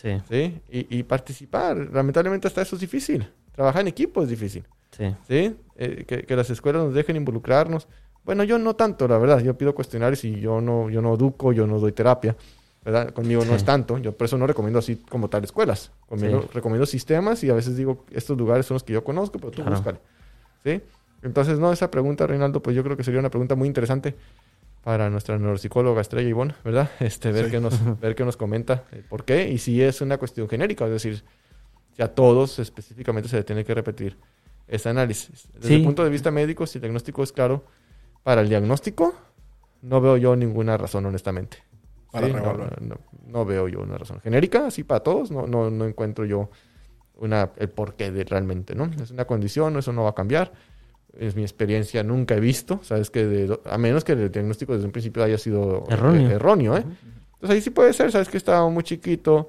Sí, 0.00 0.20
¿Sí? 0.30 0.60
Y, 0.70 0.98
y 0.98 1.02
participar. 1.02 1.76
Lamentablemente 1.92 2.48
hasta 2.48 2.62
eso 2.62 2.76
es 2.76 2.80
difícil. 2.80 3.28
Trabajar 3.52 3.82
en 3.82 3.88
equipo 3.88 4.22
es 4.22 4.28
difícil. 4.28 4.64
sí. 4.96 5.14
¿Sí? 5.28 5.56
Eh, 5.76 6.04
que, 6.06 6.22
que 6.24 6.36
las 6.36 6.48
escuelas 6.50 6.82
nos 6.84 6.94
dejen 6.94 7.16
involucrarnos. 7.16 7.86
Bueno, 8.24 8.44
yo 8.44 8.58
no 8.58 8.74
tanto, 8.76 9.06
la 9.08 9.18
verdad. 9.18 9.40
Yo 9.40 9.56
pido 9.58 9.74
cuestionarios 9.74 10.24
y 10.24 10.40
yo 10.40 10.60
no, 10.60 10.88
yo 10.90 11.00
no 11.02 11.14
educo, 11.14 11.52
yo 11.52 11.66
no 11.66 11.78
doy 11.78 11.92
terapia. 11.92 12.36
¿verdad? 12.82 13.12
Conmigo 13.12 13.42
no 13.44 13.50
Sí. 13.50 13.56
es 13.56 13.64
tanto. 13.64 13.98
Yo 13.98 14.12
por 14.12 14.24
eso 14.24 14.38
no 14.38 14.46
recomiendo 14.46 14.78
así 14.78 14.96
como 14.96 15.28
tal 15.28 15.44
escuelas. 15.44 15.90
Conmigo 16.08 16.42
Sí. 16.42 16.48
recomiendo 16.54 16.86
sistemas 16.86 17.44
y 17.44 17.50
a 17.50 17.54
veces 17.54 17.76
digo, 17.76 18.06
estos 18.10 18.38
lugares 18.38 18.64
son 18.64 18.76
los 18.76 18.84
que 18.84 18.94
yo 18.94 19.04
conozco, 19.04 19.38
pero 19.38 19.50
tú 19.50 19.56
Claro. 19.62 19.72
búscale. 19.76 19.98
¿Sí? 20.64 20.80
Entonces, 21.22 21.58
no, 21.58 21.70
esa 21.72 21.90
pregunta, 21.90 22.26
Reinaldo, 22.26 22.62
pues 22.62 22.74
yo 22.74 22.82
creo 22.82 22.96
que 22.96 23.04
sería 23.04 23.20
una 23.20 23.28
pregunta 23.30 23.54
muy 23.54 23.68
interesante 23.68 24.14
para 24.82 25.10
nuestra 25.10 25.38
neuropsicóloga 25.38 26.00
Estrella 26.00 26.28
Ivonne, 26.28 26.54
¿verdad? 26.64 26.90
Este, 27.00 27.32
ver, 27.32 27.46
Sí. 27.46 27.50
qué 27.52 27.60
nos, 27.60 27.74
ver 28.00 28.14
qué 28.14 28.24
nos 28.24 28.36
comenta 28.36 28.84
el 28.92 29.02
por 29.04 29.24
qué 29.24 29.48
y 29.48 29.58
si 29.58 29.82
es 29.82 30.00
una 30.00 30.16
cuestión 30.18 30.48
genérica, 30.48 30.86
es 30.86 30.90
decir, 30.92 31.22
si 31.94 32.02
a 32.02 32.14
todos 32.14 32.58
específicamente 32.58 33.28
se 33.28 33.36
le 33.36 33.44
tiene 33.44 33.64
que 33.64 33.74
repetir 33.74 34.16
ese 34.66 34.88
análisis. 34.88 35.48
Desde 35.54 35.68
Sí. 35.68 35.74
el 35.74 35.82
punto 35.84 36.04
de 36.04 36.10
vista 36.10 36.30
médico, 36.30 36.66
si 36.66 36.78
el 36.78 36.82
diagnóstico 36.82 37.22
es 37.22 37.32
claro, 37.32 37.64
para 38.22 38.40
el 38.40 38.48
diagnóstico 38.48 39.14
no 39.82 40.00
veo 40.00 40.16
yo 40.16 40.36
ninguna 40.36 40.76
razón, 40.76 41.04
honestamente. 41.06 41.58
Para 42.12 42.26
Sí, 42.26 42.32
no, 42.32 42.38
reevaluar. 42.40 42.82
no, 42.82 42.96
no 43.26 43.44
veo 43.44 43.68
yo 43.68 43.80
una 43.80 43.96
razón. 43.98 44.20
Genérica, 44.20 44.66
así 44.66 44.82
para 44.84 45.00
todos, 45.00 45.30
no, 45.30 45.46
no, 45.46 45.70
no 45.70 45.84
encuentro 45.86 46.24
yo 46.24 46.50
una, 47.16 47.50
el 47.56 47.68
porqué 47.68 48.10
de 48.10 48.24
realmente, 48.24 48.74
¿no? 48.74 48.90
Es 49.02 49.10
una 49.10 49.26
condición, 49.26 49.76
eso 49.76 49.92
no 49.92 50.04
va 50.04 50.10
a 50.10 50.14
cambiar. 50.14 50.52
Es 51.18 51.34
mi 51.36 51.42
experiencia, 51.42 52.02
nunca 52.02 52.34
he 52.36 52.40
visto, 52.40 52.80
sabes 52.82 53.10
que 53.10 53.26
de- 53.26 53.58
a 53.64 53.78
menos 53.78 54.04
que 54.04 54.12
el 54.12 54.30
diagnóstico 54.30 54.72
desde 54.74 54.86
un 54.86 54.92
principio 54.92 55.22
haya 55.24 55.38
sido 55.38 55.84
Erróneo. 55.88 56.30
eh, 56.30 56.34
erróneo, 56.34 56.76
¿eh? 56.76 56.84
Entonces 57.34 57.50
ahí 57.56 57.60
sí 57.60 57.70
puede 57.70 57.92
ser, 57.92 58.12
sabes 58.12 58.28
que 58.28 58.36
estaba 58.36 58.68
muy 58.70 58.82
chiquito. 58.84 59.48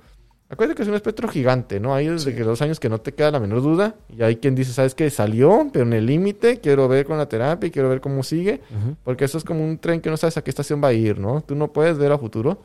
Acuérdate 0.49 0.76
que 0.76 0.82
es 0.84 0.89
un 0.89 0.95
espectro 0.95 1.30
gigante, 1.30 1.80
¿no? 1.80 1.93
Hay 1.95 2.07
desde 2.07 2.32
Sí. 2.32 2.36
que 2.38 2.43
dos 2.43 2.62
años 2.62 2.80
que 2.80 2.89
no 2.89 2.97
te 2.99 3.14
queda 3.14 3.32
la 3.32 3.39
menor 3.39 3.62
duda. 3.62 3.95
Y 4.09 4.22
hay 4.24 4.36
quien 4.38 4.53
dice, 4.53 4.74
¿sabes 4.74 4.95
qué? 4.95 5.09
Salió, 5.09 5.70
pero 5.72 5.86
en 5.86 5.93
el 5.93 6.05
límite, 6.05 6.59
quiero 6.59 6.88
ver 6.89 7.05
con 7.05 7.18
la 7.18 7.30
terapia 7.30 7.68
y 7.68 7.72
quiero 7.72 7.88
ver 7.89 8.01
cómo 8.01 8.22
sigue. 8.24 8.59
Porque 9.05 9.24
eso 9.26 9.38
es 9.38 9.45
como 9.45 9.64
un 9.64 9.78
tren 9.78 10.01
que 10.01 10.09
no 10.09 10.18
sabes 10.18 10.36
a 10.38 10.43
qué 10.43 10.49
estación 10.49 10.84
va 10.84 10.89
a 10.89 10.93
ir, 10.93 11.20
¿no? 11.20 11.41
Tú 11.41 11.55
no 11.55 11.72
puedes 11.72 11.97
ver 11.97 12.12
a 12.12 12.18
futuro. 12.18 12.64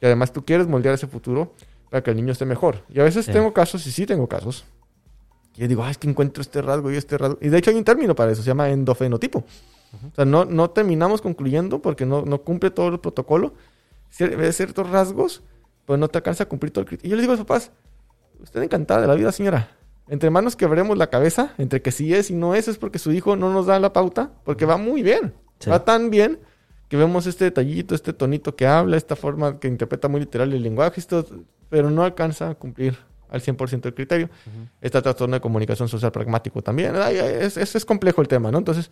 Y 0.00 0.04
además 0.06 0.30
tú 0.32 0.44
quieres 0.44 0.66
moldear 0.66 0.94
ese 0.96 1.06
futuro 1.06 1.54
para 1.88 2.02
que 2.02 2.10
el 2.10 2.16
niño 2.16 2.32
esté 2.32 2.44
mejor. 2.44 2.82
Y 2.92 3.00
a 3.00 3.04
veces 3.04 3.24
Sí. 3.24 3.32
tengo 3.32 3.52
casos, 3.54 3.86
y 3.86 3.92
sí 3.92 4.04
tengo 4.04 4.26
casos. 4.26 4.64
Y 5.56 5.60
yo 5.60 5.68
digo, 5.68 5.84
ah, 5.84 5.90
es 5.90 5.98
que 5.98 6.08
encuentro 6.08 6.40
este 6.40 6.62
rasgo 6.62 6.90
y 6.90 6.96
este 6.96 7.18
rasgo. 7.18 7.38
Y 7.40 7.48
de 7.48 7.58
hecho 7.58 7.70
hay 7.70 7.76
un 7.76 7.84
término 7.84 8.14
para 8.14 8.32
eso, 8.32 8.42
se 8.42 8.46
llama 8.48 8.70
endofenotipo. 8.70 9.40
O 10.10 10.14
sea, 10.14 10.24
no, 10.24 10.44
no 10.46 10.70
terminamos 10.70 11.20
concluyendo 11.20 11.80
porque 11.82 12.06
no, 12.06 12.22
no 12.24 12.40
cumple 12.40 12.70
todo 12.70 12.88
el 12.88 13.00
protocolo. 13.00 13.52
Cier- 14.16 14.36
Ve 14.36 14.50
ciertos 14.52 14.88
rasgos, 14.88 15.42
pues 15.84 15.98
no 16.00 16.08
te 16.08 16.18
alcanza 16.18 16.44
a 16.44 16.48
cumplir 16.48 16.72
todo 16.72 16.82
el 16.82 16.88
criterio. 16.88 17.08
Y 17.08 17.10
yo 17.10 17.16
le 17.16 17.22
digo 17.22 17.34
a 17.34 17.36
los 17.36 17.44
papás, 17.44 17.70
usted 18.40 18.62
encantada 18.62 19.02
de 19.02 19.06
la 19.06 19.14
vida, 19.14 19.30
señora. 19.32 19.68
Entre 20.08 20.30
manos 20.30 20.56
quebremos 20.56 20.96
la 20.98 21.08
cabeza, 21.08 21.52
entre 21.58 21.82
que 21.82 21.92
sí 21.92 22.14
es 22.14 22.30
y 22.30 22.34
no 22.34 22.54
es, 22.54 22.68
es 22.68 22.78
porque 22.78 22.98
su 22.98 23.12
hijo 23.12 23.36
no 23.36 23.52
nos 23.52 23.66
da 23.66 23.78
la 23.78 23.92
pauta, 23.92 24.32
porque 24.44 24.64
va 24.64 24.76
muy 24.78 25.02
bien. 25.02 25.34
Sí. 25.58 25.68
Va 25.70 25.84
tan 25.84 26.08
bien 26.10 26.38
que 26.88 26.96
vemos 26.96 27.26
este 27.26 27.44
detallito, 27.44 27.94
este 27.94 28.12
tonito 28.12 28.56
que 28.56 28.66
habla, 28.66 28.96
esta 28.96 29.16
forma 29.16 29.60
que 29.60 29.68
interpreta 29.68 30.08
muy 30.08 30.20
literal 30.20 30.52
el 30.52 30.62
lenguaje, 30.62 31.00
esto, 31.00 31.24
pero 31.68 31.90
no 31.90 32.02
alcanza 32.02 32.50
a 32.50 32.54
cumplir 32.54 32.98
al 33.32 33.40
100% 33.42 33.86
el 33.86 33.94
criterio. 33.94 34.26
Ujú. 34.26 34.68
Está 34.80 35.02
trastorno 35.02 35.34
de 35.34 35.40
comunicación 35.40 35.88
social 35.88 36.12
pragmático 36.12 36.62
también. 36.62 36.94
Ay, 36.96 37.16
es, 37.16 37.56
es, 37.56 37.74
es 37.74 37.84
complejo 37.84 38.20
el 38.20 38.28
tema, 38.28 38.50
¿no? 38.52 38.58
Entonces, 38.58 38.90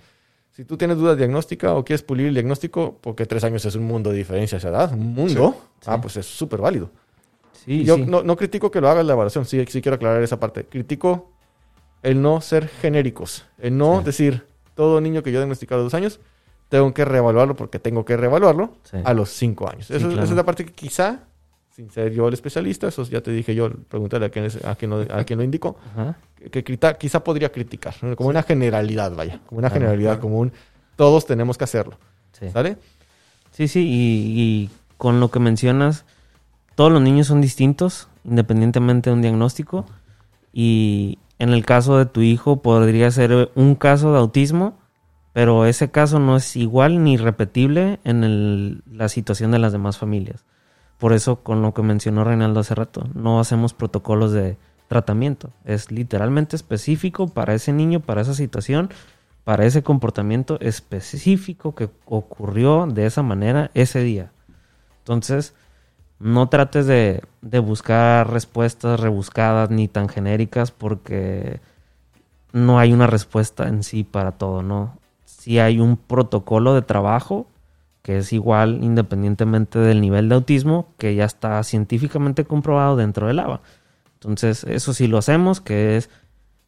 si 0.51 0.65
tú 0.65 0.77
tienes 0.77 0.97
dudas 0.97 1.17
diagnóstica 1.17 1.75
o 1.75 1.85
quieres 1.85 2.03
pulir 2.03 2.27
el 2.27 2.35
diagnóstico, 2.35 2.99
porque 3.01 3.27
tres 3.27 3.45
años 3.45 3.65
es 3.65 3.75
un 3.77 3.85
mundo 3.85 4.11
de 4.11 4.17
diferencia 4.17 4.57
a 4.57 4.59
esa 4.59 4.69
edad, 4.71 4.93
un 4.93 5.15
mundo, 5.15 5.55
Sí. 5.81 5.87
ah, 5.87 6.01
pues 6.01 6.17
es 6.17 6.27
súper 6.27 6.61
válido. 6.61 6.91
Sí, 7.53 7.85
Yo 7.85 7.97
sí. 7.97 8.05
No, 8.07 8.23
no 8.23 8.37
critico 8.37 8.71
que 8.71 8.81
lo 8.81 8.89
hagas 8.89 9.05
la 9.05 9.13
evaluación, 9.13 9.45
sí, 9.45 9.65
sí 9.69 9.83
quiero 9.83 9.97
aclarar 9.97 10.23
esa 10.23 10.41
parte. 10.41 10.65
Critico 10.65 11.31
el 12.03 12.21
no 12.23 12.41
ser 12.41 12.69
genéricos, 12.69 13.45
el 13.59 13.77
no 13.77 13.99
Sí. 14.01 14.05
decir 14.07 14.47
todo 14.75 15.01
niño 15.03 15.23
que 15.23 15.31
yo 15.31 15.39
he 15.39 15.41
diagnosticado 15.43 15.83
a 15.83 15.85
dos 15.85 15.95
años, 15.95 16.19
tengo 16.71 16.95
que 16.95 17.05
reevaluarlo 17.05 17.57
porque 17.57 17.79
tengo 17.79 18.05
que 18.07 18.17
reevaluarlo 18.17 18.77
Sí. 18.85 18.97
a 19.05 19.13
los 19.13 19.29
cinco 19.31 19.69
años. 19.71 19.87
Sí, 19.89 19.95
Eso- 19.95 20.07
claro. 20.07 20.23
Esa 20.23 20.33
es 20.33 20.37
la 20.37 20.45
parte 20.45 20.65
que 20.65 20.73
quizá 20.73 21.21
sin 21.71 21.91
ser 21.91 22.13
yo 22.13 22.29
el 22.29 22.35
especialista, 22.35 22.89
eso 22.89 23.05
ya 23.05 23.21
te 23.23 23.31
dije 23.31 23.55
yo, 23.55 23.71
pregúntale 23.89 24.27
a 24.27 24.31
quien, 24.31 24.45
es- 24.47 24.65
a 24.65 24.75
quien, 24.75 24.91
lo, 24.91 25.01
a 25.03 25.25
quien 25.25 25.39
lo 25.39 25.45
indicó, 25.45 25.79
Ajá. 25.93 26.17
que, 26.51 26.63
quizá 26.99 27.23
podría 27.25 27.51
criticar, 27.53 27.95
como 28.17 28.29
una 28.29 28.43
generalidad, 28.43 29.15
vaya, 29.15 29.41
como 29.47 29.59
una 29.61 29.69
Claro, 29.69 29.81
generalidad, 29.81 30.21
claro. 30.21 30.35
un, 30.37 30.53
todos 30.97 31.27
tenemos 31.27 31.57
que 31.57 31.65
hacerlo, 31.65 31.97
Sí. 32.33 32.51
¿sale? 32.51 32.77
Sí, 33.53 33.69
sí, 33.69 33.81
y, 33.89 34.41
y 34.41 34.71
con 34.97 35.21
lo 35.21 35.31
que 35.31 35.39
mencionas, 35.41 36.05
todos 36.75 36.91
los 36.93 37.03
niños 37.03 37.27
son 37.29 37.41
distintos, 37.41 38.09
independientemente 38.25 39.11
de 39.11 39.15
un 39.15 39.23
diagnóstico. 39.23 39.87
Y 40.53 41.19
en 41.39 41.51
el 41.51 41.65
caso 41.65 41.99
de 41.99 42.07
tu 42.07 42.21
hijo 42.23 42.63
podría 42.63 43.11
ser 43.11 43.51
un 43.55 43.75
caso 43.75 44.13
de 44.13 44.19
autismo, 44.19 44.79
pero 45.33 45.67
ese 45.67 45.91
caso 45.91 46.19
no 46.19 46.37
es 46.37 46.57
igual 46.57 47.03
ni 47.05 47.17
repetible 47.17 47.99
en 48.05 48.25
el- 48.25 48.83
la 48.91 49.09
situación 49.09 49.51
de 49.51 49.59
las 49.59 49.73
demás 49.73 49.99
familias. 49.99 50.45
Por 51.01 51.15
eso, 51.15 51.37
con 51.37 51.63
lo 51.63 51.73
que 51.73 51.83
mencionó 51.83 52.25
Reinaldo 52.25 52.61
hace 52.61 52.75
rato, 52.75 53.09
no 53.15 53.41
hacemos 53.41 53.73
protocolos 53.73 54.33
de 54.33 54.59
tratamiento. 54.87 55.51
Es 55.65 55.91
literalmente 55.91 56.57
específico 56.57 57.27
para 57.27 57.55
ese 57.55 57.73
niño, 57.73 58.01
para 58.01 58.21
esa 58.21 58.35
situación, 58.35 58.91
para 59.45 59.65
ese 59.65 59.83
comportamiento 59.83 60.61
específico 60.61 61.75
que 61.75 61.89
ocurrió 62.05 62.87
de 62.87 63.07
esa 63.07 63.23
manera 63.23 63.71
ese 63.73 64.01
día. 64.01 64.31
Entonces, 64.99 65.55
no 66.19 66.51
trates 66.51 66.87
de, 66.87 67.23
buscar 67.63 68.31
respuestas 68.31 69.01
rebuscadas 69.01 69.71
ni 69.71 69.89
tan 69.89 70.11
genéricas 70.11 70.71
porque 70.71 71.61
no 72.53 72.79
hay 72.79 72.93
una 72.93 73.07
respuesta 73.07 73.69
en 73.69 73.85
sí 73.85 74.05
para 74.05 74.33
todo, 74.33 74.63
¿no? 74.63 74.99
Sí 75.25 75.59
hay 75.61 75.81
un 75.81 75.97
protocolo 75.97 76.75
de 76.75 76.83
trabajo 76.83 77.47
que 78.03 78.19
es 78.19 78.33
igual 78.33 78.79
independientemente 78.83 79.79
del 79.79 80.01
nivel 80.01 80.29
de 80.29 80.35
autismo 80.37 80.95
que 80.99 81.15
ya 81.15 81.25
está 81.25 81.63
científicamente 81.63 82.45
comprobado 82.45 82.97
dentro 82.97 83.27
del 83.27 83.39
ABA. 83.39 83.61
Entonces, 84.15 84.65
eso 84.65 84.93
sí 84.93 85.07
lo 85.07 85.19
hacemos, 85.19 85.61
que 85.61 85.97
es 85.97 86.11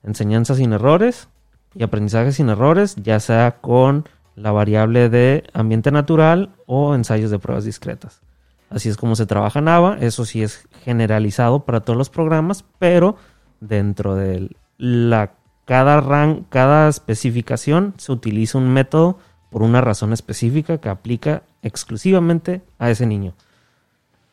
enseñanza 0.03 0.55
sin 0.55 0.73
errores 0.73 1.29
y 1.75 1.83
aprendizaje 1.83 2.33
sin 2.33 2.49
errores, 2.49 2.97
ya 2.97 3.21
sea 3.21 3.59
con 3.61 4.09
la 4.35 4.53
variable 4.53 5.09
de 5.09 5.45
ambiente 5.53 5.91
natural 5.91 6.51
o 6.67 6.95
ensayos 6.95 7.31
de 7.31 7.39
pruebas 7.39 7.65
discretas. 7.65 8.23
Así 8.71 8.89
es 8.89 8.97
como 8.97 9.17
se 9.17 9.27
trabaja 9.27 9.59
en 9.59 9.69
ABA, 9.69 9.99
eso 10.01 10.25
sí 10.25 10.43
es 10.43 10.67
generalizado 10.83 11.65
para 11.65 11.81
todos 11.81 11.99
los 11.99 12.09
programas, 12.09 12.65
pero 12.79 13.17
dentro 13.61 14.15
de 14.15 14.51
la 14.79 15.35
cada 15.65 16.01
ran, 16.01 16.45
cada 16.49 16.89
especificación 16.89 17.95
se 17.99 18.13
utiliza 18.13 18.59
un 18.59 18.73
método 18.73 19.19
por 19.53 19.63
una 19.63 19.81
razón 19.81 20.13
específica 20.13 20.79
que 20.79 20.89
aplica 20.89 21.43
exclusivamente 21.63 22.63
a 22.79 22.91
ese 22.91 23.07
niño. 23.07 23.35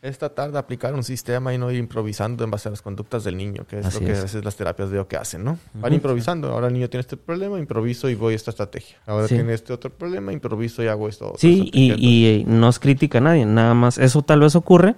Es 0.02 0.18
tratar 0.18 0.54
de 0.54 0.58
aplicar 0.58 0.94
un 0.94 1.04
sistema 1.04 1.54
y 1.54 1.58
no 1.58 1.70
ir 1.72 1.78
improvisando 1.78 2.46
en 2.46 2.52
base 2.52 2.70
a 2.70 2.72
las 2.72 2.82
conductas 2.82 3.26
del 3.26 3.36
niño, 3.36 3.66
que 3.70 3.80
es 3.80 3.86
Así 3.86 4.00
lo 4.00 4.06
que 4.06 4.14
es. 4.14 4.20
a 4.20 4.24
veces 4.24 4.46
las 4.46 4.56
terapias 4.56 4.90
veo 4.90 5.10
que 5.10 5.18
hacen, 5.18 5.44
¿no? 5.44 5.60
Van 5.74 5.94
improvisando. 5.94 6.50
Ahora 6.54 6.68
el 6.68 6.74
niño 6.74 6.90
tiene 6.90 7.02
este 7.02 7.18
problema, 7.18 7.60
improviso 7.60 8.10
y 8.10 8.16
voy 8.16 8.32
a 8.32 8.36
esta 8.38 8.52
estrategia. 8.52 8.96
Ahora 9.06 9.28
Sí. 9.28 9.36
tiene 9.36 9.54
este 9.54 9.74
otro 9.74 9.90
problema, 9.92 10.32
improviso 10.32 10.82
y 10.82 10.88
hago 10.88 11.10
esto. 11.10 11.34
Sí, 11.38 11.70
y, 11.74 11.92
y 12.00 12.46
no 12.46 12.70
es 12.70 12.80
crítica 12.80 13.18
a 13.18 13.22
nadie, 13.22 13.46
nada 13.46 13.74
más 13.74 13.98
eso 13.98 14.22
tal 14.22 14.40
vez 14.40 14.56
ocurre 14.56 14.96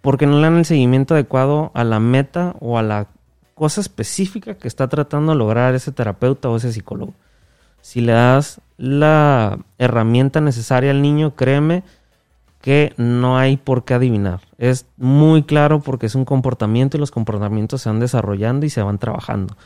porque 0.00 0.26
no 0.26 0.36
le 0.36 0.42
dan 0.44 0.56
el 0.56 0.64
seguimiento 0.64 1.12
adecuado 1.12 1.70
a 1.74 1.84
la 1.84 2.00
meta 2.00 2.56
o 2.60 2.78
a 2.78 2.82
la 2.82 3.08
cosa 3.54 3.82
específica 3.82 4.54
que 4.54 4.66
está 4.68 4.88
tratando 4.88 5.32
de 5.32 5.38
lograr 5.38 5.74
ese 5.74 5.92
terapeuta 5.92 6.48
o 6.48 6.56
ese 6.56 6.72
psicólogo. 6.72 7.12
Si 7.88 8.02
le 8.02 8.12
das 8.12 8.60
la 8.76 9.60
herramienta 9.78 10.42
necesaria 10.42 10.90
al 10.90 11.00
niño, 11.00 11.34
créeme 11.36 11.84
que 12.60 12.92
no 12.98 13.38
hay 13.38 13.56
por 13.56 13.86
qué 13.86 13.94
adivinar. 13.94 14.42
Es 14.58 14.84
muy 14.98 15.44
claro 15.44 15.80
porque 15.80 16.04
es 16.04 16.14
un 16.14 16.26
comportamiento 16.26 16.98
y 16.98 17.00
los 17.00 17.10
comportamientos 17.10 17.80
se 17.80 17.88
van 17.88 17.98
desarrollando 17.98 18.66
y 18.66 18.68
se 18.68 18.82
van 18.82 18.98
trabajando 18.98 19.56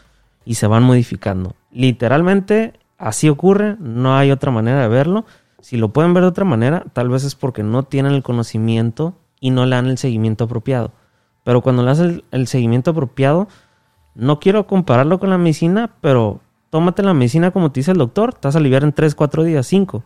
y 0.44 0.54
se 0.54 0.68
van 0.68 0.84
modificando. 0.84 1.56
Literalmente 1.72 2.74
así 2.96 3.28
ocurre, 3.28 3.74
no 3.80 4.16
hay 4.16 4.30
otra 4.30 4.52
manera 4.52 4.82
de 4.82 4.88
verlo. 4.88 5.24
Si 5.60 5.76
lo 5.76 5.88
pueden 5.88 6.14
ver 6.14 6.22
de 6.22 6.28
otra 6.28 6.44
manera, 6.44 6.84
tal 6.92 7.08
vez 7.08 7.24
es 7.24 7.34
porque 7.34 7.64
no 7.64 7.82
tienen 7.82 8.12
el 8.12 8.22
conocimiento 8.22 9.16
y 9.40 9.50
no 9.50 9.66
le 9.66 9.74
dan 9.74 9.88
el 9.88 9.98
seguimiento 9.98 10.44
apropiado. 10.44 10.92
Pero 11.42 11.60
cuando 11.60 11.82
le 11.82 11.88
das 11.88 11.98
el, 11.98 12.22
el 12.30 12.46
seguimiento 12.46 12.92
apropiado, 12.92 13.48
no 14.14 14.38
quiero 14.38 14.68
compararlo 14.68 15.18
con 15.18 15.30
la 15.30 15.38
medicina, 15.38 15.90
pero 16.00 16.40
tómate 16.72 17.02
la 17.02 17.12
medicina 17.12 17.50
como 17.50 17.70
te 17.70 17.80
dice 17.80 17.90
el 17.90 17.98
doctor, 17.98 18.32
te 18.32 18.48
vas 18.48 18.56
a 18.56 18.58
aliviar 18.58 18.82
en 18.82 18.94
3, 18.94 19.14
4 19.14 19.44
días, 19.44 19.66
5. 19.66 20.02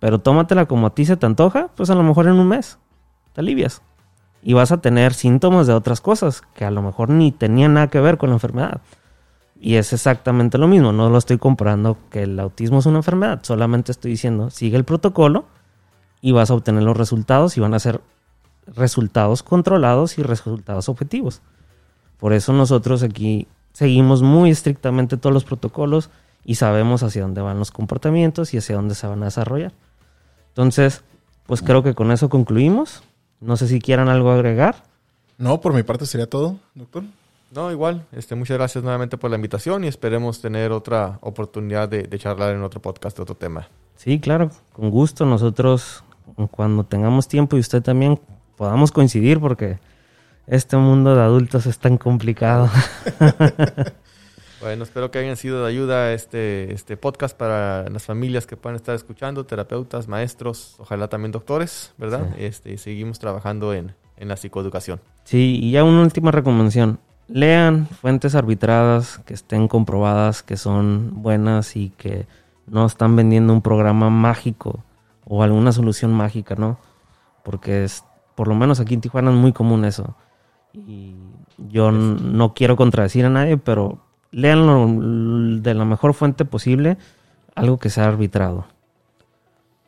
Pero 0.00 0.18
tómatela 0.18 0.64
como 0.64 0.86
a 0.86 0.94
ti 0.94 1.04
se 1.04 1.18
te 1.18 1.26
antoja, 1.26 1.68
pues 1.76 1.90
a 1.90 1.94
lo 1.94 2.02
mejor 2.02 2.26
en 2.28 2.32
un 2.32 2.48
mes 2.48 2.78
te 3.34 3.42
alivias. 3.42 3.82
Y 4.42 4.54
vas 4.54 4.72
a 4.72 4.78
tener 4.78 5.12
síntomas 5.12 5.66
de 5.66 5.74
otras 5.74 6.00
cosas 6.00 6.40
que 6.54 6.64
a 6.64 6.70
lo 6.70 6.80
mejor 6.80 7.10
ni 7.10 7.30
tenían 7.30 7.74
nada 7.74 7.88
que 7.88 8.00
ver 8.00 8.16
con 8.16 8.30
la 8.30 8.36
enfermedad. 8.36 8.80
Y 9.60 9.74
es 9.74 9.92
exactamente 9.92 10.56
lo 10.56 10.66
mismo, 10.66 10.92
no 10.92 11.10
lo 11.10 11.18
estoy 11.18 11.36
comparando 11.36 11.98
que 12.08 12.22
el 12.22 12.40
autismo 12.40 12.78
es 12.78 12.86
una 12.86 13.00
enfermedad, 13.00 13.40
solamente 13.42 13.92
estoy 13.92 14.12
diciendo, 14.12 14.48
sigue 14.48 14.78
el 14.78 14.84
protocolo 14.84 15.44
y 16.22 16.32
vas 16.32 16.50
a 16.50 16.54
obtener 16.54 16.84
los 16.84 16.96
resultados 16.96 17.58
y 17.58 17.60
van 17.60 17.74
a 17.74 17.80
ser 17.80 18.00
resultados 18.66 19.42
controlados 19.42 20.16
y 20.16 20.22
resultados 20.22 20.88
objetivos. 20.88 21.42
Por 22.16 22.32
eso 22.32 22.54
nosotros 22.54 23.02
aquí 23.02 23.46
seguimos 23.72 24.22
muy 24.22 24.50
estrictamente 24.50 25.16
todos 25.16 25.32
los 25.32 25.44
protocolos 25.44 26.10
y 26.44 26.54
sabemos 26.56 27.02
hacia 27.02 27.22
dónde 27.22 27.40
van 27.40 27.58
los 27.58 27.70
comportamientos 27.70 28.54
y 28.54 28.58
hacia 28.58 28.76
dónde 28.76 28.94
se 28.94 29.06
van 29.06 29.22
a 29.22 29.26
desarrollar. 29.26 29.72
Entonces, 30.48 31.02
pues 31.46 31.62
creo 31.62 31.82
que 31.82 31.94
con 31.94 32.10
eso 32.10 32.28
concluimos. 32.28 33.02
No 33.40 33.56
sé 33.56 33.68
si 33.68 33.80
quieran 33.80 34.08
algo 34.08 34.30
agregar. 34.30 34.82
No, 35.36 35.60
por 35.60 35.72
mi 35.72 35.82
parte 35.82 36.06
sería 36.06 36.28
todo, 36.28 36.58
doctor. 36.74 37.04
No, 37.50 37.70
igual. 37.70 38.04
Este, 38.12 38.34
muchas 38.34 38.58
gracias 38.58 38.82
nuevamente 38.82 39.16
por 39.16 39.30
la 39.30 39.36
invitación 39.36 39.84
y 39.84 39.88
esperemos 39.88 40.40
tener 40.40 40.72
otra 40.72 41.18
oportunidad 41.22 41.88
de, 41.88 42.02
de 42.02 42.18
charlar 42.18 42.54
en 42.54 42.62
otro 42.62 42.82
podcast 42.82 43.16
de 43.16 43.22
otro 43.22 43.34
tema. 43.34 43.68
Sí, 43.96 44.18
claro, 44.20 44.50
con 44.72 44.90
gusto. 44.90 45.24
Nosotros, 45.24 46.04
cuando 46.50 46.84
tengamos 46.84 47.28
tiempo 47.28 47.56
y 47.56 47.60
usted 47.60 47.82
también, 47.82 48.20
podamos 48.56 48.92
coincidir 48.92 49.40
porque 49.40 49.78
este 50.48 50.76
mundo 50.76 51.14
de 51.14 51.22
adultos 51.22 51.66
es 51.66 51.78
tan 51.78 51.98
complicado. 51.98 52.70
Bueno, 54.60 54.82
espero 54.82 55.12
que 55.12 55.20
hayan 55.20 55.36
sido 55.36 55.62
de 55.62 55.68
ayuda 55.68 56.12
este, 56.12 56.72
este 56.74 56.96
podcast 56.96 57.36
para 57.36 57.88
las 57.90 58.04
familias 58.04 58.44
que 58.44 58.56
puedan 58.56 58.74
estar 58.74 58.94
escuchando, 58.96 59.46
terapeutas, 59.46 60.08
maestros, 60.08 60.74
ojalá 60.78 61.06
también 61.06 61.30
doctores, 61.30 61.94
¿verdad? 61.96 62.30
Sí. 62.34 62.44
Este, 62.44 62.72
y 62.72 62.78
seguimos 62.78 63.20
trabajando 63.20 63.72
en, 63.72 63.94
en 64.16 64.26
la 64.26 64.36
psicoeducación. 64.36 65.00
Sí, 65.22 65.60
y 65.62 65.70
ya 65.70 65.84
una 65.84 66.02
última 66.02 66.32
recomendación. 66.32 66.98
Lean 67.28 67.86
fuentes 67.86 68.34
arbitradas 68.34 69.18
que 69.18 69.34
estén 69.34 69.68
comprobadas, 69.68 70.42
que 70.42 70.56
son 70.56 71.22
buenas 71.22 71.76
y 71.76 71.90
que 71.90 72.26
no 72.66 72.84
están 72.84 73.14
vendiendo 73.14 73.52
un 73.52 73.62
programa 73.62 74.10
mágico 74.10 74.82
o 75.24 75.44
alguna 75.44 75.70
solución 75.70 76.12
mágica, 76.12 76.56
¿no? 76.56 76.80
Porque 77.44 77.84
es, 77.84 78.02
por 78.34 78.48
lo 78.48 78.56
menos 78.56 78.80
aquí 78.80 78.94
en 78.94 79.02
Tijuana 79.02 79.30
es 79.30 79.36
muy 79.36 79.52
común 79.52 79.84
eso. 79.84 80.16
Y 80.72 81.14
yo 81.68 81.90
no 81.90 82.54
quiero 82.54 82.76
contradecir 82.76 83.24
a 83.24 83.30
nadie, 83.30 83.56
pero 83.56 83.98
leanlo 84.30 84.86
de 85.60 85.74
la 85.74 85.84
mejor 85.84 86.14
fuente 86.14 86.44
posible, 86.44 86.98
algo 87.54 87.78
que 87.78 87.90
sea 87.90 88.06
arbitrado. 88.06 88.66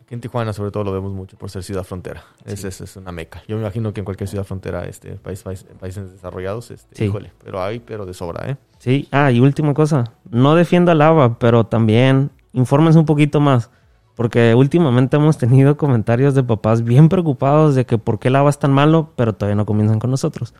Aquí 0.02 0.14
en 0.14 0.20
Tijuana 0.20 0.52
sobre 0.52 0.70
todo 0.72 0.82
lo 0.84 0.92
vemos 0.92 1.12
mucho 1.12 1.36
por 1.36 1.50
ser 1.50 1.62
ciudad 1.62 1.84
frontera. 1.84 2.24
Es, 2.44 2.60
Sí. 2.62 2.66
es, 2.66 2.80
es 2.80 2.96
una 2.96 3.12
meca. 3.12 3.42
Yo 3.46 3.56
me 3.56 3.62
imagino 3.62 3.92
que 3.92 4.00
en 4.00 4.04
cualquier 4.04 4.28
ciudad 4.28 4.44
frontera, 4.44 4.84
este, 4.86 5.12
país, 5.16 5.42
país- 5.42 5.64
países 5.78 6.10
desarrollados, 6.10 6.70
este, 6.72 6.96
Sí. 6.96 7.04
híjole, 7.04 7.32
pero 7.44 7.62
hay, 7.62 7.78
pero 7.78 8.06
de 8.06 8.14
sobra, 8.14 8.50
¿eh? 8.50 8.56
Sí, 8.78 9.06
ah, 9.12 9.30
y 9.30 9.38
última 9.40 9.72
cosa, 9.74 10.12
no 10.30 10.54
defiendo 10.56 10.90
al 10.90 11.02
ABA, 11.02 11.38
pero 11.38 11.64
también 11.64 12.30
infórmense 12.52 12.98
un 12.98 13.04
poquito 13.04 13.38
más, 13.38 13.70
porque 14.16 14.54
últimamente 14.56 15.16
hemos 15.16 15.38
tenido 15.38 15.76
comentarios 15.76 16.34
de 16.34 16.42
papás 16.42 16.82
bien 16.82 17.08
preocupados 17.08 17.76
de 17.76 17.86
que 17.86 17.96
por 17.98 18.18
qué 18.18 18.28
el 18.28 18.36
ABA 18.36 18.50
es 18.50 18.58
tan 18.58 18.72
malo, 18.72 19.10
pero 19.14 19.34
todavía 19.34 19.54
no 19.54 19.66
comienzan 19.66 20.00
con 20.00 20.10
nosotros. 20.10 20.54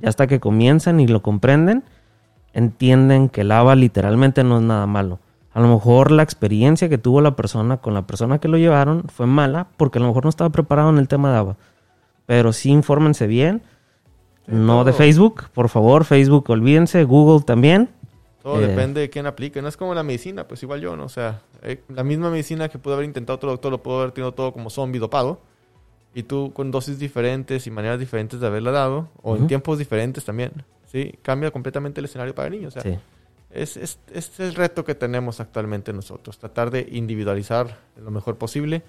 Y 0.00 0.06
hasta 0.06 0.26
que 0.26 0.40
comienzan 0.40 1.00
y 1.00 1.06
lo 1.06 1.22
comprenden, 1.22 1.84
entienden 2.52 3.28
que 3.28 3.42
el 3.42 3.52
ABA 3.52 3.74
literalmente 3.74 4.44
no 4.44 4.58
es 4.58 4.62
nada 4.62 4.86
malo. 4.86 5.18
A 5.52 5.60
lo 5.60 5.68
mejor 5.68 6.10
la 6.12 6.22
experiencia 6.22 6.88
que 6.88 6.98
tuvo 6.98 7.20
la 7.20 7.34
persona 7.34 7.78
con 7.78 7.94
la 7.94 8.06
persona 8.06 8.38
que 8.38 8.48
lo 8.48 8.58
llevaron 8.58 9.04
fue 9.08 9.26
mala 9.26 9.66
porque 9.76 9.98
a 9.98 10.02
lo 10.02 10.08
mejor 10.08 10.24
no 10.24 10.30
estaba 10.30 10.50
preparado 10.50 10.90
en 10.90 10.98
el 10.98 11.08
tema 11.08 11.32
de 11.32 11.38
ABA. 11.38 11.56
Pero 12.26 12.52
sí 12.52 12.70
infórmense 12.70 13.26
bien. 13.26 13.62
Sí, 14.46 14.52
no 14.54 14.84
de. 14.84 14.92
Facebook, 14.92 15.44
por 15.52 15.68
favor, 15.68 16.04
Facebook 16.04 16.48
olvídense, 16.50 17.02
Google 17.04 17.44
también. 17.44 17.88
Todo 18.42 18.60
Eh. 18.60 18.66
depende 18.68 19.00
de 19.00 19.10
quién 19.10 19.26
aplique. 19.26 19.60
No 19.60 19.68
es 19.68 19.76
como 19.76 19.94
la 19.94 20.02
medicina, 20.02 20.46
pues 20.46 20.62
igual 20.62 20.80
yo, 20.80 20.96
¿no? 20.96 21.04
O 21.04 21.08
sea, 21.08 21.40
eh, 21.62 21.82
la 21.88 22.04
misma 22.04 22.30
medicina 22.30 22.68
que 22.68 22.78
pudo 22.78 22.94
haber 22.94 23.06
intentado 23.06 23.36
otro 23.36 23.50
doctor 23.50 23.72
lo 23.72 23.82
pudo 23.82 23.98
haber 24.00 24.12
tenido 24.12 24.32
todo 24.32 24.52
como 24.52 24.70
zombie 24.70 25.00
dopado. 25.00 25.40
Y 26.18 26.24
tú 26.24 26.52
con 26.52 26.70
dosis 26.72 26.98
diferentes 26.98 27.66
y 27.66 27.70
maneras 27.70 28.00
diferentes 28.00 28.40
de 28.40 28.46
haberla 28.48 28.72
dado, 28.72 29.08
o 29.22 29.36
en 29.36 29.46
tiempos 29.46 29.78
diferentes 29.78 30.24
también, 30.24 30.50
¿sí? 30.90 31.14
Cambia 31.22 31.52
completamente 31.52 32.00
el 32.00 32.06
escenario 32.06 32.34
para 32.34 32.48
el 32.48 32.54
niño. 32.54 32.68
O 32.68 32.70
sea, 32.72 32.82
Sí. 32.82 32.98
es, 33.52 33.76
es, 33.76 33.98
es 34.12 34.40
el 34.40 34.56
reto 34.56 34.84
que 34.84 34.96
tenemos 34.96 35.38
actualmente 35.38 35.92
nosotros. 35.92 36.36
Tratar 36.38 36.72
de 36.72 36.88
individualizar 36.90 37.78
lo 38.02 38.10
mejor 38.10 38.36
posible 38.36 38.82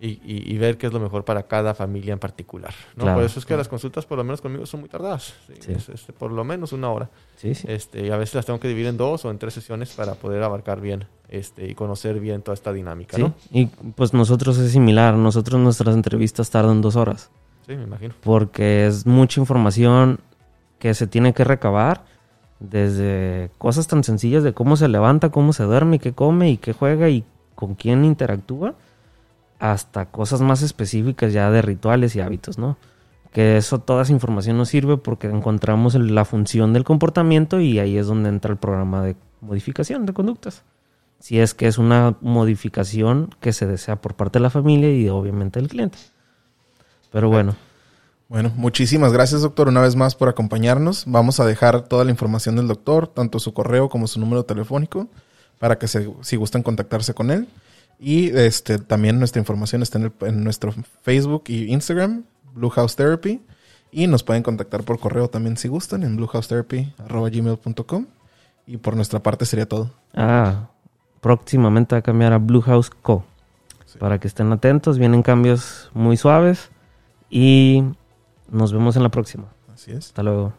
y, 0.00 0.08
y- 0.24 0.52
y 0.54 0.58
ver 0.58 0.76
qué 0.76 0.86
es 0.88 0.92
lo 0.92 1.00
mejor 1.00 1.24
para 1.24 1.44
cada 1.44 1.74
familia 1.74 2.12
en 2.12 2.18
particular. 2.18 2.74
¿no? 2.96 3.04
Claro, 3.04 3.16
por 3.18 3.24
eso 3.24 3.38
es 3.38 3.44
que 3.44 3.48
claro. 3.48 3.60
las 3.60 3.68
consultas, 3.68 4.04
por 4.04 4.18
lo 4.18 4.24
menos 4.24 4.40
conmigo, 4.42 4.66
son 4.66 4.80
muy 4.80 4.88
tardadas. 4.88 5.34
¿sí? 5.46 5.54
Sí. 5.60 5.72
Es, 5.72 5.88
este, 5.88 6.12
por 6.12 6.30
lo 6.32 6.44
menos 6.44 6.72
una 6.72 6.90
hora. 6.90 7.08
Sí, 7.36 7.54
sí. 7.54 7.66
Este, 7.70 8.06
y 8.06 8.10
a 8.10 8.16
veces 8.16 8.34
las 8.34 8.44
tengo 8.46 8.60
que 8.60 8.68
dividir 8.68 8.88
en 8.88 8.96
dos 8.98 9.24
o 9.24 9.30
en 9.30 9.38
tres 9.38 9.54
sesiones 9.54 9.92
para 9.94 10.14
poder 10.14 10.42
abarcar 10.42 10.80
bien 10.80 11.06
este, 11.28 11.66
y 11.68 11.74
conocer 11.74 12.20
bien 12.20 12.42
toda 12.42 12.54
esta 12.54 12.72
dinámica. 12.72 13.16
Sí, 13.16 13.22
¿no? 13.22 13.34
Y 13.50 13.66
pues 13.66 14.12
nosotros 14.12 14.58
es 14.58 14.70
similar. 14.72 15.14
Nosotros 15.14 15.60
nuestras 15.60 15.94
entrevistas 15.94 16.50
tardan 16.50 16.82
dos 16.82 16.96
horas. 16.96 17.30
Sí, 17.66 17.74
me 17.74 17.84
imagino. 17.84 18.14
Porque 18.22 18.86
es 18.86 19.06
mucha 19.06 19.40
información 19.40 20.20
que 20.78 20.92
se 20.94 21.06
tiene 21.06 21.32
que 21.32 21.42
recabar. 21.44 22.04
Desde 22.58 23.50
cosas 23.58 23.86
tan 23.86 24.02
sencillas 24.02 24.42
de 24.42 24.54
cómo 24.54 24.76
se 24.76 24.88
levanta, 24.88 25.30
cómo 25.30 25.52
se 25.52 25.62
duerme, 25.64 25.98
qué 25.98 26.12
come 26.14 26.50
y 26.50 26.56
qué 26.56 26.72
juega 26.72 27.08
y 27.10 27.22
con 27.54 27.74
quién 27.74 28.04
interactúa. 28.04 28.74
Hasta 29.58 30.06
cosas 30.06 30.40
más 30.40 30.62
específicas 30.62 31.32
ya 31.32 31.50
de 31.50 31.62
rituales 31.62 32.14
y 32.16 32.20
hábitos, 32.20 32.58
¿no? 32.58 32.76
Que 33.32 33.56
eso, 33.56 33.78
toda 33.80 34.02
esa 34.02 34.12
información 34.12 34.56
nos 34.56 34.68
sirve 34.68 34.96
porque 34.96 35.28
encontramos 35.28 35.94
la 35.94 36.24
función 36.24 36.72
del 36.72 36.84
comportamiento 36.84 37.60
y 37.60 37.78
ahí 37.78 37.96
es 37.98 38.06
donde 38.06 38.28
entra 38.28 38.52
el 38.52 38.58
programa 38.58 39.02
de 39.02 39.16
modificación 39.40 40.06
de 40.06 40.12
conductas. 40.12 40.62
Si 41.18 41.38
es 41.40 41.54
que 41.54 41.66
es 41.66 41.78
una 41.78 42.16
modificación 42.20 43.34
que 43.40 43.52
se 43.52 43.66
desea 43.66 43.96
por 43.96 44.14
parte 44.14 44.38
de 44.38 44.42
la 44.42 44.50
familia 44.50 44.90
y 44.90 45.08
obviamente 45.08 45.58
del 45.60 45.68
cliente. 45.68 45.98
Pero 47.10 47.28
bueno, 47.28 47.54
Bueno, 48.28 48.52
muchísimas 48.56 49.12
gracias, 49.12 49.42
doctor, 49.42 49.68
una 49.68 49.80
vez 49.80 49.94
más 49.94 50.16
por 50.16 50.28
acompañarnos. 50.28 51.04
Vamos 51.06 51.38
a 51.38 51.46
dejar 51.46 51.82
toda 51.82 52.04
la 52.04 52.10
información 52.10 52.56
del 52.56 52.66
doctor, 52.66 53.06
tanto 53.06 53.38
su 53.38 53.54
correo 53.54 53.88
como 53.88 54.08
su 54.08 54.18
número 54.18 54.44
telefónico, 54.44 55.06
para 55.60 55.78
que 55.78 55.86
se, 55.86 56.10
si 56.22 56.36
gustan 56.36 56.64
contactarse 56.64 57.14
con 57.14 57.30
él. 57.30 57.48
Y 57.98 58.28
este 58.36 58.78
también 58.78 59.18
nuestra 59.18 59.40
información 59.40 59.82
está 59.82 59.98
en, 59.98 60.04
el- 60.04 60.12
en 60.28 60.44
nuestro 60.44 60.72
Facebook 61.02 61.44
y 61.48 61.72
Instagram, 61.72 62.24
Blue 62.54 62.70
House 62.70 62.94
Therapy. 62.96 63.40
Y 63.90 64.06
nos 64.08 64.22
pueden 64.22 64.42
contactar 64.42 64.82
por 64.82 64.98
correo 64.98 65.28
también 65.28 65.56
si 65.56 65.68
gustan 65.68 66.02
en 66.02 66.16
bluehousetherapy.gmail.com. 66.16 68.06
Y 68.66 68.76
por 68.78 68.96
nuestra 68.96 69.22
parte 69.22 69.46
sería 69.46 69.66
todo. 69.68 69.92
Ah, 70.14 70.68
próximamente 71.20 71.94
va 71.94 72.00
a 72.00 72.02
cambiar 72.02 72.32
a 72.32 72.38
Blue 72.38 72.60
House 72.62 72.90
Co. 72.90 73.24
Sí. 73.86 73.98
Para 73.98 74.18
que 74.18 74.26
estén 74.28 74.50
atentos, 74.52 74.98
vienen 74.98 75.22
cambios 75.22 75.90
muy 75.94 76.16
suaves 76.16 76.70
y 77.30 77.84
nos 78.50 78.72
vemos 78.72 78.96
en 78.96 79.04
la 79.04 79.08
próxima. 79.10 79.44
Así 79.72 79.92
es. 79.92 80.06
Hasta 80.06 80.22
luego. 80.24 80.52